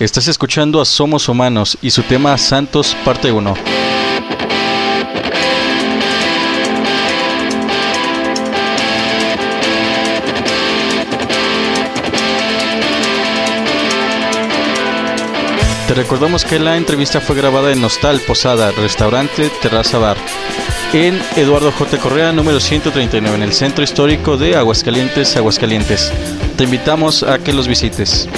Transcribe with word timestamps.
Estás 0.00 0.28
escuchando 0.28 0.80
a 0.80 0.86
Somos 0.86 1.28
Humanos 1.28 1.76
y 1.82 1.90
su 1.90 2.02
tema 2.02 2.38
Santos, 2.38 2.96
parte 3.04 3.30
1. 3.30 3.54
Te 15.86 15.94
recordamos 15.94 16.46
que 16.46 16.58
la 16.58 16.78
entrevista 16.78 17.20
fue 17.20 17.36
grabada 17.36 17.70
en 17.70 17.82
Nostal 17.82 18.20
Posada, 18.20 18.70
Restaurante 18.70 19.50
Terraza 19.60 19.98
Bar, 19.98 20.16
en 20.94 21.20
Eduardo 21.36 21.72
J. 21.72 21.98
Correa, 21.98 22.32
número 22.32 22.58
139, 22.58 23.36
en 23.36 23.42
el 23.42 23.52
Centro 23.52 23.84
Histórico 23.84 24.38
de 24.38 24.56
Aguascalientes, 24.56 25.36
Aguascalientes. 25.36 26.10
Te 26.56 26.64
invitamos 26.64 27.22
a 27.22 27.38
que 27.38 27.52
los 27.52 27.68
visites. 27.68 28.30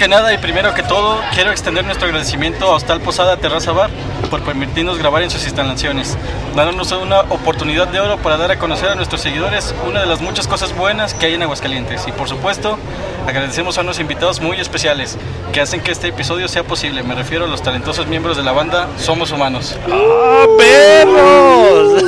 Que 0.00 0.08
nada 0.08 0.32
y 0.32 0.38
primero 0.38 0.72
que 0.72 0.82
todo, 0.82 1.20
quiero 1.34 1.50
extender 1.50 1.84
nuestro 1.84 2.06
agradecimiento 2.06 2.64
a 2.64 2.76
Hostal 2.76 3.02
Posada 3.02 3.36
Terraza 3.36 3.72
Bar 3.72 3.90
por 4.30 4.40
permitirnos 4.40 4.96
grabar 4.96 5.22
en 5.22 5.30
sus 5.30 5.44
instalaciones, 5.44 6.16
dándonos 6.56 6.90
una 6.92 7.20
oportunidad 7.20 7.86
de 7.86 8.00
oro 8.00 8.16
para 8.16 8.38
dar 8.38 8.50
a 8.50 8.58
conocer 8.58 8.88
a 8.88 8.94
nuestros 8.94 9.20
seguidores 9.20 9.74
una 9.86 10.00
de 10.00 10.06
las 10.06 10.22
muchas 10.22 10.48
cosas 10.48 10.74
buenas 10.74 11.12
que 11.12 11.26
hay 11.26 11.34
en 11.34 11.42
Aguascalientes. 11.42 12.08
Y 12.08 12.12
por 12.12 12.30
supuesto, 12.30 12.78
agradecemos 13.26 13.76
a 13.76 13.82
unos 13.82 14.00
invitados 14.00 14.40
muy 14.40 14.56
especiales 14.58 15.18
que 15.52 15.60
hacen 15.60 15.82
que 15.82 15.92
este 15.92 16.08
episodio 16.08 16.48
sea 16.48 16.64
posible. 16.64 17.02
Me 17.02 17.14
refiero 17.14 17.44
a 17.44 17.48
los 17.48 17.60
talentosos 17.60 18.06
miembros 18.06 18.38
de 18.38 18.42
la 18.42 18.52
banda 18.52 18.88
Somos 18.96 19.32
Humanos. 19.32 19.76
¡Ah, 19.92 20.46
perros! 20.56 22.04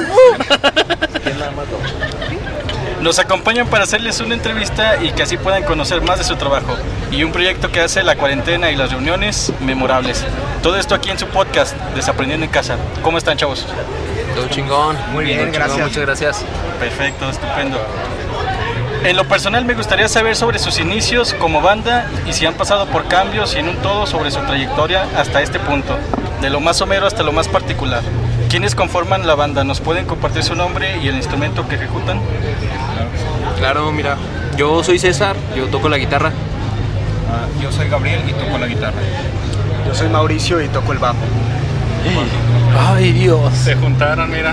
Nos 3.02 3.19
acompañan 3.19 3.66
para 3.66 3.83
hacerles 3.83 4.20
una 4.20 4.34
entrevista 4.34 5.02
y 5.02 5.10
que 5.10 5.24
así 5.24 5.37
puedan 5.37 5.65
conocer 5.65 6.02
más 6.02 6.19
de 6.19 6.24
su 6.24 6.37
trabajo 6.37 6.77
y 7.10 7.24
un 7.24 7.33
proyecto 7.33 7.73
que 7.73 7.80
hace 7.80 8.05
la 8.05 8.15
cuarentena 8.15 8.70
y 8.70 8.77
las 8.77 8.93
reuniones 8.93 9.52
memorables. 9.59 10.24
Todo 10.63 10.77
esto 10.77 10.95
aquí 10.95 11.10
en 11.10 11.18
su 11.18 11.27
podcast, 11.27 11.77
Desaprendiendo 11.96 12.46
en 12.46 12.52
Casa. 12.52 12.77
¿Cómo 13.02 13.18
están, 13.18 13.37
chavos? 13.37 13.66
Todo 14.37 14.46
chingón. 14.51 14.96
Muy 15.12 15.24
bien, 15.24 15.38
chingón, 15.38 15.52
gracias. 15.52 15.80
Muchas 15.80 16.02
gracias. 16.02 16.45
Perfecto, 16.79 17.29
estupendo. 17.29 17.77
En 19.02 19.16
lo 19.16 19.27
personal 19.27 19.65
me 19.65 19.74
gustaría 19.74 20.07
saber 20.07 20.37
sobre 20.37 20.60
sus 20.60 20.79
inicios 20.79 21.34
como 21.34 21.60
banda 21.60 22.09
y 22.24 22.32
si 22.32 22.46
han 22.46 22.55
pasado 22.55 22.87
por 22.87 23.09
cambios 23.09 23.57
y 23.57 23.59
en 23.59 23.68
un 23.68 23.77
todo 23.79 24.07
sobre 24.07 24.30
su 24.30 24.38
trayectoria 24.43 25.09
hasta 25.16 25.43
este 25.43 25.59
punto, 25.59 25.99
de 26.40 26.51
lo 26.51 26.60
más 26.60 26.77
somero 26.77 27.09
hasta 27.09 27.24
lo 27.24 27.32
más 27.32 27.49
particular. 27.49 28.05
¿Quiénes 28.53 28.75
conforman 28.75 29.27
la 29.27 29.35
banda? 29.35 29.65
¿Nos 29.65 29.81
pueden 29.81 30.05
compartir 30.05 30.43
su 30.43 30.55
nombre 30.55 30.99
y 31.03 31.09
el 31.09 31.17
instrumento 31.17 31.67
que 31.67 31.77
ejecutan? 31.77 32.21
Claro, 33.57 33.91
mira. 33.93 34.19
Yo 34.59 34.85
soy 34.85 34.99
César, 34.99 35.37
yo 35.57 35.69
toco 35.69 35.89
la 35.89 35.97
guitarra. 35.97 36.33
Ah, 37.30 37.47
Yo 37.63 37.73
soy 37.73 37.89
Gabriel 37.89 38.21
y 38.29 38.35
toco 38.35 38.59
la 38.59 38.67
guitarra. 38.67 38.99
Yo 39.89 39.95
soy 39.95 40.11
Mauricio 40.11 40.61
y 40.61 40.69
toco 40.69 40.93
el 40.93 40.99
bajo. 40.99 41.17
Ay, 42.95 43.13
Dios. 43.13 43.55
Se 43.55 43.75
juntaron, 43.75 44.30
mira. 44.30 44.51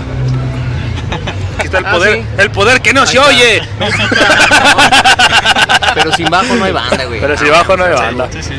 Aquí 1.58 1.66
está 1.66 1.80
el 1.80 1.86
Ah, 1.86 1.92
poder, 1.92 2.14
sí. 2.20 2.26
el 2.38 2.52
poder 2.52 2.82
que 2.82 2.94
no 2.94 3.06
se 3.06 3.18
está. 3.18 3.28
oye. 3.28 3.62
Pero 5.94 6.14
sin 6.14 6.30
bajo 6.30 6.56
no 6.56 6.64
hay 6.64 6.72
banda, 6.72 7.04
güey. 7.04 7.20
Pero 7.20 7.36
si 7.36 7.50
bajo 7.50 7.76
no 7.76 7.84
hay 7.84 7.94
banda. 7.96 8.30
Sí, 8.32 8.42
sí. 8.44 8.54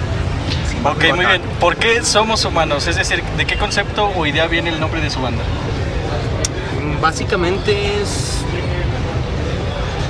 Ok, 0.84 1.14
muy 1.14 1.26
bien. 1.26 1.42
¿Por 1.60 1.76
qué 1.76 2.02
somos 2.02 2.44
humanos? 2.44 2.86
Es 2.86 2.96
decir, 2.96 3.22
¿de 3.36 3.44
qué 3.44 3.56
concepto 3.56 4.10
o 4.16 4.24
idea 4.24 4.46
viene 4.46 4.70
el 4.70 4.80
nombre 4.80 5.00
de 5.00 5.10
su 5.10 5.20
banda? 5.20 5.42
Básicamente 7.02 8.00
es 8.00 8.38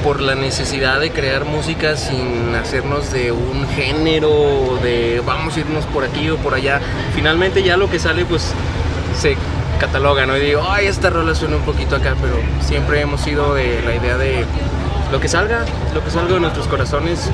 por 0.04 0.20
la 0.20 0.34
necesidad 0.34 1.00
de 1.00 1.10
crear 1.10 1.44
música 1.44 1.96
sin 1.96 2.54
hacernos 2.54 3.12
de 3.12 3.32
un 3.32 3.68
género, 3.68 4.78
de 4.82 5.20
vamos 5.26 5.56
a 5.56 5.60
irnos 5.60 5.84
por 5.86 6.04
aquí 6.04 6.30
o 6.30 6.36
por 6.36 6.54
allá. 6.54 6.80
Finalmente 7.14 7.62
ya 7.62 7.76
lo 7.76 7.90
que 7.90 7.98
sale 7.98 8.24
pues 8.24 8.52
se 9.18 9.36
cataloga, 9.80 10.24
¿no? 10.24 10.36
Y 10.36 10.40
digo, 10.40 10.62
ay, 10.68 10.86
esta 10.86 11.10
rola 11.10 11.34
suena 11.34 11.56
un 11.56 11.62
poquito 11.62 11.96
acá, 11.96 12.14
pero 12.20 12.34
siempre 12.64 13.00
hemos 13.00 13.20
sido 13.22 13.54
de 13.54 13.82
la 13.82 13.94
idea 13.94 14.16
de 14.16 14.44
lo 15.10 15.20
que 15.20 15.28
salga, 15.28 15.64
lo 15.94 16.04
que 16.04 16.10
salga 16.10 16.34
de 16.34 16.40
nuestros 16.40 16.68
corazones 16.68 17.28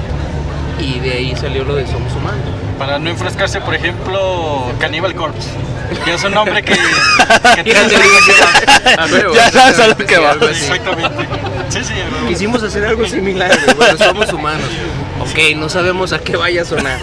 y 0.79 0.99
de 1.01 1.13
ahí 1.13 1.37
salió 1.37 1.65
lo 1.65 1.75
de 1.75 1.87
Somos 1.87 2.13
Humanos. 2.13 2.41
Para 2.79 2.99
no 2.99 3.09
enfrascarse, 3.09 3.61
por 3.63 3.75
ejemplo, 3.75 4.71
Cannibal 4.79 5.15
Corpse, 5.15 5.49
que 6.05 6.13
es 6.15 6.23
un 6.25 6.33
nombre 6.35 6.63
que, 6.63 6.75
que 7.55 7.65
tiene 7.65 7.81
Ya 9.35 9.51
sabes 9.51 9.79
a 9.79 9.87
lo 9.89 9.97
que 9.97 10.19
va. 10.19 10.33
Exactamente. 10.33 11.27
Sí, 11.71 11.83
sí. 11.83 11.95
Quisimos 12.29 12.63
hacer 12.63 12.85
algo 12.85 13.07
similar, 13.07 13.51
bueno, 13.77 13.97
somos 13.99 14.33
humanos. 14.33 14.67
Ok, 15.21 15.57
no 15.57 15.69
sabemos 15.71 16.13
a 16.13 16.19
qué 16.21 16.37
vaya 16.37 16.63
a 16.63 16.65
sonar 16.65 16.99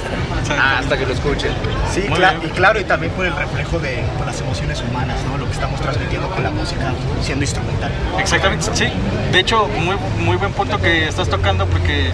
Ah, 0.52 0.78
hasta 0.80 0.98
que 0.98 1.06
lo 1.06 1.14
escuchen. 1.14 1.52
Sí, 1.94 2.02
cla- 2.02 2.36
y 2.44 2.50
claro, 2.50 2.80
y 2.80 2.84
también 2.84 3.12
por 3.14 3.26
el 3.26 3.36
reflejo 3.36 3.80
de 3.80 4.04
por 4.18 4.28
las 4.28 4.40
emociones 4.42 4.82
humanas, 4.82 5.18
¿no? 5.24 5.38
Lo 5.38 5.46
que 5.46 5.54
estamos 5.54 5.80
transmitiendo 5.82 6.30
con 6.30 6.44
la 6.44 6.52
música, 6.52 6.94
siendo 7.22 7.44
instrumental. 7.46 7.92
Exactamente, 8.20 8.66
sí. 8.74 8.86
De 9.32 9.40
hecho, 9.40 9.68
muy, 9.80 9.96
muy 10.20 10.36
buen 10.38 10.52
punto 10.52 10.80
que 10.80 11.08
estás 11.08 11.30
tocando 11.30 11.66
porque, 11.66 12.12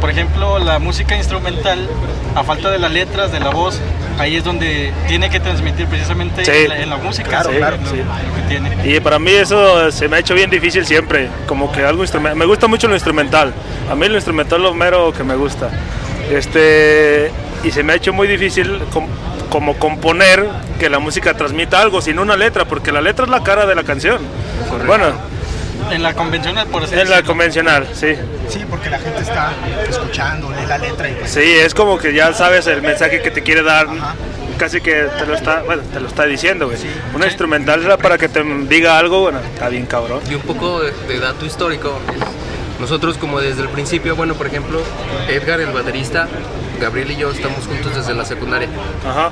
por 0.00 0.10
ejemplo, 0.10 0.58
la 0.58 0.78
música 0.78 1.16
instrumental, 1.16 1.88
a 2.34 2.44
falta 2.44 2.70
de 2.70 2.78
las 2.78 2.90
letras, 2.92 3.32
de 3.32 3.40
la 3.40 3.50
voz, 3.50 3.80
ahí 4.18 4.36
es 4.36 4.44
donde 4.44 4.92
tiene 5.08 5.28
que 5.30 5.40
transmitir 5.40 5.86
precisamente 5.86 6.44
Sí. 6.44 6.50
en, 6.52 6.68
la, 6.68 6.78
en 6.82 6.90
la 6.90 6.96
música. 6.96 7.28
Claro, 7.28 7.50
sí, 7.50 7.56
claro, 7.56 7.76
lo, 7.82 7.90
sí. 7.90 7.96
lo 7.96 8.34
que 8.34 8.42
tiene. 8.48 8.96
Y 8.96 9.00
para 9.00 9.18
mí 9.18 9.30
eso 9.30 9.90
se 9.90 10.08
me 10.08 10.16
ha 10.16 10.18
hecho 10.20 10.34
bien 10.34 10.50
difícil 10.50 10.86
siempre, 10.86 11.28
como 11.46 11.70
que 11.72 11.84
algo 11.84 12.02
instrumental. 12.02 12.36
Me 12.38 12.44
gusta 12.46 12.66
mucho 12.66 12.88
lo 12.88 12.94
instrumental. 12.94 13.52
A 13.90 13.94
mí 13.94 14.08
lo 14.08 14.14
instrumental 14.16 14.58
es 14.58 14.62
lo 14.64 14.74
mero 14.74 15.12
que 15.12 15.24
me 15.24 15.34
gusta. 15.36 15.70
Este 16.30 17.30
y 17.64 17.70
se 17.70 17.82
me 17.82 17.92
ha 17.92 17.96
hecho 17.96 18.12
muy 18.12 18.28
difícil 18.28 18.80
com- 18.92 19.08
como 19.50 19.74
componer 19.78 20.46
que 20.78 20.90
la 20.90 20.98
música 20.98 21.34
transmita 21.34 21.80
algo 21.80 22.00
sin 22.02 22.18
una 22.18 22.36
letra, 22.36 22.64
porque 22.66 22.92
la 22.92 23.00
letra 23.00 23.24
es 23.24 23.30
la 23.30 23.42
cara 23.42 23.64
de 23.66 23.74
la 23.74 23.84
canción. 23.84 24.18
Bueno, 24.86 25.06
En 25.90 26.02
la 26.02 26.14
convencional, 26.14 26.66
por 26.68 26.82
así 26.84 26.94
en 26.94 27.08
la 27.10 27.22
convencional, 27.22 27.86
sí. 27.94 28.14
Sí, 28.48 28.64
porque 28.68 28.90
la 28.90 28.98
gente 28.98 29.22
está 29.22 29.52
escuchando, 29.88 30.50
lee 30.50 30.66
la 30.66 30.78
letra 30.78 31.08
y 31.08 31.12
pues 31.14 31.30
Sí, 31.30 31.40
es 31.42 31.74
como 31.74 31.98
que 31.98 32.12
ya 32.14 32.32
sabes 32.32 32.66
el 32.66 32.82
mensaje 32.82 33.22
que 33.22 33.30
te 33.30 33.42
quiere 33.42 33.62
dar. 33.62 33.86
Ajá. 33.88 34.14
Casi 34.58 34.80
que 34.80 35.06
te 35.18 35.26
lo 35.26 35.34
está, 35.34 35.62
bueno, 35.62 35.82
te 35.92 36.00
lo 36.00 36.08
está 36.08 36.24
diciendo, 36.24 36.66
güey. 36.66 36.78
Una 37.14 37.24
Sí. 37.24 37.28
instrumental 37.28 37.84
era 37.84 37.98
para 37.98 38.16
que 38.16 38.28
te 38.28 38.42
diga 38.42 38.98
algo, 38.98 39.20
bueno, 39.20 39.38
está 39.40 39.68
bien 39.68 39.84
cabrón. 39.86 40.20
Y 40.30 40.34
un 40.34 40.40
poco 40.42 40.80
de, 40.82 40.92
de 41.08 41.20
dato 41.20 41.44
histórico. 41.44 41.98
Nosotros 42.80 43.16
como 43.18 43.40
desde 43.40 43.62
el 43.62 43.68
principio, 43.68 44.16
bueno, 44.16 44.34
por 44.34 44.46
ejemplo, 44.46 44.80
Edgar, 45.28 45.60
el 45.60 45.70
baterista, 45.72 46.26
Gabriel 46.80 47.10
y 47.10 47.16
yo 47.16 47.30
estamos 47.30 47.66
juntos 47.66 47.94
desde 47.94 48.12
la 48.14 48.24
secundaria. 48.24 48.68
Ajá. 49.06 49.30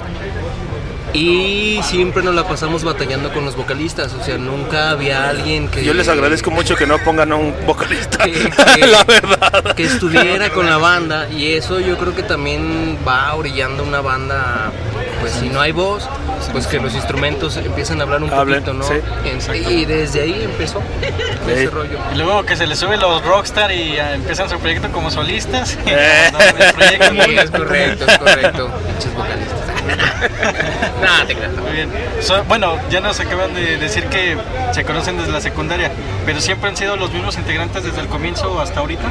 Y 1.14 1.80
siempre 1.84 2.22
nos 2.24 2.34
la 2.34 2.46
pasamos 2.46 2.82
batallando 2.82 3.32
con 3.32 3.44
los 3.44 3.54
vocalistas. 3.54 4.12
O 4.14 4.22
sea, 4.24 4.36
nunca 4.36 4.90
había 4.90 5.28
alguien 5.28 5.68
que... 5.68 5.84
Yo 5.84 5.94
les 5.94 6.08
agradezco 6.08 6.50
mucho 6.50 6.74
que 6.74 6.86
no 6.86 6.98
pongan 6.98 7.30
a 7.30 7.36
un 7.36 7.54
vocalista, 7.66 8.24
que, 8.24 8.32
que- 8.80 8.86
la 8.86 9.04
verdad. 9.04 9.74
que 9.76 9.84
estuviera 9.84 10.50
con 10.50 10.68
la 10.68 10.76
banda 10.76 11.28
y 11.30 11.52
eso 11.52 11.78
yo 11.78 11.96
creo 11.98 12.14
que 12.16 12.24
también 12.24 12.98
va 13.06 13.32
orillando 13.34 13.84
una 13.84 14.00
banda 14.00 14.72
pues 15.20 15.32
si 15.34 15.48
no 15.48 15.60
hay 15.60 15.72
voz 15.72 16.08
pues 16.52 16.66
que 16.66 16.78
los 16.78 16.94
instrumentos 16.94 17.56
empiezan 17.56 18.00
a 18.00 18.02
hablar 18.04 18.22
un 18.22 18.30
Hablen, 18.32 18.62
poquito 18.62 18.74
no 18.74 18.84
sí. 18.84 19.58
Y 19.70 19.84
desde 19.86 20.22
ahí 20.22 20.42
empezó 20.44 20.82
ese 21.48 21.70
rollo 21.70 21.98
Y 22.12 22.16
luego 22.18 22.44
que 22.44 22.56
se 22.56 22.66
les 22.66 22.78
sube 22.78 22.96
los 22.96 23.24
rockstar 23.24 23.72
y 23.72 23.98
ah, 23.98 24.14
empiezan 24.14 24.48
su 24.50 24.58
proyecto 24.58 24.90
como 24.90 25.10
solistas. 25.10 25.78
Eh. 25.86 26.30
abandonan 26.32 26.58
el 26.66 26.72
proyecto. 26.72 27.14
Sí, 27.14 27.34
es 27.38 27.50
correcto 27.50 28.04
es 28.06 28.18
correcto 28.18 28.70
Pinches 28.88 29.14
vocalistas 29.14 29.63
nada 31.02 31.26
te 31.26 31.34
creas 31.34 31.52
Muy 31.54 31.72
bien. 31.72 31.90
So- 32.20 32.44
bueno, 32.44 32.76
ya 32.90 33.00
nos 33.00 33.18
acaban 33.20 33.54
de 33.54 33.76
decir 33.78 34.04
que 34.04 34.36
se 34.72 34.84
conocen 34.84 35.16
desde 35.18 35.32
la 35.32 35.40
secundaria, 35.40 35.90
pero 36.26 36.40
siempre 36.40 36.70
han 36.70 36.76
sido 36.76 36.96
los 36.96 37.12
mismos 37.12 37.36
integrantes 37.36 37.84
desde 37.84 38.00
el 38.00 38.08
comienzo 38.08 38.60
hasta 38.60 38.80
ahorita. 38.80 39.04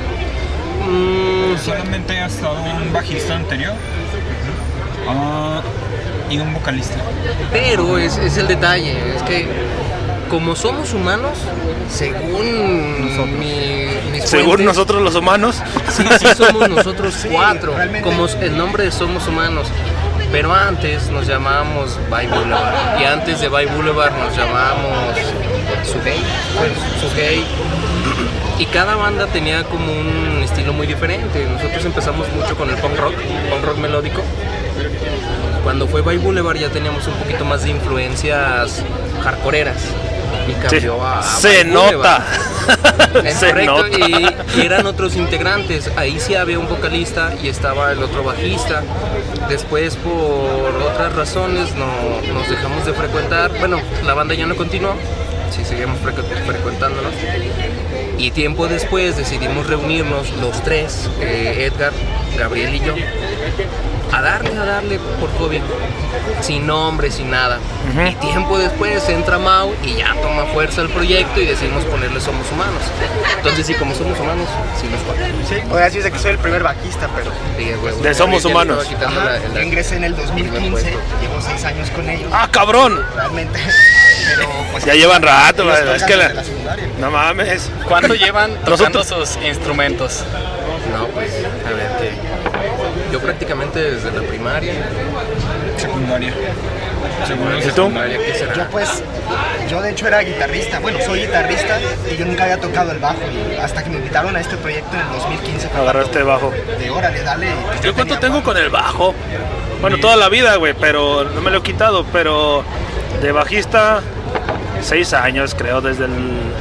Mm, 0.89 1.57
Solamente 1.63 2.19
ha 2.19 2.25
estado 2.25 2.62
un 2.62 2.91
bajista 2.91 3.35
anterior 3.35 3.73
ah, 5.07 5.62
y 6.30 6.38
un 6.39 6.53
vocalista. 6.53 6.95
pero 7.51 7.97
es, 7.97 8.18
es 8.18 8.38
el 8.38 8.47
detalle 8.47 9.15
es 9.15 9.21
que 9.24 9.47
como 10.30 10.56
somos 10.56 10.94
humanos 10.94 11.38
según 11.89 13.39
mi, 13.39 13.86
mis 14.12 14.24
Según 14.25 14.45
fuentes, 14.47 14.65
nosotros 14.65 15.01
los 15.01 15.15
humanos, 15.15 15.62
Sí, 15.89 16.03
sí 16.19 16.27
somos 16.36 16.68
nosotros 16.75 17.13
cuatro, 17.31 17.75
realmente. 17.75 18.09
como 18.09 18.25
el 18.25 18.57
nombre 18.57 18.86
de 18.86 18.92
Somos 18.92 19.27
Humanos. 19.27 19.68
Pero 20.33 20.51
antes 20.51 21.12
nos 21.12 21.27
llamábamos 21.27 22.00
By 22.09 22.25
Boulevard. 22.25 23.00
Y 23.00 23.03
antes 23.03 23.39
de 23.39 23.50
By 23.50 23.68
Boulevard 23.68 24.18
nos 24.18 24.35
llamábamos 24.35 25.15
Sugei. 25.83 26.19
Sugei. 27.00 27.44
Y 28.59 28.65
cada 28.65 28.95
banda 28.95 29.27
tenía 29.27 29.63
como 29.63 29.91
un 29.91 30.41
estilo 30.44 30.74
muy 30.74 30.88
diferente. 30.88 31.45
Nosotros 31.45 31.85
empezamos 31.85 32.27
mucho 32.33 32.56
con 32.56 32.68
el 32.69 32.77
punk 32.77 32.97
rock, 32.97 33.13
punk 33.51 33.63
rock 33.63 33.77
melódico. 33.77 34.21
Cuando 35.63 35.88
fue 35.88 36.01
By 36.01 36.18
Boulevard 36.18 36.57
ya 36.57 36.69
teníamos 36.69 37.06
un 37.07 37.13
poquito 37.13 37.45
más 37.45 37.63
de 37.63 37.69
influencias 37.69 38.83
hardcoreeras. 39.24 39.83
Y 40.47 40.53
cambió 40.53 41.03
a, 41.03 41.19
a 41.19 41.24
Se 41.24 41.63
nota. 41.65 42.25
Es 43.24 43.35
Se 43.35 43.47
correcto, 43.50 43.83
nota. 43.83 43.97
y, 44.00 44.35
y 44.57 44.65
eran 44.65 44.85
otros 44.85 45.15
integrantes. 45.18 45.91
Ahí 45.97 46.19
sí 46.19 46.35
había 46.35 46.57
un 46.59 46.68
vocalista 46.69 47.33
y 47.44 47.50
estaba 47.50 47.91
el 47.91 48.01
otro 48.01 48.24
bajista. 48.24 48.81
Después, 49.50 49.95
por 49.97 50.81
otras 50.81 51.13
razones, 51.13 51.75
no, 51.75 52.33
nos 52.33 52.50
dejamos 52.50 52.85
de 52.85 52.94
frecuentar. 52.94 53.51
Bueno, 53.59 53.81
la 54.06 54.13
banda 54.13 54.33
ya 54.33 54.45
no 54.45 54.56
continuó, 54.56 54.94
sí 55.51 55.63
seguimos 55.65 55.97
frecu- 56.00 56.24
frecuentándonos. 56.45 57.13
Y 58.18 58.31
tiempo 58.31 58.68
después 58.68 59.18
decidimos 59.18 59.68
reunirnos 59.68 60.31
los 60.39 60.63
tres, 60.63 61.09
eh, 61.19 61.69
Edgar, 61.74 61.91
Gabriel 62.38 62.75
y 62.75 62.80
yo, 62.80 62.94
a 64.13 64.21
darle, 64.21 64.51
a 64.57 64.65
darle 64.65 65.00
por 65.19 65.30
hobby, 65.39 65.62
sin 66.42 66.68
nombre, 66.68 67.10
sin 67.12 67.31
nada. 67.31 67.60
Y 68.10 68.15
tiempo 68.15 68.57
después 68.57 69.07
entra 69.10 69.38
Mau 69.39 69.74
y 69.83 69.95
ya 69.95 70.13
toma 70.21 70.45
fuerza 70.54 70.81
el 70.81 70.89
proyecto 70.89 71.39
y 71.42 71.45
decidimos 71.45 71.83
ponerle 71.86 72.19
Somos 72.21 72.45
Humanos. 72.51 72.81
Entonces, 73.38 73.65
sí, 73.68 73.74
como 73.75 73.94
somos 73.95 74.19
humanos, 74.19 74.48
sí 74.80 74.88
nos 74.88 75.01
cuadra. 75.01 75.27
Sí, 75.48 75.56
o 75.69 75.77
sea, 75.77 75.89
sí 75.89 75.98
es 76.00 76.04
de 76.04 76.12
que 76.12 76.19
soy 76.19 76.31
el 76.31 76.38
primer 76.38 76.63
bajista, 76.63 77.10
pero 77.15 77.31
Sí, 77.57 77.69
es 77.69 77.77
huevo. 77.81 78.01
De 78.01 78.13
Somos 78.13 78.45
Humanos. 78.45 78.88
la- 78.92 79.39
yo 79.54 79.62
ingresé 79.62 79.98
en 79.98 80.04
el 80.06 80.13
primer 80.16 80.45
2015, 80.51 80.92
puesto. 80.92 81.00
llevo 81.21 81.42
seis 81.42 81.63
años 81.66 81.89
con 81.92 82.09
ellos, 82.09 82.30
¡Ah, 82.31 82.48
cabrón! 82.51 83.04
realmente, 83.16 83.59
pero 84.36 84.48
pues 84.71 84.86
Ya 84.86 84.94
llevan 84.95 85.21
rato, 85.21 85.63
es 85.95 86.04
que 86.04 86.16
la- 86.16 86.33
la 86.33 86.44
secundaria. 86.44 86.88
No 87.00 87.12
mames. 87.12 87.69
¿Cuánto 87.88 88.13
llevan 88.16 88.51
tocando 88.66 89.04
sus 89.04 89.38
instrumentos? 89.45 90.24
No, 90.98 91.07
pues, 91.07 91.31
a 91.66 91.69
ver, 91.74 91.88
que 91.98 92.12
yo 93.13 93.19
prácticamente 93.19 93.80
desde 93.92 94.12
la 94.12 94.27
primaria, 94.27 94.74
Secundaria. 95.77 96.33
Según 97.27 97.56
¿Y 97.57 97.62
tú? 97.62 97.69
secundaria, 97.69 98.18
¿qué 98.18 98.33
será? 98.33 98.54
Yo 98.56 98.63
pues, 98.71 99.04
yo 99.69 99.81
de 99.83 99.92
hecho 99.92 100.07
era 100.07 100.21
guitarrista, 100.21 100.80
bueno, 100.80 100.98
soy 101.06 101.21
guitarrista 101.21 101.80
y 102.12 102.18
yo 102.18 102.25
nunca 102.25 102.44
había 102.45 102.60
tocado 102.60 102.92
el 102.92 102.98
bajo 102.98 103.19
y 103.31 103.56
hasta 103.57 103.83
que 103.83 103.92
me 103.92 103.98
invitaron 103.98 104.36
a 104.36 104.39
este 104.42 104.57
proyecto 104.57 104.95
en 104.95 105.01
el 105.01 105.10
2015 105.10 105.69
fue 105.69 105.80
Agarraste 105.81 106.24
cuando- 106.24 106.31
bajo. 106.31 106.54
de 106.80 106.89
órale, 106.89 107.21
dale. 107.21 107.48
y 107.51 107.54
pues 107.68 107.81
¿Yo 107.81 107.94
cuánto 107.94 108.18
tengo 108.18 108.36
bajo. 108.38 108.45
con 108.45 108.57
el 108.57 108.69
bajo? 108.71 109.13
Bueno, 109.80 109.98
toda 110.00 110.16
la 110.16 110.27
vida, 110.30 110.56
güey, 110.56 110.74
pero 110.74 111.24
no 111.24 111.42
me 111.42 111.51
lo 111.51 111.59
he 111.59 111.62
quitado, 111.62 112.04
pero 112.12 112.63
de 113.21 113.31
bajista, 113.31 114.01
seis 114.83 115.13
años, 115.13 115.56
creo, 115.56 115.81
desde 115.81 116.06
el... 116.06 116.12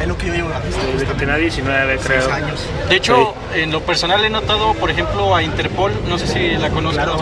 Es 0.00 0.08
lo 0.08 0.16
que 0.16 0.26
yo 0.28 0.34
llevo 0.34 0.48
Desde 0.48 0.69
que 0.70 0.92
justamente, 0.92 1.14
tenía 1.14 1.36
19, 1.36 1.98
seis 1.98 2.24
creo. 2.24 2.34
años. 2.34 2.66
De 2.88 2.96
hecho, 2.96 3.34
en 3.54 3.72
lo 3.72 3.80
personal 3.80 4.24
he 4.24 4.30
notado, 4.30 4.74
por 4.74 4.90
ejemplo, 4.90 5.34
a 5.34 5.42
Interpol, 5.42 5.92
no 6.08 6.19
sé 6.19 6.26
si 6.26 6.50
la 6.56 6.70
conozco 6.70 7.02
Claro. 7.02 7.19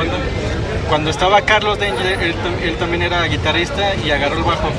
Cuando 0.88 1.10
estaba 1.10 1.42
Carlos 1.42 1.78
Danger, 1.78 2.20
él, 2.20 2.34
él 2.64 2.76
también 2.76 3.02
era 3.02 3.24
guitarrista 3.26 3.94
y 3.94 4.10
agarró 4.10 4.38
el 4.38 4.42
bajo. 4.42 4.70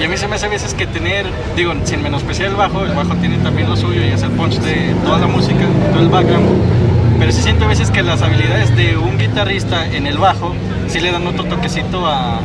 Y 0.00 0.04
a 0.04 0.08
mí 0.08 0.16
se 0.16 0.28
me 0.28 0.36
hace 0.36 0.46
a 0.46 0.48
veces 0.48 0.74
que 0.74 0.86
tener, 0.86 1.26
digo, 1.56 1.74
sin 1.84 2.02
menospreciar 2.04 2.50
el 2.50 2.54
bajo, 2.54 2.84
el 2.84 2.92
bajo 2.92 3.14
tiene 3.16 3.38
también 3.38 3.68
lo 3.68 3.76
suyo 3.76 4.00
y 4.00 4.12
es 4.12 4.22
el 4.22 4.30
punch 4.30 4.60
de 4.60 4.94
toda 5.04 5.18
la 5.18 5.26
música, 5.26 5.64
todo 5.92 6.02
el 6.02 6.08
background. 6.08 6.48
Pero 7.18 7.32
se 7.32 7.42
siente 7.42 7.64
a 7.64 7.68
veces 7.68 7.90
que 7.90 8.02
las 8.02 8.22
habilidades 8.22 8.76
de 8.76 8.96
un 8.96 9.18
guitarrista 9.18 9.86
en 9.86 10.06
el 10.06 10.18
bajo 10.18 10.54
sí 10.86 11.00
le 11.00 11.10
dan 11.10 11.26
otro 11.26 11.44
toquecito 11.44 12.06
a, 12.06 12.40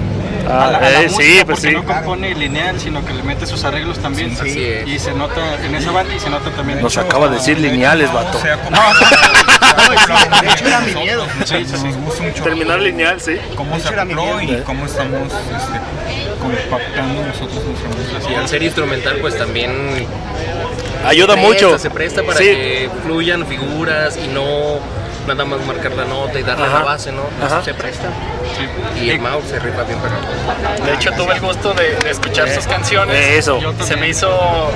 Ah, 0.49 0.67
a 0.67 0.71
la, 0.71 0.77
a 0.77 0.81
la 0.81 1.01
eh, 1.01 1.09
sí, 1.09 1.15
música, 1.15 1.45
pues 1.45 1.59
porque 1.59 1.67
sí. 1.69 1.73
no 1.73 1.85
compone 1.85 2.33
lineal, 2.35 2.79
sino 2.79 3.05
que 3.05 3.13
le 3.13 3.23
mete 3.23 3.45
sus 3.45 3.63
arreglos 3.63 3.99
también. 3.99 4.35
Sí, 4.35 4.63
es. 4.63 4.87
Y 4.87 4.99
se 4.99 5.13
nota 5.13 5.41
en 5.63 5.75
esa 5.75 5.91
banda 5.91 6.13
y 6.15 6.19
se 6.19 6.29
nota 6.29 6.49
también. 6.51 6.81
Nos 6.81 6.97
acaba 6.97 7.27
de 7.27 7.35
decir 7.35 7.59
lineales, 7.59 8.11
vato. 8.11 8.37
O 8.37 8.41
sea, 8.41 8.57
como 8.61 8.77
De 10.41 10.49
hecho 10.51 10.65
era 10.67 10.79
mi 10.81 10.93
miedo. 10.95 11.25
Sí, 11.45 11.65
sí, 11.65 11.77
sí. 11.77 11.83
Nos 11.87 11.95
gusta 11.97 12.23
mucho 12.23 12.43
Terminar 12.43 12.79
lineal, 12.79 13.21
sí. 13.21 13.37
cómo 13.55 13.79
se 13.79 13.89
hecho, 13.89 14.05
miedo. 14.05 14.41
y 14.41 14.61
cómo 14.63 14.85
estamos 14.85 15.21
este, 15.31 15.79
compactando 16.41 17.23
nosotros 17.25 17.63
nuestra 17.63 17.89
música. 17.89 18.31
Y 18.31 18.35
al 18.35 18.47
ser 18.47 18.63
instrumental, 18.63 19.17
pues 19.21 19.37
también 19.37 20.07
Ayuda 21.05 21.33
presta, 21.33 21.47
mucho. 21.47 21.79
Se 21.79 21.89
presta 21.89 22.23
para 22.23 22.37
Sí. 22.37 22.45
que 22.45 22.89
fluyan 23.03 23.45
figuras 23.47 24.17
y 24.17 24.27
no 24.27 24.79
nada 25.27 25.45
más 25.45 25.65
marcar 25.65 25.91
la 25.93 26.05
nota 26.05 26.39
y 26.39 26.43
darle 26.43 26.65
Ajá. 26.65 26.79
la 26.79 26.85
base, 26.85 27.11
¿no? 27.11 27.21
Ajá. 27.43 27.63
Se 27.63 27.73
presta. 27.73 28.07
Y 29.01 29.09
el 29.09 29.19
mouse 29.19 29.45
se 29.49 29.59
rifa 29.59 29.83
bien, 29.83 29.99
pero 30.01 30.85
De 30.85 30.93
hecho, 30.93 31.11
tuve 31.13 31.33
el 31.35 31.41
gusto 31.41 31.73
de, 31.73 31.95
de 31.95 32.11
escuchar 32.11 32.49
sus 32.49 32.65
canciones. 32.67 33.15
Eso. 33.37 33.59
Yo 33.59 33.73
Se 33.83 33.95
me 33.95 34.07
hizo. 34.09 34.29
o 34.29 34.71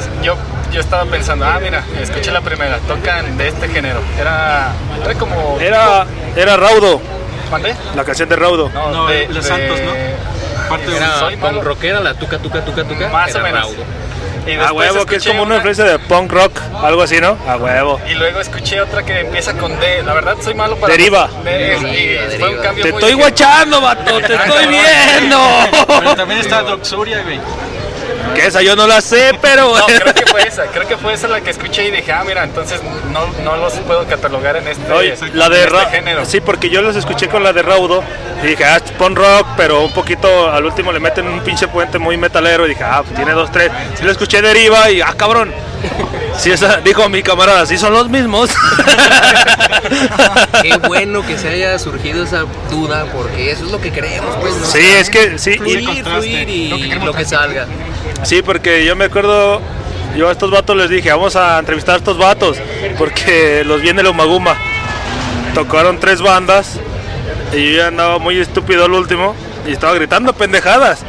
sea, 0.00 0.10
yo, 0.22 0.36
yo 0.72 0.80
estaba 0.80 1.04
pensando, 1.06 1.44
ah, 1.44 1.58
mira, 1.62 1.84
escuché 2.00 2.30
la 2.30 2.40
primera, 2.40 2.78
tocan 2.88 3.36
de 3.36 3.48
este 3.48 3.68
género. 3.68 4.00
Era, 4.20 4.72
era 5.04 5.14
como. 5.14 5.58
Era, 5.60 6.06
era 6.36 6.56
Raudo, 6.56 7.00
¿Mandé? 7.50 7.74
la 7.94 8.04
canción 8.04 8.28
de 8.28 8.36
Raudo. 8.36 8.70
No, 8.72 9.06
de- 9.06 9.26
de 9.28 9.42
Santos, 9.42 9.78
¿no? 9.80 9.92
Parte 10.68 10.90
de 10.90 10.96
era 10.96 11.18
soy 11.18 11.36
con 11.36 11.62
rockera, 11.62 12.00
la 12.00 12.14
tuca, 12.14 12.38
tuca, 12.38 12.64
tuca, 12.64 12.84
tuca. 12.84 13.08
Más 13.08 13.30
era 13.30 13.40
o 13.40 13.42
menos. 13.42 13.60
raudo. 13.60 13.84
Y 14.46 14.52
A 14.52 14.58
después 14.60 14.72
huevo, 14.92 15.06
que 15.06 15.16
es 15.16 15.24
como 15.26 15.42
una 15.42 15.56
influencia 15.56 15.84
de 15.84 15.98
punk 15.98 16.30
rock, 16.32 16.60
algo 16.82 17.02
así, 17.02 17.20
¿no? 17.20 17.38
A 17.48 17.56
huevo. 17.56 18.00
Y 18.08 18.14
luego 18.14 18.40
escuché 18.40 18.80
otra 18.80 19.02
que 19.02 19.20
empieza 19.20 19.54
con 19.54 19.78
D. 19.80 20.02
La 20.02 20.12
verdad, 20.12 20.36
soy 20.42 20.54
malo 20.54 20.76
para. 20.76 20.92
Deriva. 20.92 21.28
De- 21.42 21.50
Deriva, 21.50 21.88
y 21.90 22.16
fue 22.16 22.20
un 22.20 22.28
deriva. 22.40 22.62
cambio 22.62 22.84
Te 22.84 22.92
muy 22.92 23.00
estoy 23.02 23.14
guachando, 23.14 23.80
vato, 23.80 24.20
te 24.20 24.34
estoy 24.34 24.66
viendo. 24.66 25.38
Pero 26.00 26.14
también 26.16 26.40
está 26.40 26.62
Doxuria, 26.62 27.22
güey. 27.22 27.40
Que 28.34 28.46
esa 28.46 28.62
yo 28.62 28.74
no 28.74 28.86
la 28.86 29.00
sé, 29.00 29.32
pero... 29.40 29.76
No, 29.78 29.84
creo 29.86 30.14
que 30.14 30.26
fue 30.26 30.42
esa, 30.42 30.64
creo 30.66 30.88
que 30.88 30.96
fue 30.96 31.12
esa 31.12 31.28
la 31.28 31.40
que 31.40 31.50
escuché 31.50 31.86
y 31.86 31.90
dije, 31.90 32.10
ah, 32.10 32.24
mira, 32.26 32.42
entonces 32.42 32.80
no, 33.12 33.26
no 33.44 33.56
los 33.56 33.74
puedo 33.80 34.06
catalogar 34.06 34.56
en 34.56 34.66
este, 34.66 34.90
Oye, 34.92 35.14
en 35.20 35.38
la 35.38 35.48
de 35.48 35.64
este 35.64 35.86
género. 35.90 36.24
Sí, 36.24 36.40
porque 36.40 36.68
yo 36.68 36.82
los 36.82 36.96
escuché 36.96 37.28
con 37.28 37.42
la 37.44 37.52
de 37.52 37.62
Raudo 37.62 38.02
y 38.42 38.46
dije, 38.48 38.64
ah, 38.64 38.76
es 38.76 38.90
punk 38.92 39.18
rock, 39.18 39.46
pero 39.56 39.82
un 39.84 39.92
poquito 39.92 40.50
al 40.50 40.64
último 40.64 40.90
le 40.90 41.00
meten 41.00 41.28
un 41.28 41.40
pinche 41.40 41.68
puente 41.68 41.98
muy 41.98 42.16
metalero 42.16 42.64
y 42.66 42.70
dije, 42.70 42.82
ah, 42.82 43.02
pues 43.02 43.14
tiene 43.14 43.32
dos, 43.32 43.52
tres. 43.52 43.70
Sí 43.94 44.04
lo 44.04 44.10
escuché 44.10 44.33
deriva 44.42 44.90
y, 44.90 45.00
ah, 45.00 45.14
cabrón. 45.16 45.52
Sí, 46.38 46.50
esa, 46.50 46.78
dijo 46.78 47.08
mi 47.08 47.22
camarada, 47.22 47.64
sí 47.66 47.76
son 47.78 47.92
los 47.92 48.08
mismos. 48.08 48.50
Qué 50.62 50.76
bueno 50.78 51.24
que 51.26 51.38
se 51.38 51.48
haya 51.48 51.78
surgido 51.78 52.24
esa 52.24 52.44
duda, 52.70 53.06
porque 53.12 53.50
eso 53.52 53.64
es 53.66 53.70
lo 53.70 53.80
que 53.80 53.92
queremos, 53.92 54.34
pues. 54.40 54.56
¿no? 54.56 54.66
Sí, 54.66 54.80
es 54.80 55.10
que 55.10 55.38
sí, 55.38 55.52
y- 55.52 55.58
Fluir, 55.58 55.84
contraste. 55.84 56.10
fluir 56.10 56.48
y 56.48 56.68
Lo 56.68 56.76
que 56.76 57.04
lo 57.06 57.12
que 57.12 57.24
salga. 57.24 57.66
Sí, 58.24 58.42
porque 58.42 58.84
yo 58.84 58.96
me 58.96 59.04
acuerdo, 59.04 59.60
yo 60.16 60.28
a 60.28 60.32
estos 60.32 60.50
vatos 60.50 60.76
les 60.76 60.88
dije, 60.90 61.10
vamos 61.10 61.36
a 61.36 61.58
entrevistar 61.58 61.94
a 61.96 61.98
estos 61.98 62.18
vatos, 62.18 62.56
porque 62.98 63.62
los 63.64 63.80
viene 63.80 64.00
el 64.00 64.08
Umaguma. 64.08 64.56
Tocaron 65.54 66.00
tres 66.00 66.20
bandas 66.20 66.80
y 67.52 67.72
yo 67.72 67.78
ya 67.78 67.86
andaba 67.88 68.18
muy 68.18 68.38
estúpido 68.40 68.86
al 68.86 68.92
último 68.92 69.36
y 69.68 69.72
estaba 69.72 69.94
gritando 69.94 70.32
pendejadas. 70.32 71.00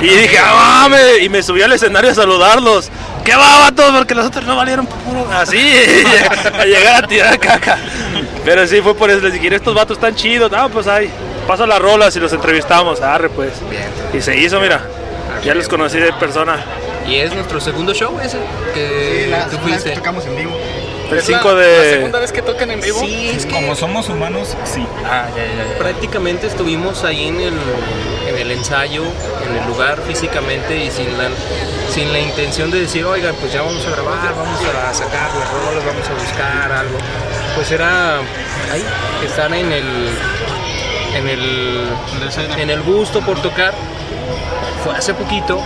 Y 0.00 0.06
dije, 0.08 0.38
¡ah, 0.38 0.82
mames! 0.88 1.22
Y 1.22 1.28
me 1.28 1.42
subí 1.42 1.62
al 1.62 1.72
escenario 1.72 2.10
a 2.10 2.14
saludarlos. 2.14 2.90
¿Qué 3.24 3.34
va, 3.36 3.60
vatos? 3.60 3.90
Porque 3.96 4.14
los 4.14 4.26
otros 4.26 4.44
no 4.44 4.56
valieron 4.56 4.86
puro. 4.86 5.26
Así, 5.32 5.58
a 6.58 6.64
llegar 6.64 7.04
a 7.04 7.06
tirar 7.06 7.38
caca. 7.38 7.78
Pero 8.44 8.66
sí, 8.66 8.80
fue 8.82 8.94
por 8.94 9.10
eso. 9.10 9.20
Les 9.20 9.32
dije, 9.34 9.54
estos 9.54 9.74
vatos 9.74 9.96
están 9.96 10.14
chidos. 10.14 10.50
Ah, 10.54 10.68
pues 10.72 10.86
ahí, 10.86 11.10
paso 11.46 11.66
las 11.66 11.78
rolas 11.78 12.14
y 12.16 12.20
los 12.20 12.32
entrevistamos. 12.32 13.00
Arre, 13.00 13.28
pues. 13.28 13.52
Bien. 13.70 13.84
Y 14.12 14.20
se 14.20 14.36
hizo, 14.36 14.60
mira. 14.60 14.80
Ya 15.44 15.54
los 15.54 15.68
conocí 15.68 15.98
de 15.98 16.12
persona. 16.14 16.56
Y 17.06 17.16
es 17.16 17.34
nuestro 17.34 17.60
segundo 17.60 17.92
show 17.94 18.18
ese 18.20 18.38
que 18.74 19.22
Sí, 19.24 19.30
la 19.30 19.44
tú 19.46 19.50
vez 19.50 19.58
que 19.58 19.68
fuiste. 19.68 19.90
tocamos 19.92 20.24
en 20.26 20.36
vivo. 20.36 20.56
El 21.12 21.18
¿Es 21.18 21.28
la- 21.28 21.38
5 21.38 21.52
¿La 21.54 21.60
de. 21.60 21.90
segunda 21.94 22.18
vez 22.20 22.32
que 22.32 22.42
tocan 22.42 22.70
en 22.70 22.80
vivo? 22.80 23.00
Sí, 23.00 23.30
es 23.36 23.46
que 23.46 23.52
Como 23.52 23.74
somos 23.74 24.08
humanos, 24.08 24.56
sí. 24.64 24.86
Ah, 25.04 25.26
ya, 25.36 25.44
ya, 25.44 25.72
ya. 25.72 25.78
prácticamente 25.78 26.46
estuvimos 26.46 27.04
ahí 27.04 27.28
en 27.28 27.40
el, 27.40 27.54
en 28.28 28.38
el 28.38 28.50
ensayo, 28.52 29.02
en 29.46 29.56
el 29.56 29.66
lugar 29.68 30.00
físicamente 30.06 30.76
y 30.76 30.90
sin 30.90 31.16
la, 31.18 31.28
sin 31.90 32.12
la 32.12 32.18
intención 32.18 32.70
de 32.70 32.80
decir, 32.80 33.04
oigan, 33.04 33.34
pues 33.36 33.52
ya 33.52 33.62
vamos 33.62 33.84
a 33.86 33.90
grabar, 33.90 34.34
vamos 34.34 34.58
a 34.60 34.94
sacar 34.94 35.30
las 35.34 35.50
rolas, 35.50 35.84
vamos 35.84 36.08
a 36.08 36.14
buscar 36.14 36.72
algo. 36.72 36.98
Pues 37.54 37.70
era 37.70 38.18
ahí, 38.72 38.84
estar 39.26 39.52
en 39.52 39.70
el, 39.72 40.08
en 41.16 41.28
el, 41.28 41.84
La 41.88 42.62
en 42.62 42.70
el 42.70 42.82
gusto 42.82 43.20
por 43.20 43.40
tocar. 43.42 43.74
Fue 44.84 44.96
hace 44.96 45.14
poquito 45.14 45.60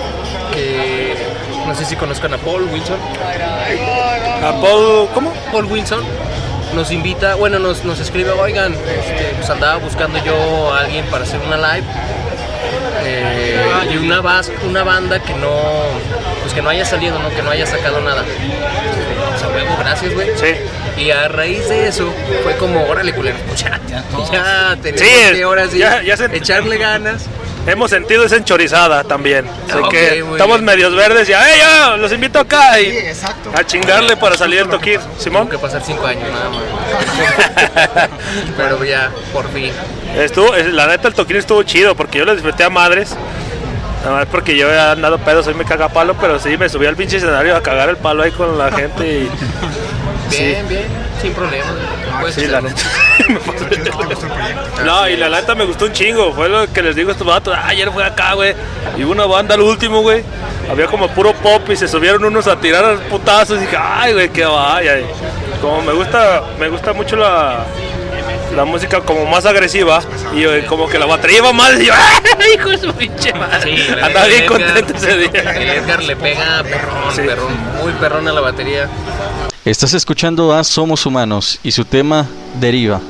que 0.53 1.15
no 1.67 1.75
sé 1.75 1.85
si 1.87 1.97
conozcan 1.97 2.35
a 2.35 2.39
Paul 2.39 2.65
Wilson. 2.65 2.99
A 4.43 4.53
Paul- 4.61 5.09
¿Cómo? 5.15 5.33
Paul 5.53 5.65
Wilson 5.67 6.05
nos 6.75 6.91
invita, 6.91 7.35
bueno, 7.37 7.59
nos, 7.59 7.85
nos 7.85 7.99
escribe, 8.01 8.31
oigan, 8.33 8.73
este, 8.75 9.35
pues 9.37 9.49
andaba 9.51 9.77
buscando 9.77 10.23
yo 10.25 10.73
a 10.73 10.81
alguien 10.81 11.05
para 11.07 11.25
hacer 11.25 11.41
una 11.47 11.57
live 11.57 11.87
eh, 13.05 13.61
y 13.93 13.97
una, 13.99 14.21
bas- 14.21 14.51
una 14.69 14.83
banda 14.85 15.21
que 15.23 15.33
no, 15.35 15.49
pues 16.43 16.53
que 16.55 16.63
no 16.63 16.69
haya 16.71 16.85
salido, 16.85 17.19
¿no? 17.19 17.31
que 17.35 17.43
no 17.43 17.51
haya 17.51 17.67
sacado 17.67 18.01
nada. 18.01 18.25
Pues 19.31 19.43
a 19.43 19.49
huevo, 19.49 19.77
gracias, 19.79 20.13
güey. 20.15 20.29
Sí. 20.37 21.01
Y 21.03 21.11
a 21.11 21.29
raíz 21.29 21.69
de 21.69 21.89
eso 21.89 22.13
fue 22.43 22.57
como, 22.57 22.85
órale, 22.87 23.15
culero, 23.15 23.37
pues 23.47 23.61
ya, 23.61 23.81
ya 23.89 24.03
tenemos 24.83 25.01
Sí, 25.09 25.35
que 25.35 25.43
ahora 25.43 25.69
sí 25.69 25.79
ya- 25.79 26.03
ya 26.03 26.17
se- 26.17 26.35
echarle 26.37 26.79
ganas. 26.79 27.27
Hemos 27.67 27.91
sentido 27.91 28.25
esa 28.25 28.37
enchorizada 28.37 29.03
también. 29.05 29.45
Así 29.69 29.83
que 29.91 30.19
estamos 30.21 30.59
bien. 30.59 30.65
medios 30.65 30.95
verdes 30.95 31.29
y 31.29 31.33
¡ay, 31.33 31.59
ya! 31.59 31.97
Los 31.97 32.13
invito 32.13 32.39
acá 32.39 32.75
Sí, 32.77 32.87
y 32.87 32.97
exacto. 33.09 33.51
a 33.55 33.65
chingarle 33.65 34.17
para 34.17 34.37
salir 34.37 34.61
el 34.61 34.69
toquín. 34.69 35.01
Simón. 35.19 35.49
Tuvo 35.49 35.51
que 35.51 35.59
pasar 35.67 35.83
cinco 35.85 36.07
años 36.07 36.29
nada 36.31 36.49
más. 36.51 38.09
Pero 38.57 38.85
ya, 38.85 39.11
por 39.33 39.49
fin. 39.53 39.73
Estuvo, 40.17 40.55
es- 40.55 40.73
la 40.73 40.87
neta 40.87 41.09
el 41.09 41.15
toquín 41.15 41.37
estuvo 41.37 41.63
chido 41.65 41.95
porque 41.97 42.19
yo 42.19 42.25
lo 42.25 42.33
disfruté 42.35 42.63
a 42.65 42.71
madres. 42.71 43.17
Nada 44.05 44.19
más 44.19 44.27
porque 44.27 44.57
yo 44.57 44.71
he 44.73 44.79
andado 44.79 45.19
pedo, 45.19 45.43
soy 45.43 45.55
me 45.55 45.65
caga 45.65 45.89
palo, 45.89 46.15
pero 46.21 46.39
sí 46.39 46.57
me 46.57 46.69
subí 46.69 46.87
al 46.87 46.95
pinche 46.95 47.17
escenario 47.17 47.57
a 47.57 47.63
cagar 47.63 47.89
el 47.89 47.97
palo 47.97 48.23
ahí 48.23 48.31
con 48.31 48.57
la 48.57 48.71
gente 48.71 49.05
y. 49.05 49.31
Bien, 50.31 50.67
bien, 50.69 50.83
sin 51.23 51.33
problema. 51.33 51.67
Puedes 52.21 52.35
Sí, 52.35 52.47
la 52.47 52.61
neta. 52.61 52.83
No, 54.85 55.09
y 55.09 55.17
la 55.17 55.29
neta 55.29 55.55
me 55.55 55.65
gustó 55.65 55.87
un 55.87 55.93
chingo. 55.93 56.33
Fue 56.33 56.49
lo 56.49 56.71
que 56.73 56.83
les 56.83 56.95
digo 56.95 57.09
a 57.11 57.13
estos 57.13 57.27
vatos. 57.27 57.55
Ah, 57.57 57.69
ayer 57.69 57.91
fue 57.91 58.05
acá, 58.05 58.35
güey. 58.35 58.55
Y 58.97 59.05
hubo 59.05 59.13
una 59.13 59.27
banda 59.27 59.55
al 59.55 59.61
último, 59.63 60.01
güey. 60.03 60.23
Había 60.71 60.87
como 60.87 61.09
puro 61.09 61.33
pop 61.35 61.69
y 61.71 61.77
se 61.77 61.89
subieron 61.89 62.25
unos 62.25 62.47
a 62.47 62.57
tirar 62.57 62.85
a 62.85 62.93
los 62.93 63.01
putazos. 63.03 63.59
Y 63.59 63.61
dije, 63.63 63.77
ay, 63.79 64.13
güey, 64.13 64.29
qué 64.29 64.45
vaya. 64.45 64.99
Y 64.99 65.07
Como 65.61 65.83
me 65.83 65.93
gusta, 65.93 66.43
me 66.59 66.69
gusta 66.69 66.93
mucho 66.93 67.17
la, 67.17 67.65
la 68.55 68.65
música 68.65 69.01
como 69.01 69.27
más 69.27 69.45
agresiva. 69.47 70.01
Y 70.35 70.45
eh, 70.45 70.65
como 70.69 70.89
que 70.89 70.99
la 70.99 71.07
batería 71.07 71.39
iba 71.39 71.53
mal. 71.53 71.81
Y 71.83 71.87
yo, 71.87 71.93
¡ay, 72.39 72.55
hijo 72.55 72.69
de 72.71 72.79
su 72.79 72.93
pinche 72.95 73.33
madre! 73.35 73.77
Sí, 73.77 73.89
Andaba 74.01 74.27
bien 74.27 74.43
el 74.43 74.49
contento 74.49 74.93
Edgar- 74.93 74.97
ese 74.97 75.17
día. 75.19 75.41
El 75.53 75.69
Edgar 75.71 76.03
le 76.05 76.17
pega 76.17 76.63
perrón, 76.63 77.13
Sí. 77.15 77.23
perrón, 77.23 77.53
muy 77.83 77.93
perrón 77.95 78.29
a 78.29 78.33
la 78.33 78.41
batería. 78.41 78.89
Estás 79.67 79.95
escuchando 79.95 80.55
a 80.55 80.63
Somos 80.63 81.07
Humanos 81.07 81.59
y 81.65 81.73
su 81.73 81.85
tema 81.85 82.29
Deriva. 82.61 83.01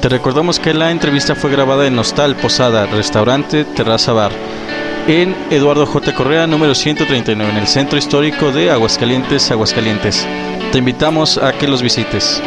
Te 0.00 0.08
recordamos 0.08 0.60
que 0.60 0.72
la 0.72 0.92
entrevista 0.92 1.34
fue 1.34 1.50
grabada 1.50 1.84
en 1.88 1.98
Hostal 1.98 2.36
Posada, 2.36 2.86
Restaurante 2.86 3.64
Terraza 3.64 4.12
Bar, 4.12 4.30
en 5.08 5.34
Eduardo 5.50 5.86
J. 5.86 6.14
Correa, 6.14 6.46
número 6.46 6.76
139, 6.76 7.50
en 7.50 7.58
el 7.58 7.66
centro 7.66 7.98
histórico 7.98 8.52
de 8.52 8.70
Aguascalientes, 8.70 9.50
Aguascalientes. 9.50 10.24
Te 10.70 10.78
invitamos 10.78 11.36
a 11.36 11.52
que 11.58 11.66
los 11.66 11.82
visites. 11.82 12.40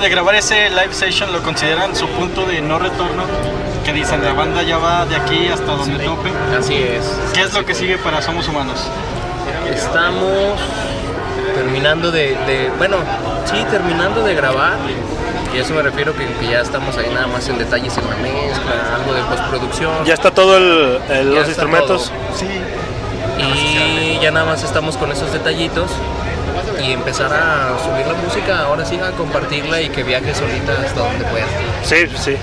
De 0.00 0.08
grabar 0.08 0.34
ese 0.34 0.70
live 0.70 0.92
session, 0.92 1.32
¿lo 1.32 1.42
consideran 1.42 1.94
su 1.94 2.08
punto 2.08 2.46
de 2.46 2.60
no 2.60 2.78
retorno? 2.78 3.24
Que 3.84 3.92
dicen, 3.92 4.24
la 4.24 4.32
banda 4.32 4.62
ya 4.62 4.78
va 4.78 5.04
de 5.06 5.16
aquí 5.16 5.48
hasta 5.48 5.64
donde 5.72 6.02
tope. 6.04 6.30
Así 6.58 6.74
es. 6.76 7.04
¿Qué 7.34 7.42
es 7.42 7.54
lo 7.54 7.64
que 7.64 7.74
sigue 7.74 7.98
para 7.98 8.20
Somos 8.22 8.48
Humanos? 8.48 8.86
Estamos 9.72 10.58
terminando 11.54 12.10
de, 12.10 12.36
de- 12.46 12.70
bueno, 12.78 12.96
sí, 13.44 13.64
terminando 13.70 14.22
de 14.22 14.34
grabar. 14.34 14.76
Y 15.54 15.58
a 15.58 15.62
eso 15.62 15.74
me 15.74 15.82
refiero 15.82 16.14
que, 16.14 16.26
que 16.26 16.46
ya 16.48 16.60
estamos 16.60 16.96
ahí 16.96 17.10
nada 17.12 17.26
más 17.26 17.48
en 17.48 17.58
detalles 17.58 17.96
en 17.98 18.08
la 18.08 18.16
mezcla, 18.16 18.94
algo 18.94 19.12
de 19.14 19.22
postproducción. 19.22 20.04
Ya 20.04 20.14
está 20.14 20.30
todo 20.30 20.56
el, 20.56 21.34
los 21.34 21.48
instrumentos. 21.48 22.12
Sí, 22.36 22.46
Y 23.38 24.18
ya 24.22 24.30
nada 24.30 24.46
más 24.46 24.62
estamos 24.62 24.96
con 24.96 25.10
esos 25.10 25.32
detallitos 25.32 25.90
y 26.82 26.92
empezar 26.92 27.32
a 27.32 27.78
subir 27.84 28.06
la 28.06 28.14
música, 28.14 28.60
ahora 28.60 28.84
sí 28.84 28.98
a 28.98 29.10
compartirla 29.12 29.80
y 29.80 29.88
que 29.90 30.02
viaje 30.02 30.34
solita 30.34 30.72
hasta 30.84 31.00
donde 31.00 31.24
pueda. 31.26 31.46
Sí, 31.84 32.06
sí. 32.16 32.36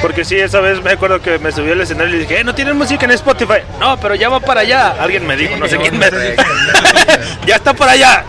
Porque 0.00 0.24
sí, 0.24 0.36
esa 0.38 0.60
vez 0.60 0.82
me 0.82 0.90
acuerdo 0.92 1.20
que 1.22 1.38
me 1.38 1.52
subí 1.52 1.70
al 1.70 1.80
escenario 1.80 2.16
y 2.16 2.18
dije, 2.20 2.40
"Eh, 2.40 2.44
¿no 2.44 2.54
tienen 2.54 2.76
música 2.76 3.04
en 3.04 3.12
Spotify? 3.12 3.58
No, 3.78 3.96
pero 4.00 4.14
ya 4.16 4.28
va 4.28 4.40
para 4.40 4.60
allá. 4.62 4.94
Alguien 4.98 5.24
me 5.26 5.36
dijo, 5.36 5.56
no 5.56 5.68
sé 5.68 5.76
quién 5.78 5.96
me 5.98 6.10
dijo. 6.10 6.42
ya 7.46 7.56
está 7.56 7.72
por 7.72 7.88
allá. 7.88 8.24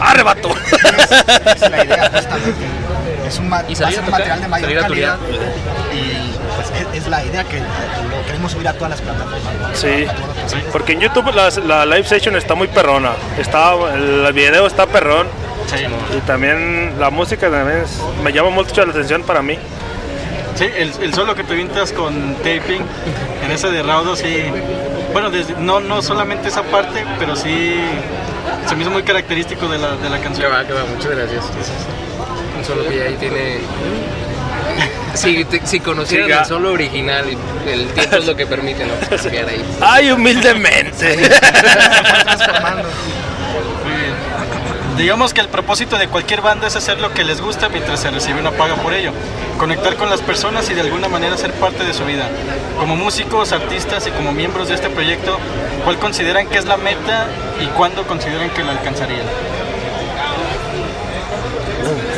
Arrebato. 0.00 0.50
es 1.54 1.60
la 1.70 1.84
idea 1.84 2.10
justamente. 2.14 2.64
Es 3.26 3.38
un, 3.38 3.48
ma- 3.48 3.64
Y 3.66 3.74
va 3.74 3.88
a 3.88 3.90
salir 3.90 3.94
ser 3.96 4.02
a 4.04 4.06
un 4.06 4.10
material 4.12 4.40
de 4.40 4.48
mayor 4.48 4.80
calidad. 4.82 5.16
Es, 6.96 7.06
la 7.08 7.24
idea 7.24 7.44
que 7.44 7.58
lo 7.58 8.26
queremos 8.26 8.52
subir 8.52 8.68
a 8.68 8.72
todas 8.74 8.90
las 8.90 9.00
plataformas. 9.02 9.40
¿no? 9.60 9.74
Sí, 9.74 10.06
porque 10.72 10.92
en 10.92 11.00
YouTube 11.00 11.32
la, 11.34 11.50
la 11.66 11.86
live 11.86 12.04
session 12.04 12.36
está 12.36 12.54
muy 12.54 12.68
perrona. 12.68 13.12
Está, 13.38 13.72
el 13.94 14.32
video 14.32 14.66
está 14.66 14.86
perrón. 14.86 15.26
Sí, 15.66 15.84
Y 16.16 16.20
también 16.20 16.94
la 16.98 17.10
música 17.10 17.50
también 17.50 17.78
es- 17.84 18.00
me 18.22 18.32
llama 18.32 18.50
mucho 18.50 18.84
la 18.84 18.92
atención 18.92 19.22
para 19.24 19.42
mí. 19.42 19.58
sí 20.54 20.64
el, 20.76 20.92
el 21.02 21.12
solo 21.14 21.34
que 21.34 21.42
te 21.44 21.54
vintas 21.54 21.92
con 21.92 22.34
taping, 22.36 22.82
en 23.44 23.50
ese 23.50 23.70
de 23.70 23.82
Raudo, 23.82 24.14
sí. 24.16 24.44
Bueno, 25.12 25.30
desde- 25.30 25.54
no, 25.58 25.80
no 25.80 26.02
solamente 26.02 26.48
esa 26.48 26.62
parte, 26.62 27.04
pero 27.18 27.34
sí 27.34 27.80
se 28.68 28.76
me 28.76 28.82
hizo 28.82 28.90
muy 28.92 29.02
característico 29.02 29.66
de 29.68 29.78
la, 29.78 29.96
de 29.96 30.08
la 30.08 30.18
Que 30.18 30.22
canción. 30.24 30.52
va, 30.52 30.64
que 30.64 30.72
va, 30.72 30.84
muchas 30.84 31.10
gracias. 31.10 31.44
Un 32.56 32.64
solo 32.64 32.88
que 32.88 33.02
ahí 33.02 33.14
tiene. 33.18 33.58
Si, 35.16 35.44
te- 35.44 35.66
si 35.66 35.80
conocieran 35.80 36.26
Siga. 36.26 36.40
el 36.40 36.46
solo 36.46 36.72
original, 36.72 37.24
el 37.66 37.86
tiempo 37.88 38.16
es 38.16 38.26
lo 38.26 38.36
que 38.36 38.46
permite, 38.46 38.84
¿no? 38.86 38.94
Pues, 39.08 39.22
cambiar 39.24 39.48
ahí. 39.48 39.64
¡Ay, 39.80 40.10
humildemente! 40.12 41.16
transformando. 42.24 42.82
Muy 43.84 43.92
bien. 43.94 44.14
Digamos 44.96 45.34
que 45.34 45.42
el 45.42 45.48
propósito 45.48 45.98
de 45.98 46.08
cualquier 46.08 46.40
banda 46.40 46.66
es 46.68 46.76
hacer 46.76 46.98
lo 47.00 47.12
que 47.12 47.22
les 47.24 47.40
gusta 47.40 47.68
mientras 47.68 48.00
se 48.00 48.10
recibe 48.10 48.40
una 48.40 48.50
paga 48.52 48.76
por 48.76 48.94
ello. 48.94 49.12
Conectar 49.58 49.96
con 49.96 50.08
las 50.10 50.20
personas 50.22 50.68
y 50.70 50.74
de 50.74 50.80
alguna 50.82 51.08
manera 51.08 51.36
ser 51.36 51.52
parte 51.52 51.84
de 51.84 51.92
su 51.92 52.04
vida. 52.04 52.28
Como 52.78 52.96
músicos, 52.96 53.52
artistas 53.52 54.06
y 54.06 54.10
como 54.10 54.32
miembros 54.32 54.68
de 54.68 54.74
este 54.74 54.88
proyecto, 54.88 55.38
¿cuál 55.84 55.98
consideran 55.98 56.46
que 56.48 56.58
es 56.58 56.64
la 56.66 56.76
meta 56.78 57.26
y 57.62 57.66
cuándo 57.76 58.06
consideran 58.06 58.48
que 58.50 58.64
la 58.64 58.72
alcanzarían? 58.72 59.26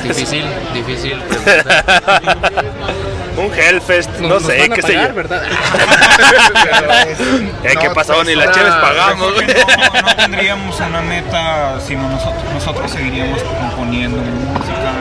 Difícil, 0.08 0.44
difícil. 0.74 1.20
pregunta. 1.22 1.82
Un 3.36 3.52
Hellfest, 3.54 4.10
no 4.18 4.28
nos 4.30 4.42
sé, 4.42 4.58
van 4.58 4.72
a 4.72 4.74
qué 4.74 4.82
sé 4.82 4.94
yo. 4.94 5.14
¿verdad? 5.14 5.42
Eh, 7.64 7.74
¿Qué 7.80 7.88
No, 7.88 7.94
pasó? 7.94 8.14
pues, 8.14 8.26
Ni 8.28 8.34
las 8.34 8.48
ah, 8.48 8.52
cheves 8.52 8.72
yo 8.74 8.80
pagamos. 8.80 9.32
No, 9.32 10.02
no 10.02 10.16
tendríamos 10.16 10.80
una 10.80 11.00
meta, 11.02 11.78
sino 11.86 12.08
nosotros, 12.08 12.42
nosotros 12.52 12.90
seguiríamos 12.90 13.42
componiendo 13.42 14.18
música, 14.18 14.92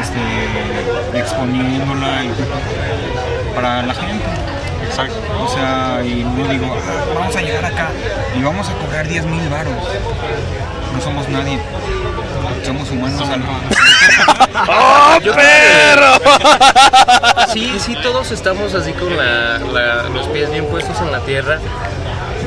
este, 0.00 1.18
exponiéndola 1.18 2.24
y- 2.24 3.54
para 3.54 3.82
la 3.82 3.94
gente. 3.94 4.24
Exacto. 4.86 5.14
O 5.40 5.48
sea, 5.48 6.00
y 6.04 6.24
no 6.24 6.46
digo, 6.48 6.66
"Ah, 6.76 7.04
vamos 7.14 7.36
a 7.36 7.40
llegar 7.40 7.64
acá 7.64 7.88
y 8.38 8.42
vamos 8.42 8.68
a 8.68 8.72
cobrar 8.74 9.06
10 9.08 9.24
mil 9.26 9.48
varos. 9.48 9.74
No 10.94 11.00
somos 11.00 11.28
nadie. 11.28 11.58
Somos 12.64 12.90
humanos. 12.90 13.28
al- 13.28 13.42
¡Oh, 14.68 15.18
perro! 15.34 16.12
Sí, 17.52 17.72
sí, 17.78 17.96
todos 18.02 18.30
estamos 18.30 18.74
así 18.74 18.92
con 18.92 19.16
la- 19.16 19.58
la- 19.58 20.02
los 20.08 20.28
pies 20.28 20.50
bien 20.50 20.66
puestos 20.66 21.00
en 21.00 21.10
la 21.12 21.20
tierra. 21.20 21.58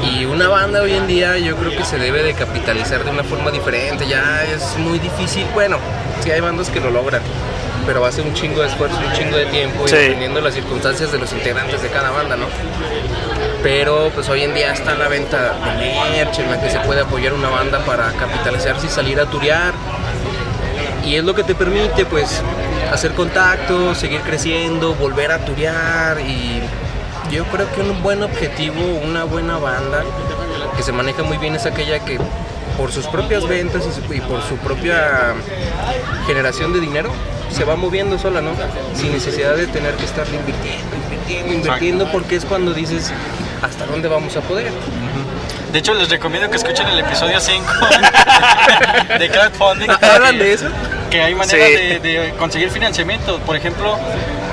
Y 0.04 0.26
una 0.26 0.48
banda 0.48 0.82
hoy 0.82 0.94
en 0.94 1.08
día 1.08 1.38
yo 1.38 1.56
creo 1.58 1.76
que 1.76 1.84
se 1.84 1.98
debe 1.98 2.22
de 2.24 2.34
capitalizar 2.34 3.04
de 3.04 3.10
una 3.12 3.24
forma 3.24 3.52
diferente. 3.52 4.08
Ya 4.08 4.44
es 4.44 4.78
muy 4.78 5.00
difícil. 5.00 5.46
Bueno, 5.54 5.78
sí 6.24 6.32
hay 6.32 6.42
bandas 6.42 6.70
que 6.70 6.80
lo 6.80 6.92
logran. 6.92 7.22
Pero 7.86 8.02
va 8.02 8.10
a 8.10 8.12
ser 8.12 8.26
un 8.26 8.34
chingo 8.34 8.62
de 8.62 8.68
esfuerzo, 8.68 8.98
un 8.98 9.14
chingo 9.14 9.38
de 9.38 9.46
tiempo, 9.48 9.86
y 9.86 9.90
Sí. 9.90 9.96
dependiendo 9.96 10.40
de 10.40 10.46
las 10.46 10.56
circunstancias 10.56 11.12
de 11.12 11.20
los 11.20 11.32
integrantes 11.34 11.84
de 11.84 11.90
cada 11.90 12.10
banda, 12.10 12.36
¿no? 12.36 12.46
Pero 13.66 14.12
pues 14.14 14.30
hoy 14.30 14.44
en 14.44 14.54
día 14.54 14.72
está 14.72 14.94
la 14.94 15.08
venta 15.08 15.54
de 15.80 15.92
merch 16.12 16.38
en 16.38 16.52
la 16.52 16.62
que 16.62 16.70
se 16.70 16.78
puede 16.82 17.02
apoyar 17.02 17.34
una 17.34 17.50
banda 17.50 17.80
para 17.84 18.12
capitalizarse 18.12 18.86
y 18.86 18.90
salir 18.92 19.20
a 19.20 19.26
turear. 19.26 19.74
Y 21.04 21.16
es 21.16 21.24
lo 21.24 21.34
que 21.34 21.44
te 21.44 21.56
permite 21.56 22.06
pues 22.06 22.44
hacer 22.94 23.14
contactos, 23.14 23.98
seguir 23.98 24.22
creciendo, 24.22 24.94
volver 24.94 25.32
a 25.32 25.40
turear 25.40 26.20
y 26.22 26.62
yo 27.32 27.44
creo 27.46 27.66
que 27.74 27.82
un 27.82 28.04
buen 28.04 28.22
objetivo, 28.22 28.80
una 29.04 29.24
buena 29.24 29.58
banda 29.58 30.04
que 30.78 30.84
se 30.84 30.92
maneja 30.92 31.24
muy 31.24 31.38
bien 31.38 31.56
es 31.56 31.66
aquella 31.66 31.98
que 32.06 32.20
por 32.78 32.92
sus 32.92 33.08
propias 33.08 33.48
ventas 33.48 33.84
y, 33.88 33.92
su- 34.08 34.14
y 34.14 34.22
por 34.22 34.44
su 34.44 34.58
propia 34.58 35.34
generación 36.28 36.72
de 36.72 36.82
dinero 36.82 37.10
se 37.52 37.64
va 37.64 37.76
moviendo 37.76 38.20
sola, 38.20 38.42
¿no? 38.42 38.52
Sin 38.94 39.12
necesidad 39.12 39.56
de 39.56 39.66
tener 39.66 39.96
que 39.96 40.06
estar 40.06 40.28
invirtiendo, 40.28 40.96
invirtiendo, 41.04 41.54
invirtiendo, 41.56 42.12
porque 42.12 42.36
es 42.36 42.46
cuando 42.46 42.74
dices 42.74 43.12
hasta 43.66 43.86
dónde 43.86 44.08
vamos 44.08 44.36
a 44.38 44.42
poder. 44.42 44.72
De 45.72 45.80
hecho, 45.80 45.94
les 45.94 46.10
recomiendo 46.10 46.50
que 46.50 46.56
escuchen 46.58 46.88
el 46.88 47.00
episodio 47.00 47.40
5 47.40 47.66
de 49.20 49.30
crowdfunding. 49.30 49.90
¿Hablan 50.02 50.38
de 50.38 50.54
eso? 50.54 50.68
Que 51.10 51.22
hay 51.22 51.36
maneras 51.36 51.68
Sí. 51.68 51.74
de, 51.76 52.00
de 52.00 52.34
conseguir 52.38 52.70
financiamiento. 52.70 53.40
Por 53.40 53.56
ejemplo, 53.58 53.98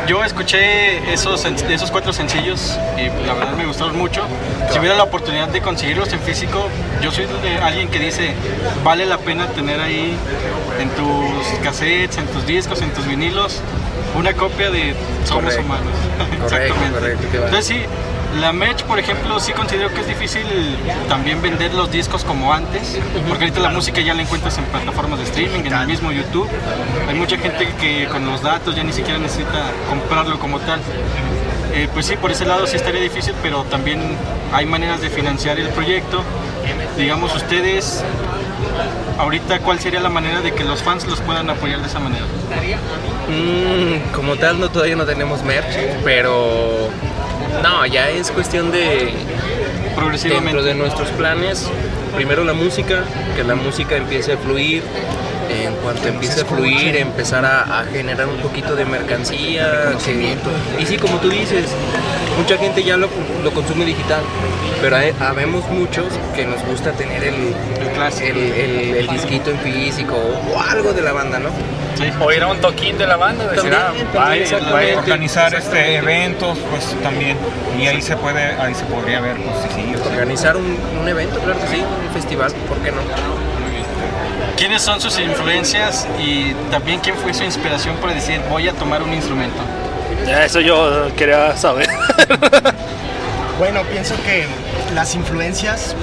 yo 0.08 0.24
escuché 0.24 1.12
esos, 1.12 1.44
esos 1.44 1.90
cuatro 1.92 2.12
sencillos 2.12 2.76
y 2.96 3.08
pues, 3.08 3.26
la 3.26 3.34
verdad 3.34 3.52
me 3.52 3.66
gustaron 3.66 3.96
mucho. 3.96 4.22
Si 4.72 4.78
hubiera 4.80 4.96
la 4.96 5.04
oportunidad 5.04 5.46
de 5.48 5.60
conseguirlos 5.60 6.12
en 6.12 6.20
físico, 6.20 6.68
yo 7.00 7.12
soy 7.12 7.26
de 7.42 7.58
alguien 7.58 7.88
que 7.88 8.00
dice, 8.00 8.34
vale 8.82 9.06
la 9.06 9.18
pena 9.18 9.46
tener 9.48 9.80
ahí 9.80 10.16
en 10.80 10.88
tus 10.90 11.58
cassettes, 11.62 12.18
en 12.18 12.26
tus 12.26 12.44
discos, 12.46 12.82
en 12.82 12.90
tus 12.92 13.06
vinilos, 13.06 13.60
una 14.16 14.32
copia 14.32 14.70
de 14.70 14.94
Somos 15.24 15.44
Correcto. 15.44 15.62
Humanos. 15.64 15.94
Correcto, 16.50 16.74
correcto, 16.92 17.26
qué 17.30 17.38
va. 17.38 17.44
Entonces 17.46 17.66
sí, 17.76 17.84
La 18.40 18.52
merch, 18.52 18.84
por 18.84 18.98
ejemplo, 18.98 19.38
sí 19.40 19.52
considero 19.52 19.92
que 19.92 20.00
es 20.00 20.06
difícil 20.06 20.44
también 21.08 21.42
vender 21.42 21.74
los 21.74 21.90
discos 21.90 22.24
como 22.24 22.52
antes, 22.52 22.98
porque 23.28 23.44
ahorita 23.44 23.60
la 23.60 23.68
música 23.68 24.00
ya 24.00 24.14
la 24.14 24.22
encuentras 24.22 24.56
en 24.58 24.64
plataformas 24.64 25.18
de 25.18 25.26
streaming, 25.26 25.60
en 25.66 25.72
el 25.72 25.86
mismo 25.86 26.10
YouTube. 26.10 26.48
Hay 27.08 27.14
mucha 27.14 27.36
gente 27.36 27.68
que 27.78 28.06
con 28.08 28.24
los 28.24 28.42
datos 28.42 28.74
ya 28.74 28.84
ni 28.84 28.92
siquiera 28.92 29.18
necesita 29.18 29.70
comprarlo 29.88 30.38
como 30.38 30.58
tal. 30.60 30.80
Eh, 31.74 31.88
pues 31.92 32.06
sí, 32.06 32.16
por 32.16 32.30
ese 32.30 32.46
lado 32.46 32.66
sí 32.66 32.76
estaría 32.76 33.00
difícil, 33.00 33.34
pero 33.42 33.64
también 33.64 34.00
hay 34.52 34.66
maneras 34.66 35.00
de 35.00 35.10
financiar 35.10 35.58
el 35.58 35.68
proyecto. 35.68 36.22
Digamos, 36.96 37.34
ustedes, 37.34 38.02
ahorita, 39.18 39.60
¿cuál 39.60 39.78
sería 39.78 40.00
la 40.00 40.10
manera 40.10 40.40
de 40.40 40.52
que 40.52 40.64
los 40.64 40.82
fans 40.82 41.06
los 41.06 41.20
puedan 41.20 41.48
apoyar 41.50 41.80
de 41.80 41.86
esa 41.86 41.98
manera? 41.98 42.24
Mm, 43.28 44.12
como 44.14 44.36
tal, 44.36 44.58
no 44.60 44.70
todavía 44.70 44.96
no 44.96 45.04
tenemos 45.04 45.42
merch, 45.42 45.76
pero 46.04 46.90
no, 47.62 47.86
ya 47.86 48.08
es 48.10 48.30
cuestión 48.30 48.70
de 48.70 49.12
Progresivamente. 49.94 50.46
dentro 50.50 50.62
de 50.62 50.74
nuestros 50.74 51.08
planes. 51.10 51.68
Primero 52.16 52.44
la 52.44 52.52
música, 52.52 53.04
que 53.36 53.42
la 53.44 53.54
música 53.54 53.96
empiece 53.96 54.32
a 54.32 54.36
fluir. 54.38 54.82
En 55.50 55.74
cuanto 55.76 56.08
empiece 56.08 56.40
a 56.40 56.44
fluir, 56.46 56.96
empezar 56.96 57.44
a, 57.44 57.80
a 57.80 57.84
generar 57.84 58.26
un 58.26 58.38
poquito 58.38 58.74
de 58.74 58.86
mercancía. 58.86 59.92
que- 60.04 60.36
y 60.78 60.86
sí, 60.86 60.96
como 60.96 61.18
tú 61.18 61.28
dices, 61.28 61.66
mucha 62.38 62.56
gente 62.56 62.82
ya 62.82 62.96
lo, 62.96 63.08
lo 63.44 63.50
consume 63.52 63.84
digital, 63.84 64.22
pero 64.80 64.96
hay- 64.96 65.12
habemos 65.20 65.68
muchos 65.68 66.06
que 66.34 66.46
nos 66.46 66.64
gusta 66.64 66.92
tener 66.92 67.22
el, 67.24 67.54
el, 68.22 68.36
el- 68.38 68.94
el 68.96 69.06
disquito 69.08 69.50
en 69.50 69.58
físico 69.58 70.14
o 70.16 70.58
algo 70.60 70.94
de 70.94 71.02
la 71.02 71.12
banda, 71.12 71.38
¿no? 71.38 71.50
Sí. 71.94 72.10
O 72.20 72.32
ir 72.32 72.42
a 72.42 72.46
un 72.48 72.58
toquín 72.60 72.96
de 72.98 73.06
la 73.06 73.16
banda, 73.16 73.44
decir, 73.44 73.70
También, 73.70 73.80
ah, 73.80 73.86
también, 73.86 74.08
vaya, 74.14 74.42
exactamente. 74.42 74.72
vaya. 74.72 74.98
organizar 74.98 75.54
este 75.54 75.96
eventos 75.96 76.58
pues 76.70 76.96
también 77.02 77.36
y 77.78 77.86
ahí 77.86 78.00
se 78.00 78.16
puede 78.16 78.42
ahí 78.60 78.74
se 78.74 78.84
podría 78.84 79.20
ver 79.20 79.36
pues 79.36 79.72
sí, 79.74 79.94
Organizar 80.10 80.56
un, 80.56 80.78
un 81.00 81.08
evento, 81.08 81.38
claro 81.40 81.60
que 81.60 81.66
sí, 81.68 81.82
un 81.82 82.14
festival, 82.14 82.52
¿por 82.68 82.78
qué 82.78 82.90
no? 82.92 83.00
¿Quiénes 84.56 84.82
son 84.82 85.00
sus 85.00 85.18
influencias 85.18 86.06
y 86.18 86.52
también 86.70 87.00
quién 87.00 87.16
fue 87.16 87.34
su 87.34 87.42
inspiración 87.42 87.96
para 87.96 88.14
decir 88.14 88.40
voy 88.48 88.68
a 88.68 88.72
tomar 88.72 89.02
un 89.02 89.12
instrumento? 89.12 89.60
Eso 90.28 90.60
yo 90.60 91.08
quería 91.16 91.56
saber. 91.56 91.88
Bueno, 93.58 93.82
pienso 93.84 94.14
que 94.24 94.44
las 94.94 95.14
influencias 95.14 95.94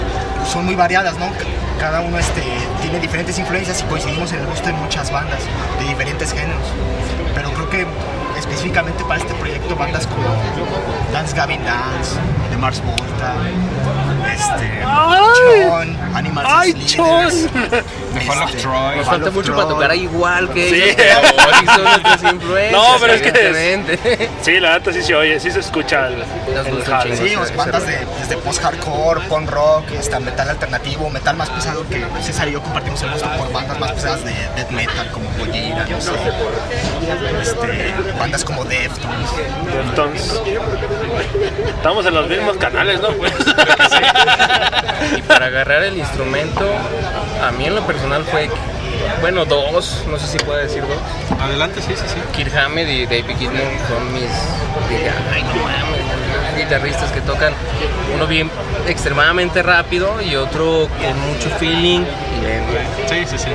son 0.50 0.66
muy 0.66 0.76
variadas, 0.76 1.18
¿no? 1.18 1.26
Cada 1.80 2.02
uno 2.02 2.20
este, 2.20 2.44
tiene 2.82 3.00
diferentes 3.00 3.40
influencias 3.40 3.82
y 3.82 3.86
coincidimos 3.86 4.34
en 4.34 4.40
el 4.40 4.48
gusto 4.48 4.68
de 4.68 4.74
muchas 4.74 5.12
bandas 5.12 5.40
de 5.80 5.86
diferentes 5.88 6.34
géneros. 6.34 6.74
Pero 7.34 7.52
creo 7.54 7.70
que 7.70 7.86
específicamente 8.38 9.04
para 9.06 9.22
este 9.22 9.34
proyecto 9.36 9.78
bandas 9.78 10.06
como 10.06 10.24
Dance 11.14 11.36
Gavin 11.36 11.64
Dance, 11.64 12.18
The 12.50 12.58
Mars 12.58 12.84
Volta, 12.84 13.36
este, 14.40 14.82
Chon, 15.68 16.16
Animals 16.16 16.50
¡Ay, 16.52 16.86
Chon! 16.86 17.30
The 18.14 18.22
Fall 18.22 18.44
of 18.44 18.50
este, 18.50 18.62
Troy. 18.62 18.98
Nos 18.98 19.06
falta 19.06 19.32
mucho 19.32 19.56
para 19.56 19.68
tocar 19.68 19.96
igual 19.96 20.50
que 20.50 20.70
Sí. 20.70 20.76
ellos, 20.76 21.34
pero 21.36 21.60
sí 21.60 21.66
son 21.66 21.84
nuestras 21.84 22.24
influencias. 22.34 22.72
No, 22.72 22.86
pero 23.00 23.14
es 23.14 23.22
que. 23.22 24.30
Sí, 24.42 24.60
la 24.60 24.74
neta 24.74 24.92
sí 24.94 25.02
se 25.04 25.16
oye, 25.16 25.40
sí 25.40 25.52
se 25.52 25.60
escucha 25.60 26.08
el. 26.08 26.24
Sí, 27.18 27.36
o 27.36 27.46
sea, 27.46 27.56
bandas 27.56 27.86
de, 27.86 27.98
desde 28.20 28.38
post-hardcore, 28.38 29.22
punk 29.28 29.50
rock, 29.50 29.86
hasta 30.00 30.20
metal 30.20 30.50
alternativo, 30.50 31.10
metal 31.10 31.36
más 31.38 31.50
pesado 31.50 31.86
que 31.88 32.06
César 32.22 32.48
y 32.48 32.54
yo 32.54 32.62
compartimos 32.62 33.02
el 33.04 33.12
gusto 33.12 33.30
por 33.38 33.52
bandas 33.52 33.80
más 33.80 33.92
pesadas 33.94 34.24
de 34.24 34.32
death 34.56 34.72
metal 34.72 35.10
como 35.12 35.30
Gojira, 35.38 35.86
no 35.90 36.02
sé. 36.02 36.12
Este, 37.42 37.94
bandas 38.20 38.44
como 38.44 38.64
Deftones. 38.66 39.30
Entonces, 39.90 40.42
estamos 41.76 42.06
en 42.06 42.14
los 42.14 42.28
mismos 42.28 42.58
canales, 42.58 43.02
¿no? 43.02 43.10
Pues, 43.10 43.34
Y 45.18 45.22
para 45.24 45.48
agarrar 45.48 45.84
el 45.84 45.98
instrumento, 45.98 46.66
a 47.44 47.52
mí 47.52 47.66
en 47.66 47.76
lo 47.76 47.86
personal 47.86 48.24
fue, 48.26 48.50
bueno, 49.22 49.46
dos, 49.46 50.04
no 50.08 50.20
sé 50.20 50.28
si 50.28 50.38
puedo 50.40 50.60
decir 50.60 50.82
dos. 50.82 51.40
Adelante, 51.42 51.82
sí, 51.82 51.94
sí, 51.96 52.04
sí. 52.08 52.22
Kirk 52.36 52.56
Hammett 52.56 52.90
y 52.90 53.06
David 53.06 53.38
Gilmour 53.38 53.60
son 53.88 54.14
mis, 54.14 54.30
dije, 54.90 55.12
ay, 55.34 55.44
no 55.44 55.56
mames, 55.64 56.56
guitarristas 56.58 57.12
que 57.12 57.22
tocan 57.22 57.54
uno 58.14 58.28
bien 58.28 58.52
extremadamente 58.88 59.64
rápido 59.64 60.22
y 60.22 60.36
otro 60.36 60.88
con 60.90 61.20
mucho 61.22 61.50
feeling. 61.58 62.02
Y. 62.02 63.10
Sí, 63.10 63.26
sí, 63.26 63.38
sí. 63.38 63.50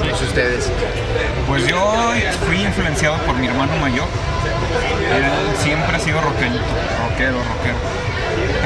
Pues 0.00 0.22
ustedes. 0.22 0.70
Pues 1.48 1.66
yo 1.66 2.12
fui 2.46 2.62
influenciado 2.62 3.16
por 3.18 3.36
mi 3.36 3.46
hermano 3.46 3.76
mayor. 3.76 4.06
Él 5.14 5.24
siempre 5.58 5.96
ha 5.96 6.00
sido 6.00 6.20
rockerito, 6.20 6.58
rockero, 7.08 7.38
rockero. 7.38 8.05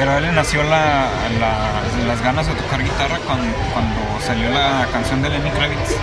Pero 0.01 0.13
a 0.13 0.17
él 0.17 0.23
le 0.25 0.33
nació 0.33 0.63
la, 0.63 1.09
la- 1.39 2.07
las 2.09 2.23
ganas 2.23 2.47
de 2.47 2.55
tocar 2.55 2.83
guitarra 2.83 3.19
cuando, 3.27 3.55
cuando 3.75 3.97
salió 4.27 4.49
la 4.49 4.87
canción 4.91 5.21
de 5.21 5.29
Lenny 5.29 5.51
Kravitz. 5.51 5.95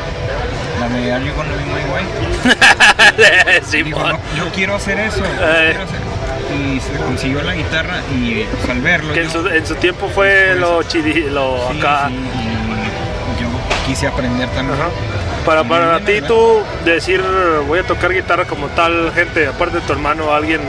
La 0.79 0.87
de 0.87 1.11
Are 1.13 1.25
You 1.25 1.33
Gonna 1.33 1.49
Be 1.55 1.65
My 1.65 1.91
Way. 1.91 3.63
sí, 3.67 3.81
Dijo, 3.81 3.99
mon. 3.99 4.11
"No, 4.11 4.19
yo 4.35 4.51
quiero 4.53 4.75
hacer 4.75 4.99
eso. 4.99 5.17
yo 5.17 5.23
quiero 5.25 5.83
hacer". 5.83 5.99
Y 6.55 6.79
se 6.79 6.91
consiguió 7.03 7.41
la 7.41 7.55
guitarra 7.55 7.95
y 8.15 8.43
pues, 8.43 8.69
al 8.69 8.81
verlo. 8.81 9.13
que 9.15 9.23
en 9.23 9.31
yo- 9.31 9.41
su, 9.41 9.47
en 9.47 9.65
su 9.65 9.73
tiempo 9.75 10.07
fue 10.13 10.53
lo 10.55 10.83
chidi, 10.83 11.23
lo 11.31 11.67
sí, 11.71 11.79
acá. 11.79 12.09
sí, 12.09 12.13
y 12.13 13.41
yo 13.41 13.47
quise 13.87 14.05
aprender 14.07 14.47
también. 14.49 14.79
Ajá. 14.79 14.89
Para, 15.43 15.63
para 15.63 15.99
ti, 16.01 16.21
tú 16.21 16.59
decir 16.85 17.23
voy 17.67 17.79
a 17.79 17.83
tocar 17.83 18.13
guitarra 18.13 18.45
como 18.45 18.67
tal, 18.67 19.11
gente, 19.15 19.47
aparte 19.47 19.77
de 19.79 19.81
tu 19.87 19.93
hermano, 19.93 20.33
alguien, 20.33 20.61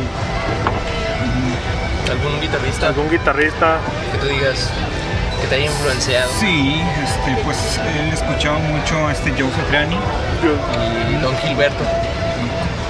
¿Algún 2.10 2.40
guitarrista 2.40 2.88
algún 2.88 3.10
guitarrista, 3.10 3.78
que 4.12 4.18
tú 4.18 4.26
digas 4.26 4.70
que 5.40 5.46
te 5.48 5.54
haya 5.56 5.66
influenciado? 5.66 6.30
Sí, 6.40 6.80
este, 7.02 7.36
pues 7.44 7.78
él 7.96 8.12
escuchaba 8.12 8.58
mucho 8.58 9.06
a 9.06 9.12
este 9.12 9.30
Joe 9.32 9.50
Satriani. 9.56 9.96
Y 11.10 11.14
Don 11.22 11.36
Gilberto, 11.38 11.84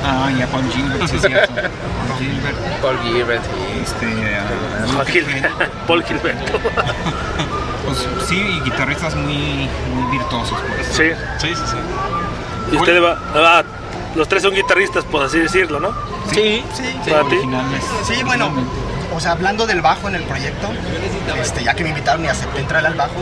Ah, 0.04 0.30
y 0.36 0.40
a 0.40 0.46
Paul 0.46 0.70
Gilbert, 0.72 1.06
sí, 1.08 1.16
es 1.16 1.22
cierto. 1.22 1.52
Paul 2.08 2.18
Gilbert. 2.18 2.56
Paul 2.80 2.98
Gilbert. 3.02 3.42
Este, 3.82 4.06
Paul 4.94 5.06
Gilberto. 5.06 5.48
Paul 5.86 6.04
Gilberto. 6.06 6.58
pues 7.84 8.06
sí, 8.28 8.36
y 8.36 8.60
guitarristas 8.60 9.14
muy, 9.16 9.68
muy 9.92 10.10
virtuosos. 10.12 10.58
Pues. 10.76 10.86
Sí. 10.86 11.10
Sí, 11.38 11.54
sí, 11.54 11.62
sí. 11.66 11.76
Y 12.72 12.76
ustedes 12.76 13.02
va, 13.02 13.64
los 14.14 14.28
tres 14.28 14.42
son 14.42 14.54
guitarristas, 14.54 15.04
por 15.04 15.22
así 15.24 15.38
decirlo, 15.40 15.80
¿no? 15.80 15.90
Sí, 16.32 16.62
Sí, 16.74 17.10
Para 17.10 17.24
ti. 17.24 17.36
Originales. 17.36 17.84
Sí, 18.04 18.22
bueno, 18.24 18.50
o 19.14 19.20
sea, 19.20 19.32
hablando 19.32 19.66
del 19.66 19.80
bajo 19.80 20.08
en 20.08 20.14
el 20.16 20.22
proyecto, 20.24 20.68
este, 21.40 21.64
ya 21.64 21.74
que 21.74 21.82
me 21.82 21.90
invitaron 21.90 22.24
y 22.24 22.28
acepté 22.28 22.60
entrar 22.60 22.84
al 22.86 22.94
bajo, 22.94 23.14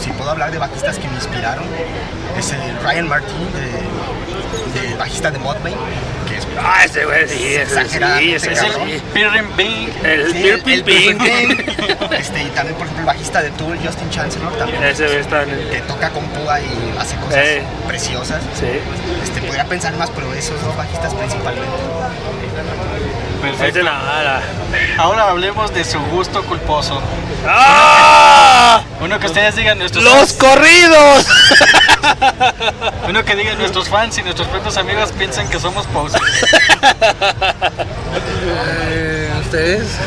si 0.00 0.10
puedo 0.10 0.30
hablar 0.30 0.50
de 0.50 0.58
bajistas 0.58 0.98
que 0.98 1.08
me 1.08 1.14
inspiraron, 1.14 1.64
es 2.38 2.52
el 2.52 2.60
Ryan 2.82 3.08
Martin, 3.08 3.36
de, 3.52 4.80
de 4.88 4.94
bajista 4.96 5.30
de 5.30 5.38
Mudvayne, 5.38 5.76
que 6.28 6.36
es 6.38 6.46
Ah, 6.58 6.84
ese 6.86 7.04
güey, 7.04 7.28
sí, 7.28 7.54
ese 7.54 7.80
ese 7.82 7.82
Es 7.82 7.92
el 7.94 8.58
cabrón. 8.58 8.88
sí. 8.88 9.02
Peter 9.12 9.44
Bing. 9.56 9.90
El 10.02 10.32
Sí, 10.32 10.42
Beer 10.42 10.62
el-. 10.66 10.84
Pin. 10.84 11.18
Este, 12.16 12.42
y 12.42 12.46
también, 12.50 12.74
por 12.76 12.86
ejemplo, 12.86 13.00
el 13.00 13.06
bajista 13.06 13.42
de 13.42 13.50
Tool, 13.50 13.78
Justin 13.84 14.08
Chancellor, 14.10 14.56
también, 14.56 14.82
Ese 14.84 15.04
güey 15.06 15.18
está 15.18 15.42
en 15.42 15.50
el. 15.50 15.68
que 15.70 15.80
toca 15.82 16.08
con 16.10 16.24
púa 16.28 16.58
y 16.60 16.94
hace 16.98 17.16
cosas 17.16 17.36
Eh. 17.38 17.62
preciosas. 17.86 18.40
Sí. 18.58 18.66
Este, 19.22 19.42
podría 19.42 19.64
pensar 19.66 19.94
más, 19.96 20.08
pero 20.10 20.32
esos 20.32 20.60
dos 20.62 20.74
bajistas 20.76 21.12
principalmente. 21.14 21.66
Perfecto. 23.40 23.82
Nada. 23.82 24.42
Ahora 24.98 25.28
hablemos 25.30 25.72
de 25.72 25.84
su 25.84 25.98
gusto 26.00 26.42
culposo. 26.44 27.00
¡Ah! 27.46 28.82
Uno 29.00 29.18
que 29.18 29.26
ustedes 29.26 29.56
digan 29.56 29.78
nuestros 29.78 30.02
¡Los 30.02 30.14
fans, 30.14 30.32
corridos! 30.34 31.26
uno 33.08 33.24
que 33.24 33.36
digan 33.36 33.58
nuestros 33.58 33.88
fans 33.88 34.18
y 34.18 34.22
nuestros 34.22 34.48
propios 34.48 34.76
amigos 34.76 35.12
piensan 35.12 35.48
que 35.48 35.60
somos 35.60 35.86
posers. 35.86 36.24
Eh, 38.88 39.30
¿Ustedes? 39.40 39.86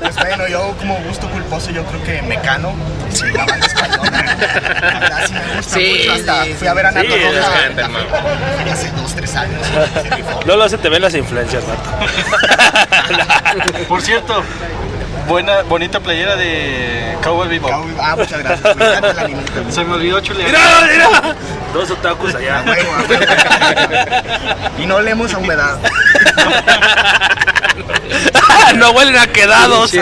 Pues 0.00 0.16
bueno, 0.16 0.48
yo 0.48 0.74
como 0.78 0.96
gusto 1.02 1.28
culposo, 1.30 1.70
yo 1.70 1.84
creo 1.84 2.02
que 2.02 2.22
Mecano, 2.22 2.72
sí, 3.10 3.24
la 3.32 3.44
banda 3.44 3.67
verdad 3.80 5.26
sí 5.26 5.32
me 5.34 5.56
gusta 5.56 5.78
Sí, 5.78 5.96
mucho, 5.98 6.12
hasta 6.12 6.44
sí, 6.44 6.54
fui 6.54 6.68
a 6.68 6.74
ver 6.74 6.86
a 6.86 6.90
Nato 6.92 7.08
Roja 7.08 8.72
hace 8.72 8.90
dos, 8.92 9.14
tres 9.14 9.34
años, 9.34 9.60
rifó. 10.10 10.40
Lolo, 10.46 10.68
se 10.68 10.78
te 10.78 10.88
ven 10.88 11.02
las 11.02 11.14
influencias, 11.14 11.64
vato. 11.66 11.90
Por 13.88 14.00
cierto, 14.02 14.44
buena, 15.26 15.62
bonita 15.62 15.98
playera 16.00 16.36
de 16.36 17.16
Cowboy 17.22 17.48
Bebop. 17.48 17.72
Ah, 18.00 18.14
muchas 18.16 18.38
gracias, 18.38 18.76
me 18.76 18.84
encanta 18.84 19.10
el 19.10 19.18
anime. 19.18 19.42
Se 19.70 19.84
me 19.84 19.94
olvidó 19.94 20.20
chulear. 20.20 20.48
¡Mira, 20.48 20.60
mira! 20.92 21.34
Dos 21.72 21.90
otakus 21.90 22.34
allá. 22.34 22.60
A 22.60 22.62
huevo, 22.62 22.92
a 22.92 23.00
huevo. 23.02 23.24
Y 24.78 24.86
no 24.86 25.00
leemos 25.00 25.34
a 25.34 25.38
humedad. 25.38 25.78
no 28.76 28.90
huelen 28.90 29.16
a 29.18 29.26
quedados. 29.26 29.92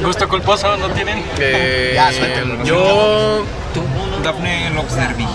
Gusto 0.00 0.28
culposo 0.28 0.76
no 0.76 0.88
tienen. 0.90 1.24
Eh, 1.38 1.92
Ya, 1.94 2.12
suéltalo. 2.12 2.64
yo. 2.64 3.44
¿Tú? 3.74 3.82
Daphne 4.22 4.70
Love 4.70 4.90
Derby. 4.94 5.26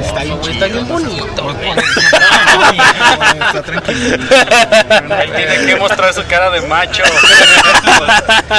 Está 0.00 0.22
bien 0.22 0.38
Güey, 0.38 0.52
Está 0.54 0.66
chido. 0.66 0.76
bien 0.84 0.88
bonito. 0.88 1.26
Está 3.40 3.62
tranquilo. 3.62 4.16
Él 5.22 5.32
tiene 5.36 5.66
que 5.66 5.76
mostrar 5.76 6.14
su 6.14 6.24
cara 6.26 6.50
de 6.50 6.60
macho. 6.62 7.02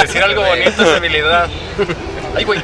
Decir 0.02 0.22
algo 0.22 0.42
bonito 0.44 0.82
es 0.82 0.96
habilidad. 0.96 1.48
Ay, 2.36 2.44
güey. 2.44 2.60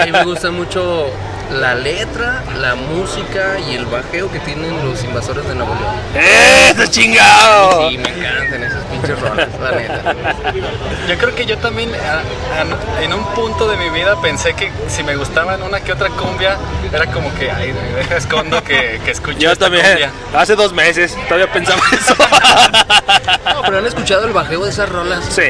A 0.00 0.04
mí 0.06 0.12
me 0.12 0.24
gusta 0.24 0.50
mucho 0.50 1.10
la 1.52 1.74
letra, 1.74 2.42
la 2.60 2.74
música 2.74 3.58
y 3.70 3.74
el 3.74 3.86
bajeo 3.86 4.30
que 4.30 4.38
tienen 4.40 4.84
los 4.88 5.02
invasores 5.04 5.46
de 5.48 5.54
Nuevo 5.54 5.74
León. 5.74 5.94
¡Eh, 6.14 6.72
¡Eso 6.72 6.86
chingado! 6.90 7.88
Sí, 7.90 7.98
me 7.98 8.08
encantan 8.10 8.62
esas 8.64 8.84
pinches 8.84 9.20
rolas, 9.20 9.48
la 9.62 9.70
neta. 9.72 10.14
Yo 11.08 11.18
creo 11.18 11.34
que 11.34 11.46
yo 11.46 11.56
también 11.58 11.90
a- 11.94 12.20
a- 12.60 13.02
en 13.02 13.12
un 13.12 13.24
punto 13.34 13.68
de 13.68 13.76
mi 13.76 13.88
vida 13.90 14.20
pensé 14.20 14.54
que 14.54 14.70
si 14.88 15.02
me 15.04 15.14
gustaban 15.16 15.62
una 15.62 15.80
que 15.80 15.92
otra 15.92 16.08
cumbia, 16.10 16.56
era 16.92 17.06
como 17.06 17.32
que, 17.34 17.50
ay, 17.50 17.72
deja 17.96 18.16
escondo 18.16 18.62
que, 18.64 19.00
que 19.04 19.10
escucho 19.12 19.38
Yo 19.38 19.52
esta 19.52 19.66
también, 19.66 19.86
cumbia. 19.86 20.10
hace 20.34 20.56
dos 20.56 20.72
meses, 20.72 21.16
todavía 21.28 21.52
pensaba 21.52 21.80
eso. 21.92 22.14
No, 23.54 23.62
pero 23.62 23.78
han 23.78 23.86
escuchado 23.86 24.24
el 24.26 24.32
bajeo 24.32 24.64
de 24.64 24.70
esas 24.70 24.88
rolas. 24.88 25.24
sí, 25.24 25.42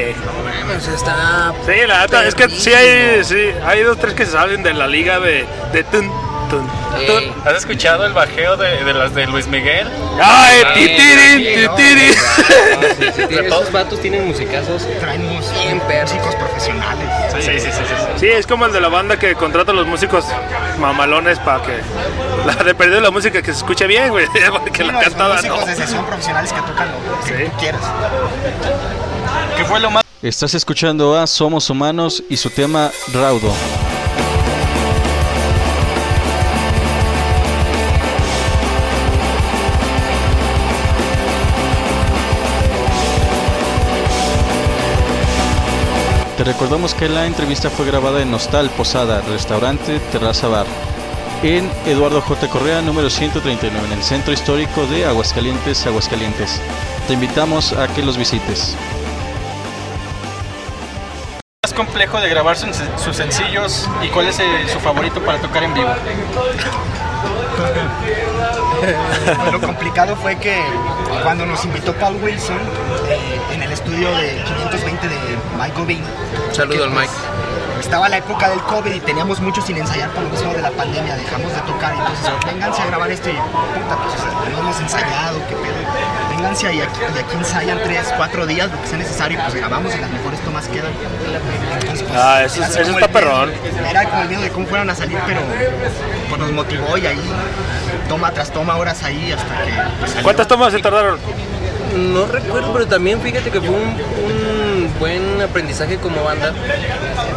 O 0.75 0.79
sea, 0.79 0.93
está. 0.93 1.53
sí, 1.65 1.85
la 1.87 2.01
neta, 2.01 2.25
es 2.25 2.35
que 2.35 2.49
sí 2.49 2.71
hay, 2.73 3.23
sí, 3.23 3.51
hay 3.65 3.81
dos, 3.83 3.97
tres 3.97 4.13
que 4.13 4.25
se 4.25 4.31
salen 4.33 4.63
de 4.63 4.73
la 4.73 4.87
liga 4.87 5.19
de, 5.19 5.45
de 5.73 5.83
tun, 5.91 6.11
tun, 6.49 6.67
tun. 7.05 7.33
¿Has 7.45 7.55
escuchado 7.57 8.05
el 8.05 8.13
bajeo 8.13 8.57
de, 8.57 8.83
de 8.83 8.93
las 8.93 9.13
de 9.13 9.25
Luis 9.27 9.47
Miguel? 9.47 9.87
¡Ay, 10.21 10.61
Ah, 10.65 10.73
titirin, 10.73 11.69
titirin! 11.75 13.45
Esos 13.45 13.71
vatos 13.71 13.99
tienen 14.01 14.27
musicazos. 14.27 14.87
Traen 14.99 15.25
músicos 15.25 16.35
profesionales. 16.35 17.07
Sí, 17.33 17.41
sí, 17.41 17.59
sí, 17.59 17.71
sí. 17.71 17.71
sí. 18.15 18.19
Sí, 18.19 18.27
es 18.27 18.47
como 18.47 18.65
el 18.65 18.73
de 18.73 18.81
la 18.81 18.87
banda 18.89 19.17
que 19.19 19.35
contrata 19.35 19.71
a 19.71 19.75
los 19.75 19.85
músicos 19.87 20.25
mamalones 20.79 21.37
para 21.39 21.61
que 21.63 21.79
la 22.45 22.55
de 22.63 22.73
perder 22.75 23.01
la 23.01 23.11
música 23.11 23.41
que 23.41 23.51
se 23.51 23.57
escuche 23.59 23.85
bien, 23.87 24.09
güey, 24.09 24.25
porque 24.51 24.81
Sí, 24.81 24.83
la 24.87 24.93
no, 24.93 24.99
cantada 25.01 25.35
músicos 25.35 25.59
no. 25.59 25.65
de 25.65 25.75
sesión 25.75 26.05
profesionales 26.05 26.51
que 26.53 26.61
tocan 26.61 26.87
lo 26.89 27.25
que 27.25 27.37
Sí. 27.37 27.43
tú 27.51 27.57
quieras. 27.59 27.81
¿Qué 29.55 29.65
fue 29.65 29.79
lo 29.79 29.91
más? 29.91 30.03
Estás 30.21 30.53
escuchando 30.55 31.15
a 31.17 31.27
Somos 31.27 31.69
Humanos 31.69 32.23
y 32.29 32.37
su 32.37 32.49
tema 32.49 32.89
Raudo. 33.13 33.53
Recordamos 46.47 46.93
que 46.93 47.09
la 47.09 47.25
entrevista 47.25 47.69
fue 47.69 47.85
grabada 47.85 48.21
en 48.21 48.33
Hostal 48.33 48.69
Posada, 48.69 49.19
Restaurante 49.21 49.99
Terraza 50.13 50.47
Bar, 50.47 50.65
en 51.43 51.69
Eduardo 51.85 52.21
J. 52.21 52.47
Correa, 52.47 52.81
número 52.81 53.09
139, 53.09 53.85
en 53.85 53.91
el 53.91 54.01
centro 54.01 54.31
histórico 54.31 54.87
de 54.87 55.05
Aguascalientes, 55.05 55.85
Aguascalientes. 55.85 56.61
Te 57.05 57.15
invitamos 57.15 57.73
a 57.73 57.89
que 57.89 58.01
los 58.01 58.17
visites. 58.17 58.77
más 61.63 61.73
complejo 61.73 62.21
de 62.21 62.29
grabar 62.29 62.55
sus, 62.55 62.77
sus 63.03 63.17
sencillos 63.17 63.89
y 64.01 64.07
cuál 64.07 64.27
es 64.27 64.39
eh, 64.39 64.45
su 64.71 64.79
favorito 64.79 65.21
para 65.21 65.41
tocar 65.41 65.63
en 65.63 65.73
vivo? 65.73 65.89
Pues 68.79 69.51
lo 69.51 69.61
complicado 69.61 70.15
fue 70.15 70.35
que 70.37 70.61
cuando 71.23 71.45
nos 71.45 71.63
invitó 71.65 71.93
Paul 71.93 72.17
Wilson 72.21 72.57
eh, 73.09 73.39
en 73.53 73.63
el 73.63 73.71
estudio 73.71 74.09
de 74.15 74.43
520 74.43 75.07
de 75.07 75.15
Michael 75.57 75.85
Bean. 75.87 76.03
Saludo 76.51 76.77
que, 76.77 76.83
al 76.83 76.91
Mike. 76.91 77.11
Estaba 77.79 78.09
la 78.09 78.17
época 78.17 78.49
del 78.49 78.59
COVID 78.61 78.91
y 78.91 78.99
teníamos 78.99 79.39
mucho 79.39 79.61
sin 79.61 79.77
ensayar 79.77 80.09
por 80.11 80.23
lo 80.23 80.29
mismo 80.29 80.53
de 80.53 80.61
la 80.61 80.71
pandemia, 80.71 81.15
dejamos 81.15 81.53
de 81.53 81.61
tocar 81.61 81.93
y 81.95 81.99
entonces 81.99 82.31
vénganse 82.45 82.81
a 82.81 82.85
grabar 82.87 83.11
esto 83.11 83.29
y 83.29 83.33
puta, 83.33 83.95
pues 84.03 84.13
o 84.13 84.17
sea, 84.17 84.49
no 84.51 84.59
hemos 84.59 84.79
ensayado, 84.79 85.39
qué 85.47 85.55
pedo. 85.55 85.75
Vénganse 86.29 86.73
y 86.73 86.81
aquí, 86.81 86.99
y 87.15 87.19
aquí 87.19 87.35
ensayan 87.37 87.79
tres, 87.83 88.13
cuatro 88.17 88.45
días, 88.45 88.71
lo 88.71 88.81
que 88.81 88.87
sea 88.87 88.97
necesario, 88.97 89.39
pues 89.41 89.55
grabamos 89.55 89.95
y 89.95 89.99
las 89.99 90.09
mejores 90.09 90.39
tomas 90.41 90.67
quedan. 90.67 90.91
Entonces, 91.79 92.03
pues, 92.07 92.19
Ah, 92.19 92.43
eso- 92.43 92.63
así 92.63 92.79
eso 92.81 92.91
está 92.91 93.07
perrón. 93.07 93.51
Era 93.89 94.03
como 94.09 94.21
el 94.23 94.27
miedo 94.29 94.41
de 94.41 94.49
cómo 94.49 94.67
fueran 94.67 94.89
a 94.89 94.95
salir, 94.95 95.17
pero 95.25 95.39
pues 96.29 96.41
nos 96.41 96.51
motivó 96.51 96.97
y 96.97 97.05
ahí 97.07 97.21
toma 98.09 98.31
tras 98.31 98.51
toma 98.51 98.75
horas 98.75 99.01
ahí 99.03 99.31
hasta 99.31 99.63
que 99.63 99.71
pues, 99.99 100.11
salió. 100.11 100.23
¿Cuántas 100.23 100.47
tomas 100.47 100.73
se 100.73 100.79
tardaron? 100.79 101.19
No 101.95 102.25
recuerdo, 102.27 102.73
pero 102.73 102.85
también 102.87 103.19
fíjate 103.21 103.49
que 103.49 103.59
fue 103.59 103.69
un, 103.69 103.83
un 103.83 104.36
buen 104.99 105.41
aprendizaje 105.41 105.97
como 105.97 106.23
banda, 106.23 106.53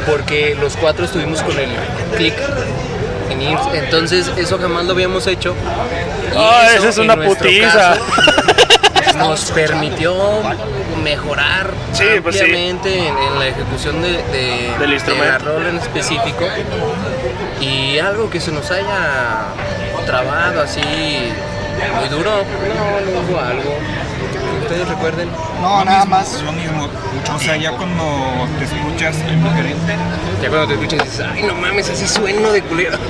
porque 0.06 0.56
los 0.60 0.76
cuatro 0.76 1.04
estuvimos 1.04 1.42
con 1.42 1.58
el 1.58 1.68
click 2.16 2.34
en 3.30 3.42
IMSS, 3.42 3.74
entonces 3.74 4.30
eso 4.36 4.58
jamás 4.58 4.84
lo 4.86 4.92
habíamos 4.92 5.26
hecho. 5.26 5.54
Ah, 6.36 6.68
esa 6.76 6.88
es 6.88 6.98
una 6.98 7.16
putiza. 7.16 7.96
caso, 7.96 9.18
nos 9.18 9.50
permitió 9.50 10.14
mejorar 11.04 11.70
Sí, 11.92 12.04
pues 12.22 12.36
sí. 12.38 12.44
en, 12.44 12.80
en 12.86 13.38
la 13.38 13.46
ejecución 13.48 14.00
de, 14.02 14.12
de, 14.12 14.74
Del 14.78 14.88
de 14.90 14.94
instrumento. 14.94 15.32
la 15.32 15.38
rola 15.38 15.68
en 15.70 15.78
específico 15.78 16.44
y 17.60 17.98
algo 17.98 18.30
que 18.30 18.40
se 18.40 18.52
nos 18.52 18.70
haya 18.70 19.48
trabado 20.06 20.62
así 20.62 20.80
muy 21.98 22.08
duro, 22.08 22.30
no, 22.30 23.12
no 23.12 23.20
hubo 23.28 23.40
algo. 23.40 23.74
Ustedes 24.70 24.88
recuerden. 24.88 25.28
No, 25.60 25.80
Lo 25.80 25.84
nada 25.84 25.98
mismo, 26.04 26.16
más. 26.16 26.42
Lo 26.44 26.52
mismo. 26.52 26.88
O 27.34 27.40
sea, 27.40 27.56
ya 27.56 27.72
cuando 27.72 28.46
te 28.56 28.64
escuchas 28.66 29.16
en 29.28 29.42
diferente, 29.42 29.96
Ya 30.40 30.48
cuando 30.48 30.68
te 30.68 30.74
escuchas 30.74 31.02
dices, 31.10 31.26
ay 31.28 31.42
no 31.42 31.54
mames, 31.56 31.90
así 31.90 32.06
sueno 32.06 32.52
de 32.52 32.62
culero. 32.62 32.96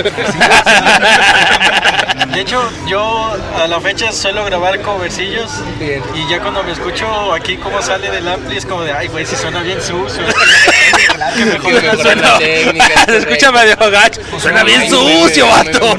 De 2.32 2.40
hecho, 2.40 2.62
yo 2.86 3.36
a 3.62 3.66
la 3.66 3.78
fecha 3.80 4.10
suelo 4.12 4.44
grabar 4.44 4.80
covercillos 4.80 5.50
Bien. 5.78 6.02
y 6.14 6.28
ya 6.30 6.40
cuando 6.40 6.62
me 6.62 6.72
escucho 6.72 7.32
aquí 7.34 7.56
cómo 7.56 7.82
sale 7.82 8.10
del 8.10 8.26
ampli 8.28 8.56
es 8.56 8.64
como 8.64 8.82
de, 8.82 8.92
ay 8.92 9.08
güey, 9.08 9.26
si 9.26 9.36
suena 9.36 9.60
bien 9.62 9.80
sucio. 9.82 10.22
Claro, 11.14 11.36
Que 11.36 11.44
mejor 11.44 11.74
Que 11.74 11.80
mejorar 11.82 12.16
la 12.16 12.38
técnica, 12.38 12.86
es 12.86 12.90
Se 13.00 13.06
correcto. 13.06 13.28
escucha 13.34 13.52
medio 13.52 13.76
gacho. 13.90 14.20
Suena 14.38 14.62
bien 14.64 14.88
sucio, 14.88 15.46
vato. 15.46 15.96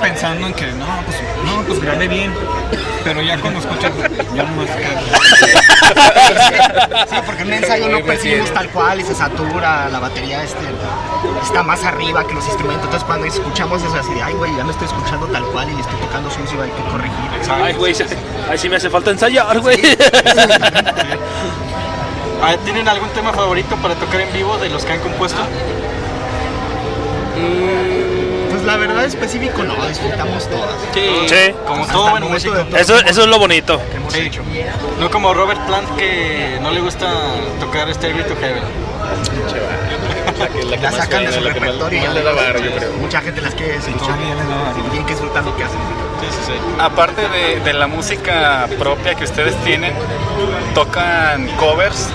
pensando 0.00 0.46
en 0.48 0.54
que 0.54 0.66
no, 0.72 0.86
pues, 1.06 1.16
no, 1.44 1.62
pues 1.62 1.80
grabé 1.80 2.08
bien. 2.08 2.34
Pero 3.04 3.22
ya 3.22 3.38
cuando 3.38 3.60
escuchas, 3.60 3.92
Sí, 7.08 7.16
porque 7.26 7.42
en 7.42 7.48
un 7.48 7.54
ensayo 7.54 7.88
no 7.88 8.04
percibimos 8.04 8.52
tal 8.52 8.68
cual 8.70 9.00
y 9.00 9.04
se 9.04 9.14
satura, 9.14 9.88
la 9.88 9.98
batería 9.98 10.42
este, 10.42 10.64
está 11.42 11.62
más 11.62 11.84
arriba 11.84 12.26
que 12.26 12.34
los 12.34 12.46
instrumentos. 12.46 12.84
Entonces 12.86 13.06
cuando 13.06 13.26
escuchamos 13.26 13.82
eso 13.82 13.94
así 13.96 14.12
de, 14.14 14.22
ay 14.22 14.34
güey, 14.34 14.54
ya 14.56 14.64
me 14.64 14.72
estoy 14.72 14.86
escuchando 14.86 15.26
tal 15.26 15.44
cual 15.46 15.68
y 15.70 15.80
estoy 15.80 15.98
tocando 16.00 16.30
sucio, 16.30 16.62
hay 16.62 16.70
que 16.70 16.82
corregir. 16.90 17.14
Ay, 17.50 17.74
güey, 17.74 17.94
ay, 18.50 18.58
sí 18.58 18.68
me 18.68 18.76
hace 18.76 18.90
falta 18.90 19.10
ensayar, 19.10 19.60
güey. 19.60 19.80
¿Tienen 22.64 22.88
algún 22.88 23.08
tema 23.10 23.32
favorito 23.32 23.76
para 23.76 23.94
tocar 23.94 24.20
en 24.20 24.32
vivo 24.32 24.56
de 24.58 24.68
los 24.68 24.84
que 24.84 24.92
han 24.92 25.00
compuesto? 25.00 25.40
Pues 27.34 28.07
la 28.68 28.76
verdad 28.76 29.04
específico 29.06 29.62
no, 29.64 29.74
disfrutamos 29.88 30.46
todas. 30.48 30.74
Sí, 30.92 31.54
Como 31.66 31.86
todo 31.86 32.10
buen 32.10 32.24
músico. 32.24 32.54
eso, 32.76 32.96
eso 33.00 33.20
es 33.22 33.26
lo 33.26 33.38
bonito. 33.38 33.80
que 33.90 33.96
hemos 33.96 34.12
Sí. 34.12 34.20
hecho. 34.20 34.42
No 35.00 35.10
como 35.10 35.32
Robert 35.32 35.60
Plant 35.66 35.88
que 35.96 36.58
no 36.60 36.70
le 36.70 36.80
gusta 36.80 37.06
tocar 37.60 37.92
Stairway 37.94 38.26
to 38.26 38.36
Heaven. 38.36 38.62
La 40.80 40.92
sacan 40.92 41.24
de 41.24 41.32
su 41.32 41.40
repertorio 41.40 42.02
yo 42.02 42.76
creo. 42.76 42.92
mucha 43.00 43.20
gente 43.22 43.40
las 43.40 43.54
quiere 43.54 43.76
escuchar. 43.76 43.98
todavía 44.00 44.72
tienen 44.90 45.06
que 45.06 45.12
disfrutar 45.14 45.44
lo 45.44 45.56
que 45.56 45.64
hacen. 45.64 45.78
Sí, 46.20 46.26
sí, 46.30 46.52
sí. 46.52 46.52
Aparte 46.78 47.22
de, 47.28 47.60
de 47.60 47.72
la 47.72 47.86
música 47.86 48.68
propia 48.78 49.14
que 49.14 49.24
ustedes 49.24 49.56
tienen, 49.64 49.94
tocan 50.74 51.48
covers. 51.56 52.08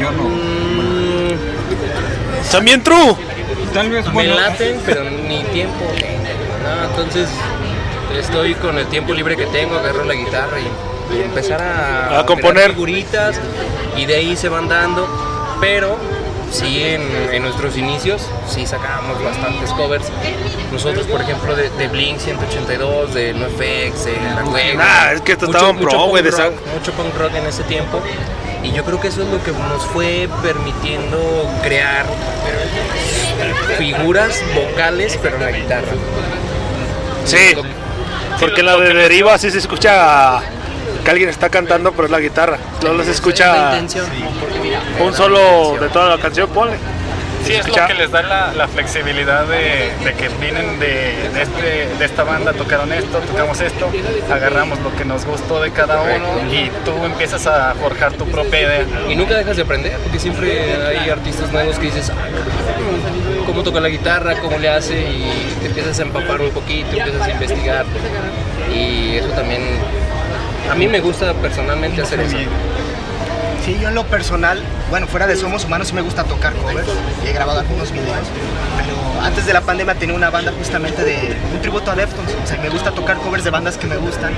yo 0.00 0.10
no. 0.12 0.30
También 2.50 2.82
true. 2.82 3.14
Tal 3.72 3.90
vez, 3.90 4.06
Me 4.06 4.12
bueno, 4.12 4.34
laten, 4.34 4.80
pero 4.84 5.04
ni 5.04 5.42
tiempo. 5.44 5.84
No, 6.64 6.84
entonces 6.88 7.28
estoy 8.18 8.54
con 8.54 8.78
el 8.78 8.86
tiempo 8.86 9.12
libre 9.14 9.36
que 9.36 9.46
tengo, 9.46 9.76
agarro 9.76 10.04
la 10.04 10.14
guitarra 10.14 10.56
y, 10.60 11.16
y 11.16 11.22
empezar 11.22 11.62
a, 11.62 12.18
A 12.20 12.26
componer. 12.26 12.70
figuritas 12.70 13.40
y 13.96 14.06
de 14.06 14.16
ahí 14.16 14.36
se 14.36 14.48
van 14.48 14.68
dando. 14.68 15.06
Pero 15.60 15.96
sí, 16.50 16.82
en, 16.82 17.02
en 17.32 17.42
nuestros 17.42 17.76
inicios 17.76 18.22
sí 18.48 18.66
sacábamos 18.66 19.22
bastantes 19.22 19.70
covers. 19.72 20.06
Nosotros, 20.72 21.06
por 21.06 21.20
ejemplo, 21.20 21.54
de, 21.54 21.70
de 21.70 21.88
Blink 21.88 22.18
182, 22.18 23.14
de 23.14 23.34
NoFX, 23.34 24.04
de 24.06 24.16
La 24.34 24.42
Cueva. 24.42 24.84
Ah, 24.84 25.12
es 25.14 25.20
que 25.20 25.32
esto 25.32 25.46
estaba 25.46 25.70
en 25.70 25.78
pro, 25.78 25.90
punk 25.90 26.08
güey, 26.10 26.22
de 26.22 26.30
rock, 26.30 26.54
mucho 26.74 26.92
punk 26.92 27.16
rock 27.18 27.34
en 27.36 27.46
ese 27.46 27.62
tiempo. 27.64 28.00
Y 28.62 28.72
yo 28.72 28.84
creo 28.84 29.00
que 29.00 29.08
eso 29.08 29.22
es 29.22 29.28
lo 29.28 29.42
que 29.42 29.52
nos 29.52 29.84
fue 29.86 30.28
permitiendo 30.42 31.48
crear 31.62 32.04
figuras 33.78 34.42
vocales, 34.54 35.18
pero 35.22 35.36
en 35.36 35.42
la 35.42 35.50
guitarra. 35.50 35.88
Sí, 37.24 37.54
porque 38.38 38.62
la 38.62 38.76
de 38.76 38.94
deriva 38.94 39.36
sí 39.38 39.50
se 39.50 39.58
escucha 39.58 40.40
que 41.04 41.10
alguien 41.10 41.28
está 41.28 41.48
cantando, 41.48 41.92
pero 41.92 42.06
es 42.06 42.10
la 42.10 42.20
guitarra. 42.20 42.58
Solo 42.80 43.04
se 43.04 43.12
escucha 43.12 43.72
un 45.00 45.14
solo 45.14 45.76
de 45.80 45.88
toda 45.88 46.16
la 46.16 46.22
canción, 46.22 46.48
ponle. 46.50 46.76
Sí, 47.44 47.54
es 47.54 47.60
escucha- 47.60 47.82
lo 47.82 47.86
que 47.88 47.94
les 47.94 48.10
da 48.10 48.22
la, 48.22 48.52
la 48.54 48.68
flexibilidad 48.68 49.44
de, 49.46 49.90
de 50.04 50.14
que 50.14 50.28
vienen 50.40 50.78
de, 50.78 51.30
de 51.34 51.42
este, 51.42 51.88
de 51.98 52.04
esta 52.04 52.22
banda, 52.24 52.52
tocaron 52.52 52.92
esto, 52.92 53.18
tocamos 53.20 53.60
esto, 53.60 53.90
agarramos 54.30 54.78
lo 54.80 54.94
que 54.94 55.04
nos 55.04 55.24
gustó 55.24 55.60
de 55.60 55.70
cada 55.70 56.02
uno 56.02 56.26
y 56.52 56.70
tú 56.84 57.04
empiezas 57.04 57.46
a 57.46 57.74
forjar 57.74 58.12
tu 58.12 58.26
propia 58.26 58.60
idea. 58.60 58.84
Y 59.08 59.16
nunca 59.16 59.34
dejas 59.36 59.56
de 59.56 59.62
aprender, 59.62 59.96
porque 60.02 60.18
siempre 60.18 60.76
hay 60.86 61.08
artistas 61.10 61.50
nuevos 61.52 61.78
que 61.78 61.86
dices, 61.86 62.10
"Ah, 62.10 62.14
cómo 63.46 63.62
toca 63.62 63.80
la 63.80 63.88
guitarra, 63.88 64.34
cómo 64.40 64.58
le 64.58 64.68
hace, 64.68 65.00
y 65.00 65.56
te 65.60 65.66
empiezas 65.66 65.98
a 65.98 66.02
empapar 66.02 66.40
un 66.40 66.50
poquito, 66.50 66.88
empiezas 66.96 67.22
a 67.22 67.30
investigar. 67.30 67.84
Y 68.74 69.16
eso 69.16 69.28
también, 69.30 69.62
a 70.70 70.74
mí 70.74 70.86
me 70.88 71.00
gusta 71.00 71.32
personalmente 71.34 72.02
hacer 72.02 72.20
eso. 72.20 72.36
Sí, 73.64 73.78
yo 73.80 73.88
en 73.88 73.94
lo 73.94 74.04
personal, 74.04 74.62
bueno, 74.88 75.06
fuera 75.06 75.26
de 75.26 75.36
Somos 75.36 75.64
Humanos 75.64 75.88
sí 75.88 75.94
me 75.94 76.00
gusta 76.00 76.24
tocar 76.24 76.54
covers 76.54 76.88
y 77.24 77.28
he 77.28 77.32
grabado 77.32 77.60
algunos 77.60 77.92
videos, 77.92 78.26
pero 78.78 78.96
antes 79.22 79.44
de 79.44 79.52
la 79.52 79.60
pandemia 79.60 79.94
tenía 79.94 80.14
una 80.14 80.30
banda 80.30 80.50
justamente 80.56 81.04
de 81.04 81.36
un 81.52 81.60
tributo 81.60 81.90
a 81.90 81.94
Deftones, 81.94 82.34
o 82.42 82.46
sea, 82.46 82.56
me 82.58 82.70
gusta 82.70 82.90
tocar 82.92 83.18
covers 83.18 83.44
de 83.44 83.50
bandas 83.50 83.76
que 83.76 83.86
me 83.86 83.96
gustan, 83.98 84.32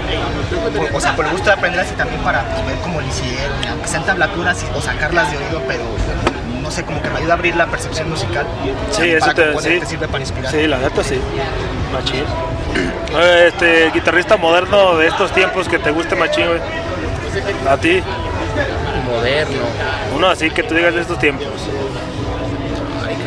por- 0.77 0.95
o 0.97 1.01
sea, 1.01 1.15
por 1.15 1.25
el 1.27 1.31
gusto 1.33 1.47
de 1.47 1.53
aprender 1.53 1.81
así 1.81 1.95
también 1.95 2.21
para 2.23 2.43
pues, 2.53 2.67
ver 2.67 2.77
cómo 2.83 3.01
lo 3.01 3.07
hicieron, 3.07 3.53
aunque 3.71 3.89
sean 3.89 4.05
tablaturas 4.05 4.61
y- 4.65 4.77
o 4.77 4.83
sacarlas 4.83 5.31
de 5.31 5.39
oído, 5.39 5.63
pero 5.69 5.85
no 6.61 6.71
sé, 6.73 6.83
como 6.85 7.01
que 7.01 7.09
me 7.11 7.19
ayuda 7.21 7.35
a 7.35 7.37
abrir 7.37 7.55
la 7.55 7.67
percepción 7.67 8.11
musical. 8.11 8.45
Sí, 8.91 9.09
eso 9.11 9.21
para 9.21 9.35
te, 9.35 9.45
componer, 9.53 9.73
sí. 9.75 9.81
te 9.81 9.87
sirve 9.87 10.09
para 10.09 10.21
inspirar. 10.21 10.51
Sí, 10.51 10.67
la 10.67 10.79
neta 10.79 11.05
sí. 11.05 11.21
Machín. 11.93 12.25
Este 13.47 13.91
guitarrista 13.93 14.37
moderno 14.39 14.97
de 14.97 15.07
estos 15.09 15.33
tiempos 15.33 15.69
que 15.69 15.79
te 15.79 15.91
guste 15.91 16.17
machín, 16.17 16.47
güey. 16.47 16.61
A 17.69 17.77
ti, 17.77 18.03
Moderno. 19.07 19.59
uno 20.17 20.29
así 20.29 20.51
que 20.51 20.63
tú 20.63 20.75
digas 20.75 20.95
de 20.95 21.01
estos 21.03 21.19
tiempos. 21.19 21.47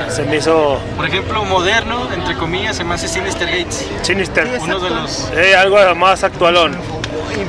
Se 0.09 0.23
me 0.23 0.38
hizo 0.38 0.79
Por 0.95 1.05
ejemplo, 1.07 1.43
moderno, 1.45 2.07
entre 2.13 2.35
comillas, 2.35 2.75
se 2.77 2.83
me 2.83 2.95
hace 2.95 3.07
Sinister 3.07 3.47
Gates. 3.47 3.85
Sinister. 4.01 4.47
Uno 4.61 4.79
de 4.79 4.89
los. 4.89 5.29
Eh, 5.35 5.55
algo 5.55 5.77
más 5.95 6.23
actualón. 6.23 6.75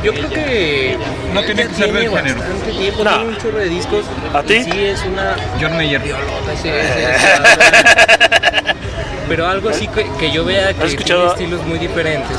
Yo 0.02 0.12
creo 0.12 0.28
que 0.30 0.98
No 1.32 1.42
tiene 1.44 1.66
que 1.68 1.74
ser 1.74 1.92
del 1.92 2.08
género. 2.10 2.40
bastante 2.40 2.72
tiempo, 2.72 3.04
No. 3.04 3.10
tiene 3.10 3.28
un 3.28 3.36
chorro 3.38 3.58
de 3.58 3.68
discos. 3.68 4.04
¿A 4.34 4.42
ti? 4.42 4.64
Sí, 4.64 4.84
es 4.84 5.04
una 5.04 5.36
John 5.60 5.76
Mayer. 5.76 6.00
violota, 6.00 6.52
sí, 6.60 6.68
sí, 6.70 6.70
sí. 7.18 8.72
Pero 9.28 9.46
algo 9.48 9.68
así 9.70 9.88
que, 9.88 10.06
que 10.20 10.30
yo 10.30 10.44
vea 10.44 10.72
que 10.72 10.84
¿Has 10.84 10.90
escuchado? 10.90 11.32
tiene 11.34 11.54
estilos 11.56 11.66
muy 11.66 11.78
diferentes 11.78 12.36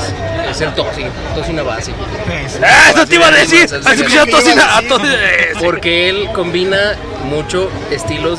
es 0.50 0.60
el 0.62 0.72
Tosi, 0.74 1.04
Tosi 1.34 1.52
Navasi. 1.52 1.92
Pues, 2.26 2.58
¡Ah, 2.62 2.90
eso 2.94 3.06
te 3.06 3.16
iba 3.16 3.26
a 3.28 3.30
decir! 3.30 3.64
¿Has 3.64 3.72
escuchado 3.98 4.06
sí, 4.08 4.16
a 4.16 4.24
sí, 4.24 4.30
Tocina? 4.30 4.76
A 4.76 4.80
sí. 4.80 4.88
Tosi- 4.88 5.14
eh, 5.14 5.48
sí. 5.52 5.58
Porque 5.62 6.08
él 6.08 6.28
combina 6.34 6.94
mucho 7.24 7.70
estilos 7.90 8.38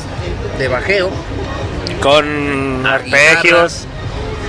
de 0.58 0.66
bajeo, 0.66 1.10
Con 2.02 2.84
arpegios. 2.86 3.86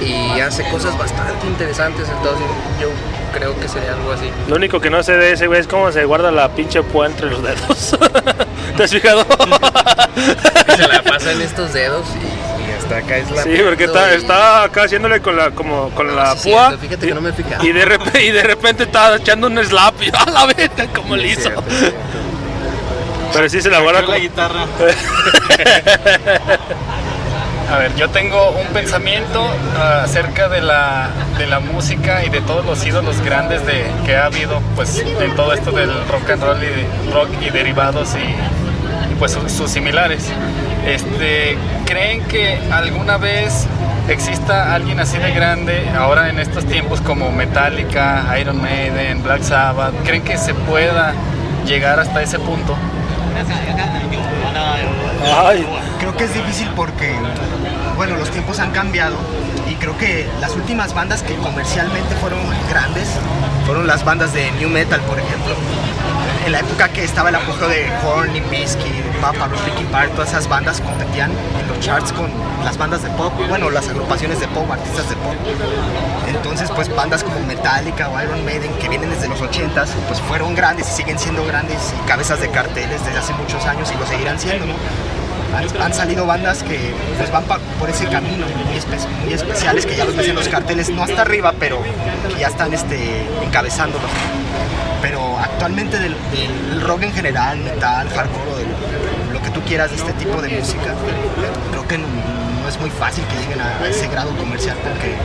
y 0.02 0.40
hace 0.40 0.64
cosas 0.70 0.98
bastante 0.98 1.46
interesantes. 1.46 2.08
Entonces, 2.10 2.48
yo 2.80 2.88
creo 3.34 3.60
que 3.60 3.68
sería 3.68 3.94
algo 3.94 4.12
así. 4.12 4.30
Lo 4.48 4.56
único 4.56 4.80
que 4.80 4.90
no 4.90 5.04
sé 5.04 5.18
de 5.18 5.34
ese 5.34 5.48
güey 5.48 5.60
es 5.60 5.68
cómo 5.68 5.92
se 5.92 6.06
guarda 6.06 6.32
la 6.32 6.50
pinche 6.50 6.82
púa 6.84 7.08
entre 7.08 7.30
los 7.30 7.42
dedos. 7.44 7.96
¿Te 8.78 8.84
has 8.84 8.92
fijado? 8.92 9.26
Se 10.76 10.88
la 10.88 11.04
pasa 11.04 11.32
en 11.32 11.42
estos 11.42 11.74
dedos 11.74 12.06
y, 12.16 12.70
y 12.70 12.74
hasta 12.78 12.98
acá 12.98 13.18
es 13.18 13.32
la. 13.32 13.44
Sí, 13.44 13.58
porque 13.64 13.86
está, 13.86 14.14
está 14.14 14.64
acá 14.64 14.84
haciéndole 14.84 15.22
con 15.22 15.36
la, 15.36 15.52
como, 15.52 15.90
con 15.92 16.16
la 16.16 16.36
Sí, 16.36 16.50
púa. 16.50 16.68
cierto, 16.70 16.86
fíjate 16.86 17.08
que 17.08 17.14
no 17.14 17.22
me 17.22 17.30
he 17.30 17.34
fijado. 17.34 17.66
Y 17.66 17.72
de, 17.72 17.86
repente, 17.86 18.24
y 18.26 18.32
de 18.32 18.44
repente 18.44 18.84
está 18.84 19.16
echando 19.16 19.48
un 19.48 19.58
slap 19.64 20.02
y 20.02 20.10
a 20.16 20.30
la 20.32 20.46
verga, 20.46 20.88
como 20.96 21.16
le 21.16 21.28
hizo. 21.30 21.42
Cierto. 21.42 21.64
Pero 23.34 23.50
sí 23.50 23.62
se 23.62 23.70
la 23.70 23.80
guarda 23.80 24.00
Creo 24.04 24.12
la 24.12 24.18
como... 24.18 24.30
guitarra. 24.30 24.66
A 27.72 27.78
ver, 27.78 27.96
yo 27.96 28.10
tengo 28.10 28.52
un 28.52 28.68
pensamiento 28.74 29.48
ah, 29.78 30.02
acerca 30.04 30.50
de 30.50 30.62
la, 30.62 31.10
de 31.38 31.48
la 31.48 31.62
música 31.62 32.26
y 32.26 32.30
de 32.30 32.42
todos 32.42 32.66
los 32.66 32.86
ídolos 32.86 33.22
grandes 33.22 33.66
de, 33.66 33.86
que 34.06 34.18
ha 34.18 34.26
habido 34.26 34.62
pues, 34.76 35.00
en 35.00 35.36
todo 35.38 35.54
esto 35.54 35.72
del 35.72 35.90
rock 36.10 36.32
and 36.32 36.44
roll 36.44 36.58
y, 36.62 37.12
rock 37.14 37.30
y 37.42 37.50
derivados 37.50 38.14
y, 38.16 39.12
y, 39.12 39.16
pues 39.18 39.32
sus, 39.32 39.50
sus 39.54 39.72
similares. 39.72 40.28
Este, 40.86 41.58
¿Creen 41.86 42.22
que 42.24 42.60
alguna 42.74 43.16
vez 43.16 43.68
exista 44.10 44.76
alguien 44.76 45.00
así 45.00 45.18
de 45.18 45.32
grande 45.32 45.90
ahora 45.98 46.30
en 46.30 46.40
estos 46.40 46.66
tiempos 46.66 47.00
como 47.00 47.32
Metallica, 47.32 48.38
Iron 48.38 48.62
Maiden, 48.62 49.24
Black 49.24 49.44
Sabbath? 49.44 49.94
¿Creen 50.04 50.24
que 50.24 50.38
se 50.38 50.54
pueda 50.54 51.14
llegar 51.66 52.02
hasta 52.02 52.22
ese 52.22 52.38
punto? 52.38 52.76
Ay, 55.24 55.66
Creo 56.02 56.18
que 56.18 56.24
es 56.24 56.34
difícil 56.34 56.68
porque, 56.76 57.14
bueno, 57.96 58.16
los 58.16 58.30
tiempos 58.32 58.60
han 58.60 58.72
cambiado 58.72 59.16
y 59.70 59.76
creo 59.76 59.98
que 59.98 60.28
las 60.40 60.56
últimas 60.56 60.94
bandas 60.94 61.24
que 61.24 61.36
comercialmente 61.36 62.16
fueron 62.16 62.40
grandes 62.70 63.08
fueron 63.66 63.88
las 63.88 64.04
bandas 64.04 64.34
de 64.34 64.52
New 64.54 64.70
Metal, 64.70 65.00
por 65.02 65.20
ejemplo. 65.20 65.56
En 66.46 66.52
la 66.52 66.60
época 66.60 66.90
que 66.90 67.04
estaba 67.04 67.30
el 67.30 67.36
apogeo 67.36 67.68
de 67.70 67.88
Limp 68.34 68.50
Bizkit, 68.50 69.06
Papa 69.22 69.48
Linkin 69.66 69.86
Park, 69.88 70.12
todas 70.16 70.30
esas 70.30 70.50
bandas 70.50 70.82
competían 70.82 71.30
en 71.30 71.68
los 71.68 71.80
charts 71.80 72.12
con 72.12 72.32
las 72.66 72.78
bandas 72.78 73.04
de 73.04 73.10
pop, 73.12 73.32
bueno, 73.48 73.70
las 73.70 73.88
agrupaciones 73.88 74.40
de 74.40 74.48
pop, 74.48 74.70
artistas 74.72 75.08
de 75.08 75.16
pop. 75.18 75.36
Entonces, 76.28 76.72
pues 76.72 76.94
bandas 76.96 77.24
como 77.24 77.40
Metallica 77.42 78.10
o 78.10 78.22
Iron 78.22 78.44
Maiden 78.44 78.74
que 78.80 78.90
vienen 78.90 79.12
desde 79.12 79.28
los 79.28 79.40
80s, 79.40 79.90
pues 80.08 80.20
fueron 80.22 80.56
grandes 80.56 80.90
y 80.90 80.92
siguen 80.92 81.20
siendo 81.20 81.46
grandes 81.46 81.94
y 81.96 82.08
cabezas 82.08 82.42
de 82.42 82.50
carteles 82.50 83.06
desde 83.06 83.20
hace 83.20 83.34
muchos 83.34 83.64
años 83.66 83.92
y 83.94 83.98
lo 83.98 84.08
seguirán 84.08 84.40
siendo, 84.40 84.66
¿no? 84.66 84.74
Han, 85.82 85.94
salido 85.94 86.26
bandas 86.26 86.64
que 86.64 86.94
pues 87.18 87.32
van 87.32 87.44
por 87.44 87.90
ese 87.90 88.06
camino 88.08 88.46
muy, 88.48 88.78
espe- 88.78 89.34
especiales 89.34 89.86
que 89.86 89.96
ya 89.96 90.06
los 90.06 90.16
ves 90.16 90.28
en 90.30 90.36
los 90.36 90.48
carteles, 90.48 90.90
no 90.90 91.04
hasta 91.04 91.22
arriba, 91.22 91.54
pero 91.60 91.82
que 92.34 92.40
ya 92.40 92.48
están 92.48 92.74
este, 92.74 93.26
encabezándolos. 93.44 94.10
Pero 95.02 95.38
actualmente 95.40 96.00
del, 96.00 96.16
rock 96.82 97.04
en 97.04 97.14
general, 97.14 97.58
metal, 97.60 98.08
hardcore, 98.10 98.66
lo 99.34 99.42
que 99.42 99.50
tú 99.50 99.62
quieras 99.62 99.90
de 99.92 99.98
este 99.98 100.14
tipo 100.14 100.42
de 100.42 100.50
música, 100.50 100.94
creo 101.72 101.88
que 101.88 101.98
no, 101.98 102.08
es 102.70 102.80
muy 102.80 102.90
fácil 102.90 103.24
que 103.26 103.36
lleguen 103.42 103.60
a 103.62 103.88
ese 103.88 104.08
grado 104.08 104.36
comercial 104.38 104.78
porque 104.84 105.16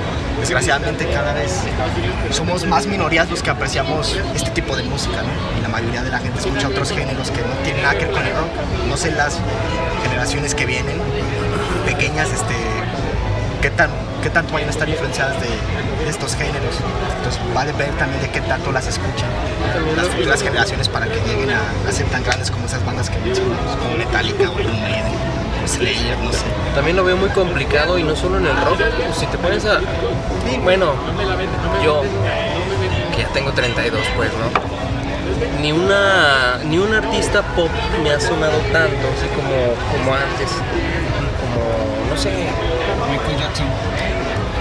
desgraciadamente 0.41 1.07
cada 1.07 1.33
vez 1.33 1.61
somos 2.31 2.67
más 2.67 2.87
minorías 2.87 3.31
los 3.31 3.43
que 3.43 3.51
apreciamos 3.51 4.17
este 4.35 4.51
tipo 4.51 4.77
de 4.77 4.83
música, 4.85 5.23
¿no? 5.23 5.59
Y 5.59 5.63
la 5.63 5.69
mayoría 5.69 6.03
de 6.03 6.11
la 6.11 6.19
gente 6.19 6.39
escucha 6.39 6.69
otros 6.69 6.91
géneros 6.91 7.31
que 7.31 7.41
no 7.41 7.55
tienen 7.65 7.83
nada 7.83 7.95
que 7.95 8.05
ver 8.07 8.15
con 8.15 8.27
el 8.27 8.35
rock. 8.35 8.49
No 8.89 8.97
sé 8.97 9.13
las 9.13 9.39
generaciones 10.03 10.55
que 10.55 10.67
vienen, 10.67 10.97
pequeñas, 11.85 12.31
este, 12.31 12.55
qué, 13.63 13.71
tan, 13.71 13.91
qué 14.23 14.31
tanto 14.31 14.53
vayan 14.53 14.69
a 14.69 14.73
estar 14.73 14.89
influenciadas 14.89 15.41
de, 15.41 15.49
estos 16.09 16.37
géneros. 16.37 16.77
Entonces 17.17 17.41
va 17.55 17.63
a 17.63 17.65
depender 17.65 17.97
también 17.99 18.23
de 18.23 18.31
qué 18.31 18.41
tanto 18.41 18.71
las 18.71 18.87
escuchan 18.87 19.29
las 19.97 20.07
futuras 20.09 20.41
generaciones 20.41 20.89
para 20.89 21.07
que 21.07 21.21
lleguen 21.27 21.51
a, 21.51 21.93
ser 21.93 22.07
tan 22.07 22.23
grandes 22.23 22.51
como 22.51 22.67
esas 22.67 22.85
bandas 22.85 23.11
que 23.11 23.19
mencionamos, 23.19 23.77
como 23.77 23.97
Metallica 23.97 24.51
o 24.51 24.61
Iron 24.61 24.81
Maiden, 24.81 25.13
Slayer, 25.67 26.19
no 26.19 26.33
sé. 26.33 26.45
También 26.75 26.97
lo 26.97 27.05
veo 27.05 27.17
muy 27.17 27.29
complicado 27.31 27.99
y 27.99 28.03
no 28.03 28.15
solo 28.15 28.39
en 28.39 28.47
el 28.47 28.57
rock. 28.65 28.81
Si 29.15 29.27
te 29.27 29.39
pones 29.39 29.65
a. 29.65 29.81
Bueno, 30.63 30.95
yo, 31.83 32.03
que 33.15 33.23
ya 33.23 33.29
tengo 33.29 33.53
32, 33.53 34.01
pues, 34.17 34.31
¿no? 34.35 35.61
Ni 35.61 35.73
una. 35.73 36.59
Ni 36.65 36.79
un 36.79 36.95
artista 36.95 37.43
pop 37.55 37.71
me 38.03 38.11
ha 38.11 38.21
sonado 38.21 38.59
tanto, 38.73 39.09
así 39.17 39.27
como, 39.35 39.75
como 39.93 40.15
antes. 40.15 40.51
Como. 41.41 42.11
No 42.11 42.17
sé. 42.17 42.31
Michael 43.11 43.39
Jackson. 43.39 43.67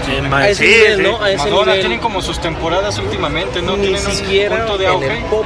Sí, 0.06 0.12
A 0.32 0.48
ese 0.48 0.64
sí, 0.64 0.70
nivel, 0.70 0.96
sí. 0.96 1.02
¿no? 1.02 1.22
A 1.22 1.30
ese 1.30 1.38
Madonna 1.38 1.64
nivel. 1.72 1.80
tienen 1.80 1.98
como 2.00 2.22
sus 2.22 2.38
temporadas 2.40 2.98
últimamente, 2.98 3.60
¿no? 3.62 3.76
Ni 3.76 3.82
tienen 3.88 4.00
siquiera 4.02 4.54
un 4.54 4.60
punto 4.62 4.78
de 4.78 4.84
en 4.86 4.90
auge 4.92 5.18
el 5.18 5.24
pop. 5.24 5.44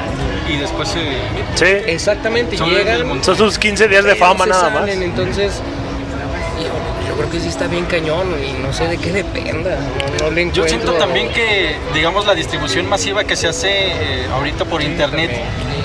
y 0.49 0.57
después 0.57 0.89
se... 0.89 1.01
Sí, 1.55 1.83
Exactamente, 1.87 2.57
Son 2.57 2.71
llegan. 2.71 3.25
son 3.25 3.37
sus 3.37 3.59
15 3.59 3.89
días 3.89 4.05
de 4.05 4.15
fama 4.17 4.47
nada 4.47 4.71
más. 4.71 4.81
salen, 4.81 5.03
Entonces, 5.03 5.61
hijo, 6.61 6.75
yo 7.09 7.15
creo 7.17 7.31
que 7.31 7.41
sí 7.41 7.49
está 7.49 7.67
bien 7.67 7.85
cañón 7.87 8.35
y 8.43 8.53
no 8.63 8.73
sé 8.73 8.87
de 8.89 8.97
qué 8.99 9.11
dependa. 9.13 9.77
No, 10.21 10.25
no 10.27 10.31
le 10.31 10.51
Yo 10.53 10.67
siento 10.69 10.93
también 10.95 11.31
que, 11.33 11.77
digamos, 11.95 12.27
la 12.27 12.35
distribución 12.35 12.89
masiva 12.89 13.25
que 13.25 13.37
se 13.37 13.49
hace 13.49 13.69
eh, 13.73 14.27
ahorita 14.33 14.65
por 14.65 14.83
internet 14.83 15.31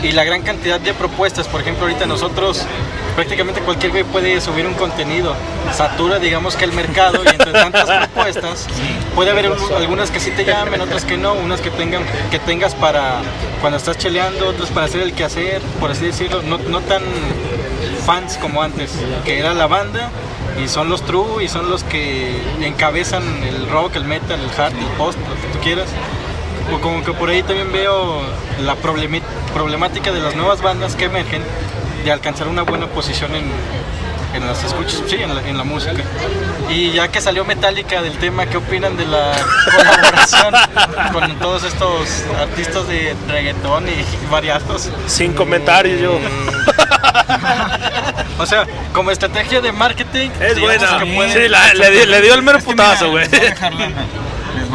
y 0.04 0.12
la 0.12 0.24
gran 0.24 0.42
cantidad 0.42 0.80
de 0.80 0.94
propuestas, 0.94 1.48
por 1.48 1.62
ejemplo, 1.62 1.84
ahorita 1.86 2.06
nosotros 2.06 2.66
prácticamente 3.16 3.62
cualquier 3.62 3.92
güey 3.92 4.04
puede 4.04 4.40
subir 4.42 4.66
un 4.68 4.74
contenido, 4.74 5.34
satura, 5.72 6.20
digamos 6.20 6.56
que 6.56 6.66
el 6.66 6.74
mercado 6.74 7.24
y 7.24 7.28
entre 7.30 7.52
tantas 7.54 7.90
propuestas 8.12 8.68
puede 9.16 9.32
haber 9.32 9.50
un- 9.52 9.74
algunas 9.76 10.12
que 10.12 10.20
sí 10.20 10.32
te 10.32 10.44
llamen, 10.46 10.82
otras 10.82 11.06
que 11.06 11.18
no, 11.18 11.34
unas 11.34 11.62
que 11.62 11.72
tengan 11.72 12.04
que 12.32 12.40
tengas 12.40 12.76
para 12.76 13.22
cuando 13.62 13.78
estás 13.78 13.98
cheleando, 13.98 14.48
otras 14.50 14.70
para 14.70 14.86
hacer 14.88 15.02
el 15.02 15.14
quehacer, 15.14 15.62
por 15.80 15.92
así 15.92 16.06
decirlo, 16.06 16.42
no, 16.42 16.58
no 16.58 16.82
tan 16.82 17.02
fans 18.06 18.38
como 18.38 18.62
antes, 18.62 18.92
que 19.24 19.40
era 19.40 19.54
la 19.54 19.68
banda 19.68 20.10
y 20.64 20.68
son 20.68 20.90
los 20.90 21.02
true 21.04 21.44
y 21.44 21.48
son 21.48 21.70
los 21.70 21.84
que 21.84 22.36
encabezan 22.62 23.24
el 23.44 23.68
rock, 23.70 23.96
el 23.96 24.06
metal, 24.06 24.40
el 24.40 24.50
hard, 24.62 24.74
el 24.78 24.86
post, 24.98 25.18
lo 25.20 25.36
que 25.36 25.48
tú 25.54 25.60
quieras. 25.64 25.88
O 26.74 26.80
como 26.80 27.04
que 27.04 27.12
por 27.14 27.30
ahí 27.30 27.44
también 27.44 27.72
veo 27.72 28.22
la 28.64 28.76
problemática 28.76 30.12
de 30.12 30.20
las 30.20 30.36
nuevas 30.36 30.62
bandas 30.62 30.96
que 30.96 31.06
emergen 31.06 31.44
de 32.06 32.12
alcanzar 32.12 32.48
una 32.48 32.62
buena 32.62 32.86
posición 32.88 33.36
en, 33.36 33.52
en 34.36 34.48
las 34.48 34.64
escuchas, 34.64 35.02
sí, 35.08 35.16
en 35.16 35.34
la, 35.36 35.42
en 35.42 35.58
la 35.58 35.64
música. 35.64 35.94
Y 36.70 36.92
ya 36.92 37.08
que 37.10 37.20
salió 37.20 37.44
Metallica 37.46 38.02
del 38.02 38.18
tema, 38.18 38.46
¿qué 38.46 38.58
opinan 38.58 38.96
de 38.96 39.06
la 39.06 39.32
colaboración 39.76 40.54
con 41.14 41.36
todos 41.40 41.64
estos 41.64 42.24
artistas 42.40 42.88
de 42.88 43.16
reggaetón 43.28 43.88
y 43.90 44.06
variados? 44.32 44.90
Sin 45.08 45.34
comentarios 45.34 46.00
yo. 46.00 46.20
O 48.38 48.46
sea, 48.46 48.66
como 48.94 49.12
estrategia 49.12 49.62
de 49.62 49.72
marketing, 49.72 50.30
Es 50.42 50.60
buena. 50.60 50.98
que 51.00 51.06
pueden- 51.16 51.32
Sí, 51.34 51.48
la- 51.48 51.74
le, 51.74 51.90
di- 51.90 52.06
le 52.06 52.22
dio 52.22 52.34
el 52.34 52.42
mero 52.44 52.60
putazo, 52.60 53.10
güey. 53.12 53.26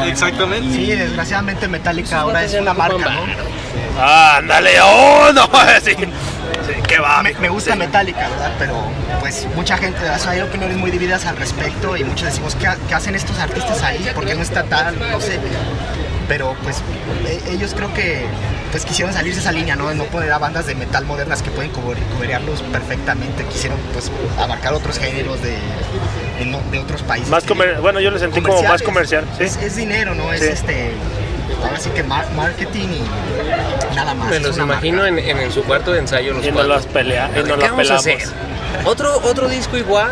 Exactamente. 0.06 0.74
Sí, 0.74 0.86
desgraciadamente 0.86 1.68
Metallica 1.68 2.20
ahora 2.20 2.42
es 2.42 2.54
una 2.54 2.72
marca, 2.72 3.10
¿no? 3.10 3.26
Ándale, 4.02 4.80
oh, 4.80 5.30
no, 5.34 5.42
sí. 5.84 5.94
Va, 7.02 7.22
Me, 7.22 7.48
gusta 7.48 7.72
sí. 7.72 7.78
Metallica, 7.78 8.28
¿verdad? 8.28 8.52
Pero 8.58 8.74
pues 9.20 9.46
mucha 9.54 9.76
gente, 9.78 10.08
o 10.08 10.18
sea, 10.18 10.32
hay 10.32 10.40
opiniones 10.40 10.76
muy 10.76 10.90
divididas 10.90 11.24
al 11.26 11.36
respecto 11.36 11.96
y 11.96 12.04
muchos 12.04 12.26
decimos, 12.26 12.54
¿qué, 12.56 12.66
ha- 12.66 12.76
qué 12.88 12.94
hacen 12.94 13.14
estos 13.14 13.38
artistas 13.38 13.82
ahí? 13.82 14.10
¿Por 14.14 14.26
qué 14.26 14.34
no 14.34 14.42
está 14.42 14.64
tal? 14.64 14.98
No 14.98 15.20
sé. 15.20 15.38
Pero 16.28 16.54
pues 16.62 16.76
e- 17.26 17.52
ellos 17.52 17.72
creo 17.74 17.92
que 17.94 18.24
pues 18.70 18.84
quisieron 18.84 19.12
salirse 19.12 19.36
de 19.38 19.42
esa 19.42 19.52
línea, 19.52 19.74
¿no? 19.74 19.92
No 19.94 20.04
poner 20.04 20.30
a 20.32 20.38
bandas 20.38 20.64
de 20.66 20.76
metal 20.76 21.04
modernas 21.04 21.42
que 21.42 21.50
pueden 21.50 21.72
cobrearlos 21.72 22.62
perfectamente. 22.62 23.44
Quisieron 23.46 23.78
pues 23.92 24.12
abarcar 24.38 24.72
otros 24.74 24.98
géneros 24.98 25.42
de, 25.42 25.56
de 26.70 26.78
otros 26.78 27.02
países. 27.02 27.28
Más 27.30 27.42
que- 27.44 27.54
bueno, 27.80 27.98
yo 28.00 28.10
lo 28.12 28.18
sentí 28.18 28.40
como 28.40 28.62
más 28.62 28.82
comercial, 28.82 29.24
¿sí? 29.38 29.44
Es, 29.44 29.56
es 29.56 29.74
dinero, 29.76 30.14
¿no? 30.14 30.32
Es 30.32 30.40
Sí. 30.40 30.46
este... 30.52 30.92
Ahora 31.62 31.78
sí 31.78 31.90
que 31.90 32.02
mar- 32.02 32.28
marketing 32.34 32.88
y 32.88 33.94
nada 33.96 34.14
más. 34.14 34.30
Me 34.30 34.40
los 34.40 34.56
imagino 34.58 35.04
en, 35.06 35.18
en 35.18 35.52
su 35.52 35.62
cuarto 35.64 35.92
de 35.92 35.98
ensayo 36.00 36.32
los 36.34 36.44
Y 36.44 36.48
no 36.48 36.54
cuatro. 36.54 36.74
las 36.74 36.86
pelea, 36.86 37.30
y 37.34 37.38
no 37.38 37.44
¿Qué 37.44 37.50
las 37.50 37.58
vamos 37.70 37.70
a 37.70 37.76
pelamos. 37.76 38.00
hacer? 38.00 38.18
¿Otro, 38.84 39.20
otro 39.24 39.48
disco 39.48 39.76
igual? 39.76 40.10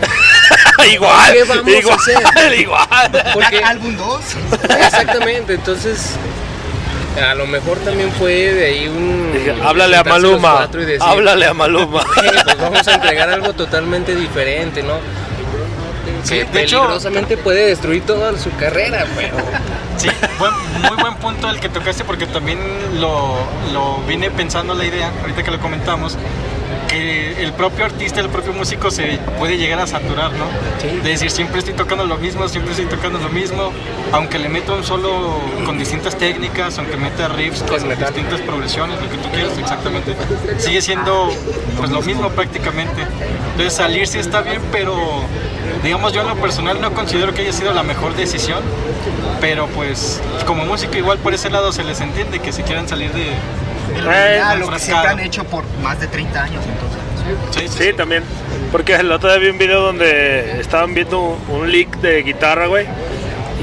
igual, 0.92 1.32
¿Qué 1.32 1.44
vamos 1.44 1.72
a 1.90 1.94
hacer? 1.94 2.52
igual. 2.60 2.86
Porque, 3.32 3.58
Álbum 3.64 3.96
2. 3.96 4.20
exactamente, 4.80 5.54
entonces 5.54 6.10
a 7.26 7.34
lo 7.34 7.46
mejor 7.46 7.78
también 7.78 8.12
fue 8.12 8.32
de 8.52 8.66
ahí 8.66 8.88
un... 8.88 9.32
Dije, 9.32 9.54
háblale 9.64 9.96
a 9.96 10.04
Maluma, 10.04 10.66
decir, 10.66 10.98
háblale 11.00 11.46
a 11.46 11.54
Maluma. 11.54 12.02
"Eh, 12.02 12.30
pues 12.44 12.58
vamos 12.58 12.86
a 12.86 12.94
entregar 12.96 13.30
algo 13.30 13.54
totalmente 13.54 14.14
diferente, 14.14 14.82
¿no? 14.82 14.98
Sí, 16.24 16.34
que 16.40 16.44
de 16.44 16.62
hecho- 16.64 16.80
peligrosamente 16.82 17.36
puede 17.38 17.68
destruir 17.68 18.02
toda 18.04 18.36
su 18.38 18.50
carrera, 18.56 19.06
pero... 19.16 19.36
Sí, 19.96 20.08
buen- 20.38 20.52
muy 20.82 20.96
buen 21.02 21.14
punto 21.16 21.48
el 21.48 21.58
que 21.60 21.68
tocaste 21.68 22.04
porque 22.04 22.26
también 22.26 22.58
lo, 23.00 23.34
lo 23.72 23.96
vine 24.06 24.30
pensando 24.30 24.74
la 24.74 24.84
idea, 24.84 25.10
ahorita 25.22 25.42
que 25.42 25.50
lo 25.50 25.58
comentamos, 25.60 26.16
que 26.96 27.42
el 27.42 27.52
propio 27.52 27.84
artista, 27.84 28.20
el 28.20 28.28
propio 28.28 28.52
músico 28.52 28.90
se 28.90 29.18
puede 29.38 29.58
llegar 29.58 29.80
a 29.80 29.86
saturar, 29.86 30.32
¿no? 30.32 30.46
Sí. 30.80 30.88
De 30.88 31.10
decir, 31.10 31.30
siempre 31.30 31.58
estoy 31.58 31.74
tocando 31.74 32.06
lo 32.06 32.16
mismo, 32.16 32.48
siempre 32.48 32.72
estoy 32.72 32.86
tocando 32.86 33.18
lo 33.18 33.28
mismo, 33.28 33.72
aunque 34.12 34.38
le 34.38 34.48
meto 34.48 34.74
un 34.74 34.84
solo 34.84 35.40
con 35.64 35.78
distintas 35.78 36.16
técnicas, 36.16 36.78
aunque 36.78 36.96
meta 36.96 37.28
riffs 37.28 37.62
con 37.62 37.88
distintas 37.88 38.40
progresiones, 38.40 39.00
lo 39.00 39.10
que 39.10 39.18
tú 39.18 39.30
quieras, 39.30 39.58
exactamente. 39.58 40.14
Sigue 40.58 40.80
siendo 40.80 41.30
pues 41.76 41.90
lo 41.90 42.00
mismo 42.02 42.30
prácticamente. 42.30 43.02
Entonces 43.50 43.74
salir 43.74 44.06
sí 44.06 44.18
está 44.18 44.40
bien, 44.42 44.60
pero 44.72 44.96
digamos 45.82 46.12
yo 46.12 46.22
en 46.22 46.28
lo 46.28 46.36
personal 46.36 46.80
no 46.80 46.92
considero 46.94 47.34
que 47.34 47.42
haya 47.42 47.52
sido 47.52 47.72
la 47.72 47.82
mejor 47.82 48.14
decisión, 48.16 48.60
pero 49.40 49.66
pues 49.68 50.20
como 50.46 50.64
músico 50.64 50.96
igual 50.96 51.18
por 51.18 51.34
ese 51.34 51.50
lado 51.50 51.72
se 51.72 51.84
les 51.84 52.00
entiende 52.00 52.38
que 52.38 52.52
si 52.52 52.62
quieren 52.62 52.88
salir 52.88 53.12
de... 53.12 53.26
Eh, 53.94 54.40
lo 54.58 54.70
que 54.70 54.78
siempre 54.78 55.08
han 55.10 55.20
hecho 55.20 55.44
por 55.44 55.64
más 55.82 56.00
de 56.00 56.06
30 56.06 56.42
años 56.42 56.64
entonces. 56.64 57.00
Sí, 57.50 57.68
sí, 57.68 57.84
Sí, 57.84 57.92
también. 57.92 58.22
Porque 58.72 58.94
el 58.94 59.10
otro 59.10 59.30
día 59.30 59.38
vi 59.38 59.48
un 59.48 59.58
video 59.58 59.80
donde 59.80 60.60
estaban 60.60 60.94
viendo 60.94 61.38
un, 61.48 61.70
leak 61.70 61.98
de 62.00 62.22
guitarra, 62.22 62.66
güey. 62.66 62.86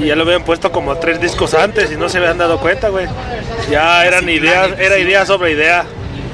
Y 0.00 0.06
ya 0.06 0.16
lo 0.16 0.22
habían 0.24 0.44
puesto 0.44 0.72
como 0.72 0.96
tres 0.96 1.20
discos 1.20 1.54
antes 1.54 1.90
y 1.92 1.96
no 1.96 2.08
se 2.08 2.18
habían 2.18 2.36
dado 2.38 2.58
cuenta, 2.58 2.88
güey. 2.88 3.06
Ya 3.70 4.04
eran 4.04 4.28
ideas, 4.28 4.70
era 4.78 4.98
idea 4.98 5.24
sobre 5.24 5.52
idea. 5.52 5.84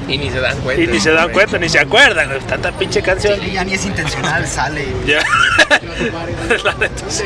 Y 0.07 0.17
ni 0.17 0.29
se 0.29 0.39
dan 0.39 0.57
cuenta. 0.61 0.81
Y 0.83 0.87
ni 0.87 0.99
se 0.99 1.11
dan 1.11 1.31
cuenta, 1.31 1.57
ni 1.57 1.69
se 1.69 1.79
acuerdan, 1.79 2.27
güey. 2.27 2.39
Tanta 2.41 2.71
pinche 2.71 3.01
canción. 3.01 3.39
Sí, 3.39 3.51
ya 3.51 3.63
ni 3.63 3.73
es 3.73 3.85
intencional, 3.85 4.45
sale. 4.47 4.85
Ya. 5.05 5.19
La 6.63 6.73
neta, 6.73 7.03
sí. 7.07 7.23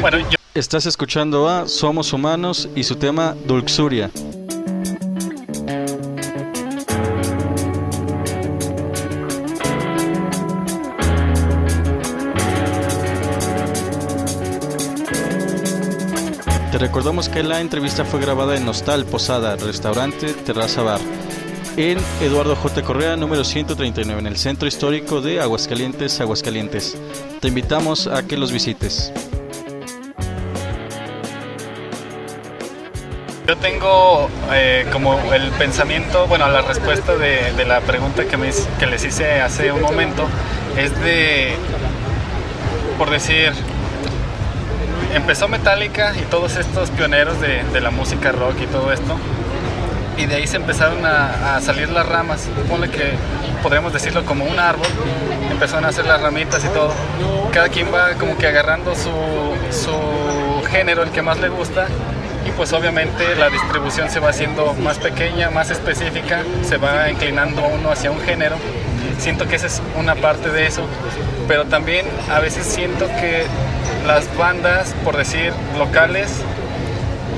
Bueno, 0.00 0.18
yo- 0.18 0.38
Estás 0.54 0.84
escuchando 0.86 1.48
a 1.48 1.68
Somos 1.68 2.12
Humanos 2.12 2.68
y 2.74 2.82
su 2.84 2.96
tema 2.96 3.34
Dulxuria. 3.46 4.10
Recordamos 16.90 17.28
que 17.28 17.44
la 17.44 17.60
entrevista 17.60 18.04
fue 18.04 18.18
grabada 18.18 18.56
en 18.56 18.68
Hostal 18.68 19.04
Posada, 19.04 19.54
Restaurante 19.54 20.32
Terraza 20.32 20.82
Bar, 20.82 20.98
en 21.76 21.98
Eduardo 22.20 22.56
J. 22.56 22.82
Correa, 22.82 23.14
número 23.14 23.44
139, 23.44 24.18
en 24.18 24.26
el 24.26 24.36
centro 24.36 24.66
histórico 24.66 25.20
de 25.20 25.40
Aguascalientes, 25.40 26.20
Aguascalientes. 26.20 26.98
Te 27.40 27.46
invitamos 27.46 28.08
a 28.08 28.26
que 28.26 28.36
los 28.36 28.50
visites. 28.50 29.12
Yo 33.46 33.56
tengo 33.58 34.28
eh, 34.52 34.84
como 34.92 35.16
el 35.32 35.48
pensamiento, 35.52 36.26
bueno, 36.26 36.48
la 36.48 36.62
respuesta 36.62 37.14
de, 37.14 37.64
la 37.66 37.82
pregunta 37.82 38.24
que 38.24 38.86
les 38.86 39.04
hice 39.04 39.40
hace 39.40 39.70
un 39.70 39.80
momento 39.80 40.26
es 40.76 40.90
de, 41.04 41.52
por 42.98 43.10
decir, 43.10 43.52
empezó 45.14 45.48
Metallica 45.48 46.14
y 46.16 46.22
todos 46.22 46.56
estos 46.56 46.90
pioneros 46.90 47.40
de, 47.40 47.62
de 47.64 47.80
la 47.80 47.90
música 47.90 48.32
rock 48.32 48.60
y 48.62 48.66
todo 48.66 48.92
esto, 48.92 49.16
y 50.16 50.26
de 50.26 50.36
ahí 50.36 50.46
se 50.46 50.56
empezaron 50.56 51.04
a, 51.06 51.56
a 51.56 51.60
salir 51.60 51.88
las 51.88 52.06
ramas, 52.06 52.48
ponle 52.68 52.90
que 52.90 53.12
podríamos 53.62 53.92
decirlo 53.92 54.24
como 54.24 54.44
un 54.44 54.58
árbol, 54.58 54.86
empezaron 55.50 55.84
a 55.84 55.88
hacer 55.88 56.06
las 56.06 56.20
ramitas 56.20 56.64
y 56.64 56.68
todo. 56.68 56.92
Cada 57.52 57.68
quien 57.68 57.92
va 57.92 58.14
como 58.14 58.36
que 58.36 58.46
agarrando 58.46 58.94
su, 58.94 59.10
su 59.70 60.62
género, 60.70 61.02
el 61.02 61.10
que 61.10 61.22
más 61.22 61.38
le 61.38 61.48
gusta, 61.48 61.86
y 62.46 62.50
pues 62.52 62.72
obviamente 62.72 63.34
la 63.36 63.48
distribución 63.48 64.10
se 64.10 64.20
va 64.20 64.30
haciendo 64.30 64.74
más 64.74 64.98
pequeña, 64.98 65.50
más 65.50 65.70
específica, 65.70 66.42
se 66.62 66.76
va 66.76 67.10
inclinando 67.10 67.62
uno 67.66 67.90
hacia 67.90 68.10
un 68.10 68.20
género. 68.20 68.56
Siento 69.18 69.46
que 69.46 69.56
esa 69.56 69.66
es 69.66 69.82
una 69.96 70.14
parte 70.14 70.50
de 70.50 70.66
eso, 70.66 70.82
pero 71.46 71.66
también 71.66 72.06
a 72.30 72.40
veces 72.40 72.64
siento 72.64 73.06
que 73.06 73.44
las 74.06 74.34
bandas, 74.36 74.94
por 75.04 75.16
decir 75.16 75.52
locales, 75.78 76.42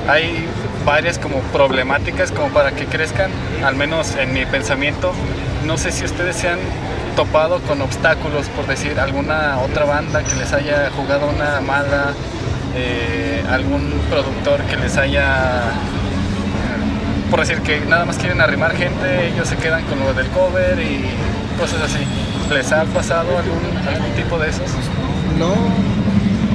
hay 0.09 0.47
varias 0.85 1.19
como 1.19 1.39
problemáticas 1.53 2.33
como 2.33 2.49
para 2.49 2.73
que 2.73 2.87
crezcan, 2.87 3.31
al 3.65 3.77
menos 3.77 4.17
en 4.17 4.33
mi 4.33 4.47
pensamiento. 4.47 5.13
No 5.67 5.77
sé 5.79 5.93
si 5.93 6.05
ustedes 6.05 6.37
se 6.37 6.49
han 6.49 6.59
topado 7.17 7.61
con 7.61 7.81
obstáculos, 7.83 8.49
por 8.49 8.67
decir 8.67 8.99
alguna 8.99 9.59
otra 9.61 9.85
banda 9.85 10.23
que 10.23 10.35
les 10.37 10.53
haya 10.53 10.91
jugado 10.97 11.29
una 11.29 11.61
mala, 11.61 12.13
eh, 12.75 13.45
algún 13.51 13.93
productor 14.11 14.61
que 14.63 14.77
les 14.77 14.97
haya, 14.97 15.63
por 17.31 17.41
decir 17.41 17.61
que 17.61 17.81
nada 17.81 18.05
más 18.05 18.17
quieren 18.17 18.41
arrimar 18.41 18.75
gente, 18.75 19.29
ellos 19.29 19.49
se 19.49 19.57
quedan 19.57 19.85
con 19.85 20.01
lo 20.01 20.15
del 20.15 20.29
cover 20.29 20.79
y 20.81 21.05
cosas 21.59 21.83
así. 21.83 22.05
¿Les 22.53 22.73
ha 22.73 22.85
pasado 22.85 23.39
algún, 23.39 23.89
algún 23.89 24.13
tipo 24.13 24.39
de 24.39 24.51
esos? 24.51 24.71
No, 25.39 25.55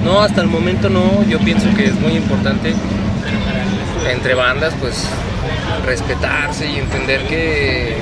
no, 0.07 0.21
hasta 0.21 0.41
el 0.41 0.47
momento 0.47 0.89
no. 0.89 1.23
Yo 1.27 1.37
pienso 1.39 1.67
que 1.75 1.85
es 1.85 1.99
muy 1.99 2.13
importante 2.13 2.73
entre 4.09 4.35
bandas, 4.35 4.73
pues 4.79 5.03
respetarse 5.85 6.65
y 6.65 6.77
entender 6.77 7.21
que 7.27 7.97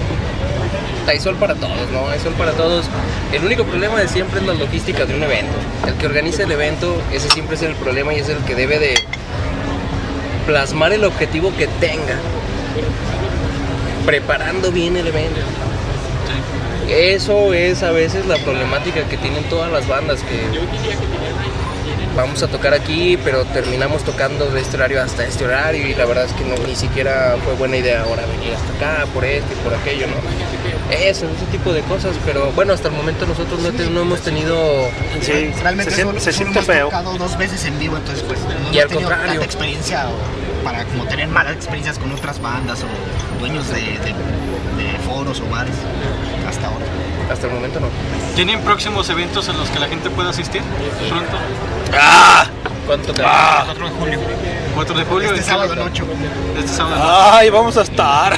hay 1.07 1.19
sol 1.19 1.35
para 1.35 1.55
todos, 1.55 1.89
¿no? 1.91 2.07
Hay 2.07 2.19
sol 2.19 2.33
para 2.37 2.51
todos. 2.51 2.85
El 3.33 3.43
único 3.43 3.63
problema 3.63 3.99
de 3.99 4.07
siempre 4.07 4.39
es 4.39 4.45
la 4.45 4.53
logística 4.53 5.05
de 5.05 5.15
un 5.15 5.23
evento. 5.23 5.53
El 5.87 5.95
que 5.95 6.05
organiza 6.05 6.43
el 6.43 6.51
evento, 6.51 6.95
ese 7.11 7.27
siempre 7.29 7.55
es 7.55 7.63
el 7.63 7.73
problema 7.73 8.13
y 8.13 8.19
es 8.19 8.29
el 8.29 8.37
que 8.39 8.53
debe 8.53 8.77
de 8.77 8.93
plasmar 10.45 10.93
el 10.93 11.03
objetivo 11.05 11.51
que 11.57 11.65
tenga, 11.65 12.17
preparando 14.05 14.71
bien 14.71 14.95
el 14.95 15.07
evento. 15.07 15.41
Eso 16.87 17.51
es 17.55 17.81
a 17.81 17.89
veces 17.89 18.27
la 18.27 18.37
problemática 18.37 19.01
que 19.09 19.17
tienen 19.17 19.43
todas 19.45 19.71
las 19.71 19.87
bandas 19.87 20.19
que 20.21 20.39
vamos 22.15 22.41
a 22.43 22.47
tocar 22.47 22.73
aquí, 22.73 23.17
pero 23.23 23.43
terminamos 23.45 24.03
tocando 24.03 24.45
de 24.47 24.61
este 24.61 24.77
horario 24.77 25.01
hasta 25.01 25.25
este 25.25 25.43
horario 25.45 25.87
y 25.87 25.93
la 25.95 26.05
verdad 26.05 26.25
es 26.25 26.33
que 26.33 26.43
no, 26.45 26.55
ni 26.65 26.75
siquiera 26.75 27.35
fue 27.43 27.53
buena 27.55 27.77
idea 27.77 28.03
ahora 28.03 28.23
venir 28.25 28.53
hasta 28.53 28.73
acá 29.01 29.05
por 29.13 29.25
esto 29.25 29.47
y 29.51 29.63
por 29.63 29.73
aquello, 29.73 30.07
¿no? 30.07 30.15
Eso, 30.95 31.25
ese 31.25 31.45
tipo 31.51 31.73
de 31.73 31.81
cosas, 31.81 32.15
pero 32.25 32.51
bueno, 32.53 32.73
hasta 32.73 32.87
el 32.89 32.93
momento 32.93 33.25
nosotros 33.25 33.59
no, 33.59 33.71
te- 33.71 33.89
no 33.89 34.01
hemos 34.01 34.21
tenido... 34.21 34.87
Sí, 35.21 35.51
Realmente 35.61 35.91
se, 35.91 36.01
solo, 36.03 36.11
siente- 36.19 36.21
se 36.21 36.33
siente 36.33 36.59
hemos 36.59 36.65
feo. 36.67 36.85
tocado 36.85 37.17
dos 37.17 37.37
veces 37.37 37.65
en 37.65 37.77
vivo, 37.79 37.97
entonces 37.97 38.23
pues 38.25 38.39
no 38.41 38.71
Y 38.73 38.79
al 38.79 38.87
tenido 38.87 39.09
contrario. 39.09 39.31
tanta 39.31 39.45
experiencia 39.45 40.07
o 40.07 40.63
para 40.63 40.85
como 40.85 41.05
tener 41.05 41.27
malas 41.27 41.53
experiencias 41.55 41.97
con 41.99 42.11
otras 42.11 42.39
bandas 42.41 42.79
o 42.83 43.39
dueños 43.39 43.67
de, 43.69 43.81
de- 43.81 44.15
de 44.83 44.99
foros 45.05 45.41
o 45.41 45.49
bares 45.49 45.75
hasta 46.47 46.67
ahora. 46.67 46.85
Hasta 47.31 47.47
el 47.47 47.53
momento 47.53 47.79
no. 47.79 47.87
¿Tienen 48.35 48.61
próximos 48.61 49.09
eventos 49.09 49.47
en 49.49 49.57
los 49.57 49.67
que 49.69 49.79
la 49.79 49.87
gente 49.87 50.11
pueda 50.11 50.29
asistir 50.29 50.61
pronto? 51.09 51.37
¡Ah! 51.99 52.45
¿Cuánto 52.85 53.13
te 53.13 53.23
¡Ah! 53.25 53.63
4 53.65 53.85
de 53.85 53.91
julio. 53.95 54.19
4 54.75 54.97
de 54.97 55.05
julio. 55.05 55.27
Este 55.29 55.39
¿en 55.39 55.43
qué 55.43 55.49
sábado 55.49 55.73
en 55.73 55.79
lugar? 55.79 55.91
8. 55.93 56.05
Este 56.59 56.67
sábado. 56.71 57.31
¡Ay, 57.33 57.49
vamos 57.49 57.77
a 57.77 57.81
estar! 57.81 58.33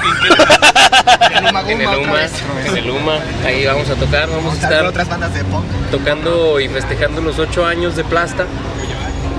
En 1.31 1.45
el 1.45 1.51
Guma, 1.53 1.61
otra 1.91 1.97
UMA, 1.99 2.13
vez. 2.13 2.31
en 2.65 2.77
el 2.77 2.89
UMA, 2.89 3.19
ahí 3.45 3.65
vamos 3.65 3.89
a 3.89 3.95
tocar, 3.95 4.27
vamos 4.29 4.35
a 4.37 4.47
Vamos 4.47 4.63
a 4.63 4.67
estar 4.67 4.85
otras 4.85 5.09
bandas 5.09 5.33
de 5.33 5.43
punk. 5.43 5.65
tocando 5.91 6.59
y 6.59 6.67
festejando 6.69 7.21
los 7.21 7.37
ocho 7.39 7.65
años 7.65 7.95
de 7.95 8.03
Plasta, 8.03 8.45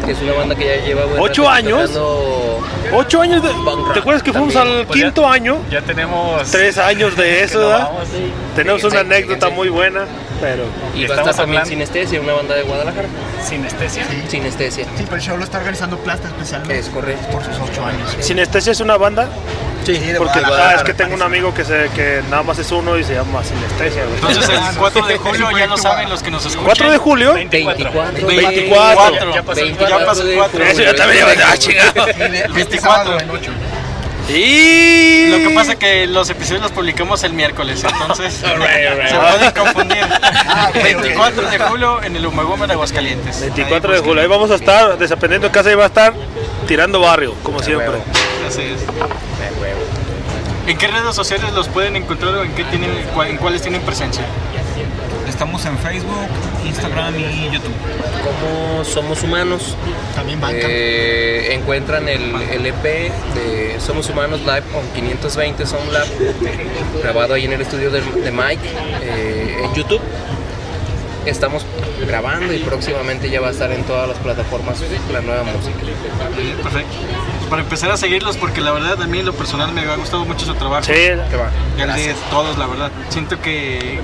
que 0.05 0.13
es 0.13 0.21
una 0.23 0.33
banda 0.35 0.55
que 0.55 0.65
ya 0.67 0.85
lleva 0.85 1.05
buen 1.07 1.21
¿Ocho 1.21 1.43
rato 1.45 1.55
años? 1.55 1.91
tocando- 1.93 2.61
Ocho 2.91 3.21
años 3.21 3.43
de... 3.43 3.51
¿Te 3.93 3.99
acuerdas 4.01 4.23
que 4.23 4.33
fuimos 4.33 4.55
también, 4.55 4.79
al 4.79 4.87
pues 4.87 4.99
ya- 4.99 5.05
quinto 5.07 5.29
año? 5.29 5.59
Ya 5.71 5.83
tenemos. 5.83 6.43
Tres 6.51 6.79
años 6.79 7.15
de 7.17 7.43
eso, 7.43 7.61
no 7.61 7.69
¿verdad? 7.69 7.85
vamos. 7.93 8.09
Tenemos 8.57 8.81
Fíjense, 8.81 8.87
una 8.97 9.01
anécdota 9.15 9.35
fíjense. 9.47 9.57
muy 9.57 9.69
buena, 9.69 10.01
pero... 10.41 10.65
Y 10.95 11.05
va 11.07 11.15
a 11.17 11.19
Estamos 11.19 11.19
estar 11.19 11.35
también 11.37 11.61
hablando- 11.63 11.69
Sinestesia, 11.71 12.21
una 12.21 12.33
banda 12.35 12.55
de 12.55 12.63
Guadalajara. 12.63 13.09
Sinestesia. 13.47 14.05
Sinestesia. 14.29 14.85
Sí, 14.97 15.05
pero 15.05 15.17
el 15.17 15.23
show 15.23 15.37
lo 15.37 15.45
está 15.45 15.59
organizando 15.59 15.97
Plasta 15.99 16.29
especialmente. 16.29 16.79
Es 16.79 16.89
correcto. 16.89 17.27
Por 17.29 17.45
sus 17.45 17.57
8 17.59 17.85
años. 17.87 18.17
¿Sinestesia 18.21 18.73
es 18.73 18.81
una 18.81 18.97
banda? 18.97 19.29
Sí, 19.85 19.93
de 19.95 20.19
Porque 20.19 20.41
Guadalajara, 20.41 20.71
ah, 20.71 20.75
es 20.77 20.83
que 20.83 20.93
tengo 20.95 21.15
un 21.15 21.23
amigo 21.23 21.55
que, 21.55 21.65
se, 21.65 21.89
que 21.95 22.21
nada 22.29 22.43
más 22.43 22.59
es 22.59 22.71
uno 22.73 22.99
y 22.99 23.05
se 23.05 23.15
llama 23.15 23.43
Sinestesia. 23.43 24.05
güey. 24.05 24.17
Entonces 24.17 24.49
el 24.51 24.77
4 24.77 25.07
de 25.07 25.17
julio 25.17 25.51
ya 25.59 25.67
lo 25.67 25.77
Sí, 25.77 25.83
saben 25.83 26.11
los 26.11 26.23
que 26.23 26.31
nos 26.31 26.43
escuchan. 26.45 26.65
4 26.65 26.91
de 26.91 26.99
julio. 26.99 27.35
24. 27.35 28.03
de- 28.13 28.25
24. 28.25 29.33
Ya 29.35 29.43
pasó 29.43 29.61
el 29.61 29.67
24 29.67 29.99
Ya 29.99 30.05
pasó 30.07 30.23
el 30.23 30.29
de 30.29 30.35
cuatro. 30.37 30.59
julio. 30.59 30.73
Eso 30.73 30.83
yo 30.83 30.95
también 30.95 31.27
llevo- 31.27 31.43
ah, 31.47 31.57
chingado. 31.57 31.93
Sí, 32.07 32.13
de- 32.19 32.29
de 32.29 32.37
este 32.39 32.49
24. 32.53 32.81
sábado 32.81 33.21
en 33.21 33.31
8. 33.31 33.51
Y... 34.31 35.29
Lo 35.31 35.39
que 35.49 35.55
pasa 35.55 35.73
es 35.73 35.79
que 35.79 36.07
los 36.07 36.29
episodios 36.29 36.61
los 36.63 36.73
publicamos 36.73 37.23
el 37.25 37.33
miércoles, 37.33 37.83
entonces 37.83 38.35
se 38.35 38.47
pueden 38.47 39.51
confundir. 39.57 40.05
Ah, 40.49 40.69
ok, 40.71 40.83
24 40.83 41.51
de 41.51 41.59
julio 41.59 42.03
en 42.03 42.17
el 42.17 42.27
Humagoma 42.27 42.67
de 42.67 42.73
Aguascalientes. 42.73 43.41
24 43.41 43.93
de 43.93 43.99
julio. 44.01 44.23
Ahí 44.23 44.29
vamos 44.29 44.51
a 44.51 44.55
estar, 44.55 44.97
desapendiendo 44.99 45.49
de 45.49 45.53
casa, 45.53 45.69
ahí 45.69 45.75
va 45.75 45.85
a 45.85 45.89
estar 45.89 46.15
tirando 46.67 47.01
barrio, 47.01 47.35
como 47.43 47.63
siempre. 47.63 47.89
huevo. 47.89 48.03
Así 48.47 48.63
es. 48.63 48.81
¿En 50.67 50.77
qué 50.77 50.87
redes 50.87 51.15
sociales 51.15 51.53
los 51.55 51.69
pueden 51.69 51.97
encontrar 51.97 52.35
o 52.35 52.43
en, 52.45 52.53
qué 52.53 52.65
tienen, 52.65 52.91
en 53.27 53.37
cuáles 53.39 53.63
tienen 53.63 53.81
presencia? 53.83 54.23
Estamos 55.29 55.65
en 55.67 55.79
Facebook, 55.79 56.27
Instagram 56.67 57.15
y 57.19 57.51
YouTube. 57.51 57.73
Como 58.25 58.85
somos 58.85 59.23
humanos, 59.23 59.77
También 60.15 60.41
banca. 60.41 60.59
eh, 60.63 61.55
encuentran 61.55 62.09
el, 62.09 62.35
el 62.51 62.67
EP 62.67 62.83
de 62.83 63.77
Somos 63.79 64.09
Humanos 64.11 64.41
Live 64.41 64.65
on 64.75 64.87
520 64.95 65.65
Sound 65.67 65.93
Lab, 65.93 66.07
grabado 67.03 67.35
ahí 67.35 67.45
en 67.45 67.53
el 67.53 67.61
estudio 67.61 67.91
de, 67.91 68.01
de 68.01 68.31
Mike 68.33 68.61
eh, 69.03 69.57
en 69.65 69.75
YouTube. 69.75 70.01
Estamos 71.29 71.63
grabando 72.07 72.55
y 72.55 72.59
próximamente 72.59 73.29
ya 73.29 73.43
va 73.43 73.49
a 73.49 73.51
estar 73.51 73.71
en 73.71 73.85
todas 73.85 74.09
las 74.09 74.17
plataformas 74.19 74.81
la 75.13 75.21
nueva 75.21 75.45
música. 75.45 75.79
Para 77.51 77.63
empezar 77.63 77.91
a 77.91 77.97
seguirlos, 77.97 78.37
porque 78.37 78.61
la 78.61 78.73
verdad 78.73 79.01
a 79.03 79.07
mí 79.07 79.21
en 79.21 79.27
lo 79.27 79.33
personal 79.33 79.73
me 79.73 79.81
ha 79.83 79.97
gustado 79.97 80.25
mucho 80.25 80.45
su 80.45 80.55
trabajo. 80.55 80.85
Sí, 80.85 80.93
¿Qué 80.93 81.37
va? 81.37 81.95
De 81.95 82.15
todos, 82.31 82.59
la 82.59 82.67
verdad. 82.67 82.91
Siento 83.09 83.41
que 83.41 83.99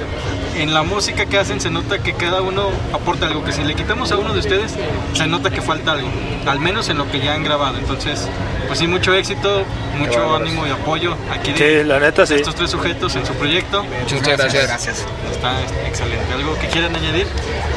en 0.56 0.72
la 0.72 0.82
música 0.82 1.26
que 1.26 1.38
hacen 1.38 1.60
se 1.60 1.68
nota 1.70 1.98
que 1.98 2.14
cada 2.14 2.40
uno 2.40 2.68
aporta 2.92 3.26
algo, 3.26 3.44
que 3.44 3.52
si 3.52 3.62
le 3.64 3.74
quitamos 3.74 4.12
a 4.12 4.16
uno 4.16 4.32
de 4.32 4.38
ustedes, 4.40 4.74
se 5.12 5.26
nota 5.26 5.50
que 5.50 5.60
falta 5.60 5.92
algo, 5.92 6.08
al 6.46 6.60
menos 6.60 6.88
en 6.88 6.98
lo 6.98 7.10
que 7.10 7.20
ya 7.20 7.34
han 7.34 7.42
grabado. 7.44 7.76
Entonces, 7.76 8.28
pues 8.66 8.78
sí, 8.78 8.86
mucho 8.86 9.12
éxito, 9.14 9.64
mucho 9.98 10.36
ánimo 10.36 10.66
y 10.66 10.70
apoyo 10.70 11.16
aquí 11.32 11.52
de 11.52 11.82
sí, 11.82 11.86
la 11.88 11.98
neta 12.00 12.24
sí. 12.26 12.34
estos 12.34 12.54
tres 12.54 12.70
sujetos 12.70 13.14
en 13.16 13.26
su 13.26 13.34
proyecto. 13.34 13.84
Muchas 13.84 14.22
gracias. 14.38 14.66
Gracias. 14.66 15.06
Está 15.30 15.60
excelente. 15.86 16.32
¿Algo 16.32 16.58
que 16.58 16.68
quieran 16.68 16.94
añadir? 16.96 17.26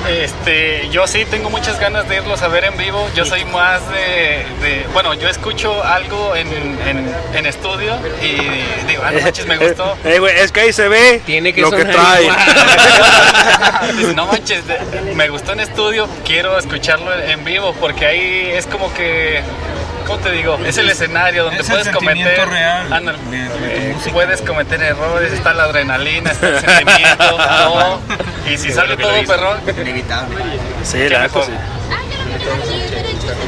Este, 0.10 0.88
yo 0.90 1.06
sí 1.08 1.26
tengo 1.30 1.50
muchas 1.50 1.80
ganas 1.80 2.08
de 2.08 2.18
irlos 2.18 2.42
a 2.42 2.48
ver 2.48 2.64
en 2.66 2.78
vivo. 2.78 3.10
Yo 3.16 3.26
soy 3.26 3.44
más 3.46 3.82
de, 3.90 4.46
de- 4.62 4.86
bueno, 4.94 5.14
yo 5.16 5.28
escucho 5.28 5.57
algo 5.66 6.36
en, 6.36 6.48
en, 6.54 7.12
en 7.34 7.46
estudio 7.46 7.98
y 8.22 8.36
digo, 8.88 9.02
ah, 9.04 9.12
no 9.12 9.22
manches, 9.22 9.46
me 9.48 9.58
gustó. 9.58 9.96
Eh, 10.06 10.20
güey, 10.20 10.38
es 10.38 10.52
que 10.52 10.62
ahí 10.62 10.74
se 10.74 10.88
ve 10.88 11.22
Tiene 11.26 11.52
que 11.54 11.62
lo 11.62 11.72
que 11.72 11.82
sonar 11.82 11.96
trae. 11.96 12.30
no 14.16 14.28
manches, 14.28 14.64
me 15.16 15.30
gustó 15.30 15.54
en 15.54 15.62
estudio, 15.62 16.08
quiero 16.26 16.58
escucharlo 16.58 17.14
en 17.14 17.44
vivo 17.44 17.74
porque 17.80 18.06
ahí 18.06 18.52
es 18.54 18.68
como 18.68 18.94
que, 18.94 19.42
¿cómo 20.06 20.20
te 20.20 20.32
digo? 20.32 20.58
Es 20.66 20.78
el 20.78 20.90
escenario 20.90 21.46
donde 21.46 21.62
Es 21.62 21.70
puedes 21.70 21.90
cometer, 21.90 22.48
real 22.48 22.94
ándale, 22.94 23.18
de- 23.30 23.38
de 23.38 23.94
tu 23.96 24.10
eh, 24.10 24.12
puedes 24.14 24.42
cometer 24.42 24.82
errores, 24.82 25.34
está 25.34 25.54
la 25.54 25.64
adrenalina, 25.64 26.32
está 26.32 26.50
el 26.50 26.60
sentimiento, 26.60 27.38
todo. 27.38 28.00
y 28.50 28.58
si 28.58 28.72
sale 28.72 28.96
todo 28.96 29.12
perrón, 29.26 29.60
Inevitable. 29.68 30.36
Sí, 30.84 30.98
la 30.98 31.04
neta 31.04 31.22
mejor. 31.24 31.46
sí. 31.46 31.52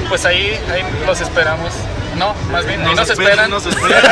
Pues 0.09 0.25
ahí, 0.25 0.59
ahí 0.73 0.83
los 1.05 1.21
esperamos. 1.21 1.71
No, 2.17 2.33
más 2.51 2.65
bien, 2.65 2.85
ahí 2.85 2.95
nos 2.95 3.09
esperan, 3.09 3.31
esperan. 3.31 3.49
nos 3.51 3.65
esperan. 3.65 4.05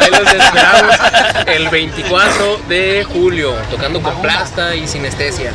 Ahí 0.00 0.10
los 0.10 0.32
esperamos 0.32 0.96
el 1.46 1.68
24 1.68 2.60
de 2.68 3.06
julio, 3.12 3.54
tocando 3.70 4.02
con 4.02 4.20
plasta 4.22 4.74
y 4.74 4.86
sinestesia. 4.88 5.50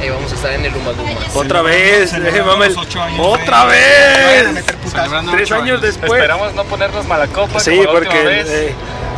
Ahí 0.00 0.10
vamos 0.10 0.30
a 0.32 0.34
estar 0.34 0.52
en 0.52 0.64
el 0.64 0.74
Umaguma. 0.76 1.20
Otra 1.34 1.62
vez, 1.62 2.12
eh, 2.12 2.16
años 2.16 3.18
Otra 3.18 3.64
vez. 3.64 4.64
Tres 5.30 5.52
años 5.52 5.80
después. 5.80 6.12
Esperamos 6.12 6.52
no 6.54 6.64
ponernos 6.64 7.06
mala 7.06 7.26
copa 7.28 7.60
Sí, 7.60 7.70
como 7.70 7.84
la 7.84 7.90
última 7.92 8.12
porque 8.12 8.26
vez. 8.26 8.46
eh, 8.50 8.74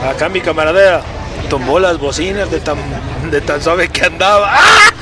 acá 0.08 0.28
mi 0.28 0.40
camarada 0.40 1.02
tomó 1.48 1.78
las 1.80 1.98
bocinas 1.98 2.50
de 2.50 2.60
tan, 2.60 2.78
de 3.30 3.40
tan 3.40 3.62
suave 3.62 3.88
que 3.88 4.04
andaba. 4.04 4.50
¡Ah! 4.54 4.92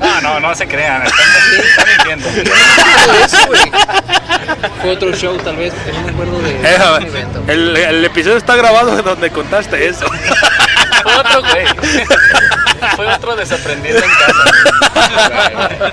No, 0.00 0.20
no, 0.20 0.40
no 0.40 0.54
se 0.54 0.66
crean. 0.68 1.02
Están, 1.02 1.26
están 1.66 1.86
mintiendo. 1.88 2.28
Eso, 3.24 3.46
güey. 3.46 3.70
Fue 4.80 4.90
otro 4.90 5.12
show, 5.12 5.36
tal 5.38 5.56
vez, 5.56 5.72
no 5.92 6.00
me 6.02 6.10
acuerdo 6.10 6.38
de 6.40 6.50
Eh, 6.50 6.78
un 6.98 7.02
evento. 7.06 7.42
el, 7.48 7.76
el 7.76 8.04
episodio 8.04 8.36
está 8.36 8.54
grabado 8.56 9.02
donde 9.02 9.30
contaste 9.30 9.86
eso. 9.88 10.06
Fue 11.02 11.14
otro, 11.16 11.40
güey. 11.42 11.66
Fue 12.96 13.06
otro 13.06 13.36
desaprendido 13.36 13.98
en 13.98 14.10
casa. 14.10 15.92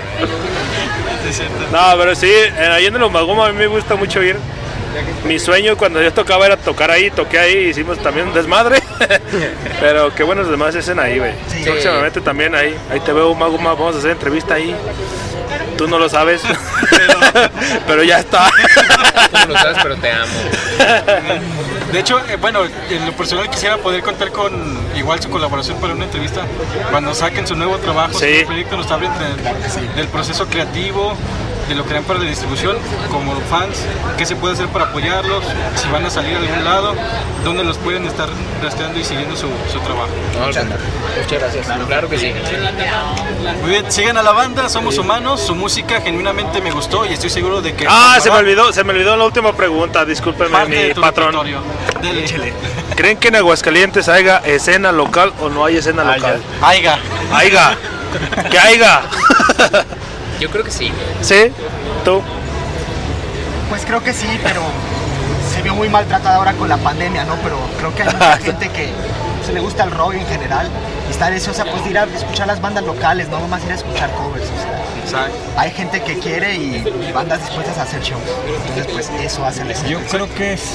No, 1.72 1.94
pero 1.98 2.14
sí, 2.14 2.30
ahí 2.70 2.86
en 2.86 2.94
el 2.96 3.02
Omagoma 3.02 3.46
a 3.46 3.52
mí 3.52 3.58
me 3.58 3.66
gusta 3.66 3.94
mucho 3.96 4.22
ir. 4.22 4.36
Mi 5.24 5.38
sueño 5.38 5.76
cuando 5.76 6.02
yo 6.02 6.12
tocaba 6.12 6.46
era 6.46 6.56
tocar 6.56 6.90
ahí, 6.90 7.10
toqué 7.10 7.38
ahí, 7.38 7.56
hicimos 7.68 7.98
también 7.98 8.28
un 8.28 8.34
desmadre. 8.34 8.82
pero 9.80 10.14
qué 10.14 10.22
buenos 10.22 10.48
demás 10.48 10.74
hacen 10.76 10.98
ahí, 11.00 11.18
güey. 11.18 11.32
Sí. 11.48 11.62
Próximamente 11.64 12.20
también 12.20 12.54
ahí, 12.54 12.74
ahí 12.90 13.00
te 13.00 13.12
veo 13.12 13.34
Maguma, 13.34 13.74
vamos 13.74 13.96
a 13.96 13.98
hacer 13.98 14.10
entrevista 14.12 14.54
ahí. 14.54 14.74
Tú 15.76 15.88
no 15.88 15.98
lo 15.98 16.08
sabes, 16.08 16.40
pero 17.86 18.02
ya 18.04 18.20
está. 18.20 18.48
Tú 19.30 19.38
no 19.38 19.46
lo 19.46 19.58
sabes, 19.58 19.76
pero 19.82 19.96
te 19.96 20.12
amo. 20.12 20.32
De 21.92 22.00
hecho, 22.00 22.18
eh, 22.28 22.36
bueno, 22.40 22.60
en 22.90 23.06
lo 23.06 23.12
personal 23.12 23.48
quisiera 23.48 23.76
poder 23.76 24.02
contar 24.02 24.30
con 24.32 24.52
igual 24.96 25.20
su 25.22 25.30
colaboración 25.30 25.78
para 25.80 25.92
una 25.94 26.04
entrevista 26.04 26.42
cuando 26.90 27.14
saquen 27.14 27.46
su 27.46 27.54
nuevo 27.54 27.78
trabajo, 27.78 28.14
su 28.14 28.18
Sí. 28.20 28.26
nuevo 28.32 28.46
proyecto, 28.46 28.76
nos 28.76 28.90
hablen 28.90 29.12
de- 29.16 29.94
del 29.96 30.08
proceso 30.08 30.46
creativo, 30.46 31.16
de 31.68 31.74
lo 31.74 31.84
que 31.84 31.90
harán 31.90 32.04
para 32.04 32.18
la 32.18 32.26
distribución, 32.26 32.76
como 33.10 33.34
fans, 33.50 33.84
qué 34.16 34.26
se 34.26 34.36
puede 34.36 34.54
hacer 34.54 34.68
para 34.68 34.86
apoyarlos, 34.86 35.44
si 35.76 35.88
van 35.88 36.04
a 36.04 36.10
salir 36.10 36.36
a 36.36 36.40
algún 36.40 36.64
lado, 36.64 36.94
dónde 37.44 37.64
los 37.64 37.78
pueden 37.78 38.06
estar 38.06 38.28
rastreando 38.62 38.98
y 38.98 39.04
siguiendo 39.04 39.36
su, 39.36 39.48
su 39.72 39.78
trabajo. 39.80 40.10
No, 40.38 40.46
Muchas 40.46 40.66
gracias. 41.30 41.66
Claro 41.86 42.08
que 42.08 42.18
sí. 42.18 42.32
Muy 43.62 43.70
bien, 43.70 43.90
sigan 43.90 44.16
a 44.16 44.22
la 44.22 44.32
banda, 44.32 44.68
somos 44.68 44.98
humanos, 44.98 45.40
su 45.40 45.54
música 45.54 46.00
genuinamente 46.00 46.60
me 46.60 46.70
gustó 46.70 47.06
y 47.06 47.12
estoy 47.14 47.30
seguro 47.30 47.62
de 47.62 47.74
que... 47.74 47.86
Ah, 47.88 48.18
se 48.20 48.30
me 48.30 48.36
olvidó, 48.36 48.72
se 48.72 48.84
me 48.84 48.92
olvidó 48.92 49.16
la 49.16 49.24
última 49.24 49.52
pregunta, 49.52 50.04
discúlpeme 50.04 50.64
mi 50.66 50.76
de 50.76 50.94
patrón. 50.94 51.34
¿Creen 52.96 53.16
que 53.16 53.28
en 53.28 53.36
Aguascalientes 53.36 54.08
haya 54.08 54.38
escena 54.38 54.92
local 54.92 55.32
o 55.40 55.48
no 55.48 55.64
hay 55.64 55.78
escena 55.78 56.04
local? 56.04 56.40
Aiga. 56.62 56.98
Haiga. 57.32 57.76
Que 58.48 58.56
haiga. 58.60 59.02
Yo 60.40 60.50
creo 60.50 60.64
que 60.64 60.70
sí. 60.70 60.90
¿Sí? 61.22 61.50
¿Tú? 62.04 62.20
Pues 63.68 63.84
creo 63.86 64.02
que 64.02 64.12
sí, 64.12 64.26
pero 64.42 64.62
se 65.54 65.62
vio 65.62 65.74
muy 65.74 65.88
maltratada 65.88 66.36
ahora 66.36 66.52
con 66.52 66.68
la 66.68 66.76
pandemia, 66.76 67.24
¿no? 67.24 67.34
Pero 67.42 67.58
creo 67.78 67.94
que 67.94 68.02
hay 68.02 68.08
mucha 68.14 68.36
gente 68.44 68.68
que 68.70 68.88
se 69.46 69.52
le 69.52 69.60
gusta 69.60 69.84
el 69.84 69.90
rock 69.90 70.14
en 70.14 70.26
general 70.26 70.68
y 71.08 71.10
está 71.12 71.30
deseosa 71.30 71.64
pues 71.64 71.84
de 71.84 71.90
ir 71.90 71.98
a 71.98 72.04
escuchar 72.04 72.46
las 72.46 72.60
bandas 72.60 72.84
locales, 72.84 73.28
no 73.28 73.40
nomás 73.40 73.64
ir 73.64 73.72
a 73.72 73.74
escuchar 73.74 74.10
covers. 74.12 74.44
o 74.46 74.60
sea, 75.10 75.24
Exacto. 75.26 75.36
hay 75.58 75.70
gente 75.70 76.02
que 76.02 76.18
quiere 76.18 76.54
y 76.56 76.84
bandas 77.14 77.40
dispuestas 77.40 77.76
a 77.78 77.82
hacer 77.82 78.00
shows. 78.02 78.22
Entonces 78.68 78.86
pues 78.92 79.10
eso 79.22 79.44
hace 79.44 79.64
la. 79.64 79.74
Yo 79.86 80.00
creo 80.10 80.32
que 80.34 80.54
es- 80.54 80.70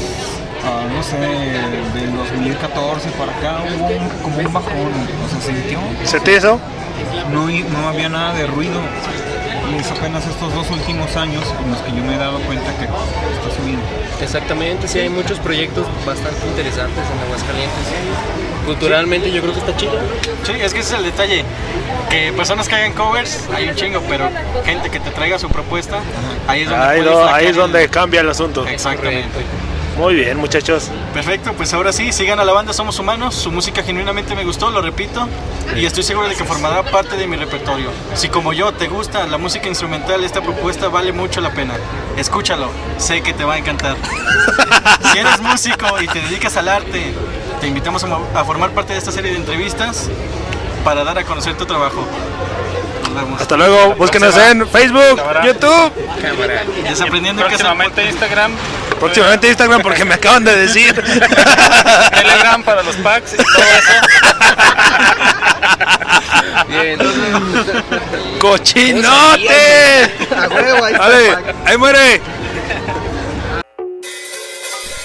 ah, 0.66 0.84
no 0.94 1.02
sé, 1.04 1.18
del 1.18 2.16
2014 2.16 3.10
para 3.12 3.32
acá 3.38 3.64
hubo 3.76 3.86
un- 3.88 4.10
como 4.22 4.38
un 4.40 4.54
bajón, 4.54 4.74
o 5.26 5.30
sea, 5.30 5.42
se 5.42 5.48
sintió, 5.54 5.80
¿Se 6.04 6.20
te 6.20 6.36
hizo? 6.38 6.60
no, 7.32 7.48
no 7.48 7.88
había 7.88 8.10
nada 8.10 8.34
de 8.34 8.46
ruido. 8.48 8.80
Es 9.78 9.92
apenas 9.92 10.26
estos 10.26 10.54
dos 10.54 10.70
últimos 10.72 11.16
años 11.16 11.44
en 11.64 11.72
los 11.72 11.80
que 11.82 11.92
yo 11.92 12.04
me 12.04 12.16
he 12.16 12.18
dado 12.18 12.40
cuenta 12.40 12.66
que 12.78 12.84
está 12.86 13.56
subiendo. 13.56 13.84
Exactamente, 14.22 14.88
sí 14.88 15.00
hay 15.00 15.10
muchos 15.10 15.40
proyectos 15.40 15.86
bastante 16.06 16.46
interesantes 16.48 17.04
en 17.06 17.26
Aguascalientes. 17.26 17.86
Culturalmente 18.66 19.32
yo 19.32 19.42
creo 19.42 19.54
que 19.54 19.60
está 19.60 19.76
chido. 19.78 19.94
Sí, 20.44 20.54
es 20.60 20.74
que 20.74 20.80
ese 20.80 20.94
es 20.94 21.00
el 21.00 21.06
detalle. 21.06 21.44
Que 22.10 22.34
personas 22.34 22.68
que 22.68 22.76
hagan 22.76 22.94
covers, 22.94 23.46
hay 23.54 23.70
un 23.70 23.76
chingo, 23.76 24.02
pero 24.10 24.30
gente 24.66 24.90
que 24.90 25.00
te 25.00 25.12
traiga 25.12 25.38
su 25.40 25.50
propuesta, 25.50 26.00
ahí 26.48 26.62
es 26.64 26.70
donde 26.70 26.86
Ahí, 26.86 27.00
es 27.46 27.50
el- 27.52 27.56
donde 27.56 27.88
cambia 27.90 28.22
el 28.22 28.30
asunto. 28.30 28.66
Exactamente. 28.68 29.28
Muy 30.00 30.16
bien, 30.16 30.38
muchachos. 30.38 30.90
Perfecto, 31.14 31.52
pues 31.52 31.74
ahora 31.74 31.92
sí, 31.92 32.14
sigan 32.14 32.40
a 32.40 32.46
la 32.46 32.54
banda 32.54 32.72
Somos 32.72 32.98
Humanos, 33.00 33.36
su 33.36 33.52
música 33.52 33.84
genuinamente 33.84 34.34
me 34.34 34.46
gustó, 34.46 34.72
lo 34.72 34.82
repito, 34.82 35.28
y 35.76 35.86
estoy 35.86 36.04
seguro 36.04 36.30
de 36.30 36.36
que 36.36 36.46
formará 36.46 36.84
parte 36.84 37.18
de 37.18 37.28
mi 37.28 37.36
repertorio. 37.36 37.90
Si 38.16 38.30
como 38.30 38.54
yo 38.54 38.72
te 38.72 38.88
gusta 38.88 39.28
la 39.28 39.38
música 39.38 39.68
instrumental, 39.68 40.24
esta 40.24 40.40
propuesta 40.42 40.88
vale 40.88 41.12
mucho 41.12 41.42
la 41.42 41.52
pena. 41.52 41.74
Escúchalo, 42.16 42.70
sé 42.98 43.22
que 43.22 43.34
te 43.34 43.44
va 43.44 43.56
a 43.56 43.58
encantar. 43.58 43.98
Si 45.12 45.18
eres 45.18 45.42
músico 45.42 46.02
y 46.02 46.08
te 46.08 46.22
dedicas 46.22 46.56
al 46.56 46.70
arte, 46.70 47.14
te 47.60 47.68
invitamos 47.68 48.02
a, 48.06 48.46
formar 48.46 48.70
parte 48.70 48.94
de 48.94 49.00
esta 49.00 49.12
serie 49.12 49.32
de 49.32 49.38
entrevistas 49.38 50.10
para 50.86 51.04
dar 51.04 51.18
a 51.18 51.26
conocer 51.26 51.58
tu 51.58 51.66
trabajo. 51.66 52.08
Nos 53.04 53.16
vemos. 53.16 53.42
Hasta 53.42 53.58
luego. 53.58 53.96
Búsquenos 53.96 54.38
en 54.38 54.66
Facebook. 54.66 55.22
YouTube. 55.44 55.92
Desaprendiendo 56.88 57.42
en 57.42 57.50
casa. 57.50 57.64
Próximamente 57.64 58.06
Instagram, 58.06 58.54
próximamente 59.00 59.48
Instagram 59.48 59.82
porque 59.82 60.06
me 60.06 60.16
acaban 60.16 60.44
de 60.44 60.56
decir. 60.56 60.94
Telegram 62.14 62.64
para 62.64 62.84
los 62.84 62.96
packs 62.98 63.34
y 63.34 63.38
todo 63.38 63.46
eso. 63.48 63.94
Bien, 66.68 66.86
entonces. 66.88 67.84
¡Cochinote! 68.40 70.14
A 70.36 70.48
huevo, 70.48 70.86
ahí 70.86 70.94
está 70.94 71.78
muere. 71.78 72.22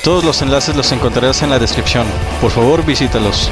Todos 0.03 0.23
los 0.23 0.43
enlaces 0.43 0.77
los 0.77 0.93
encontrarás 0.93 1.41
en 1.43 1.51
la 1.51 1.59
descripción. 1.59 2.07
Por 2.41 2.51
favor, 2.51 2.85
visítalos. 2.85 3.51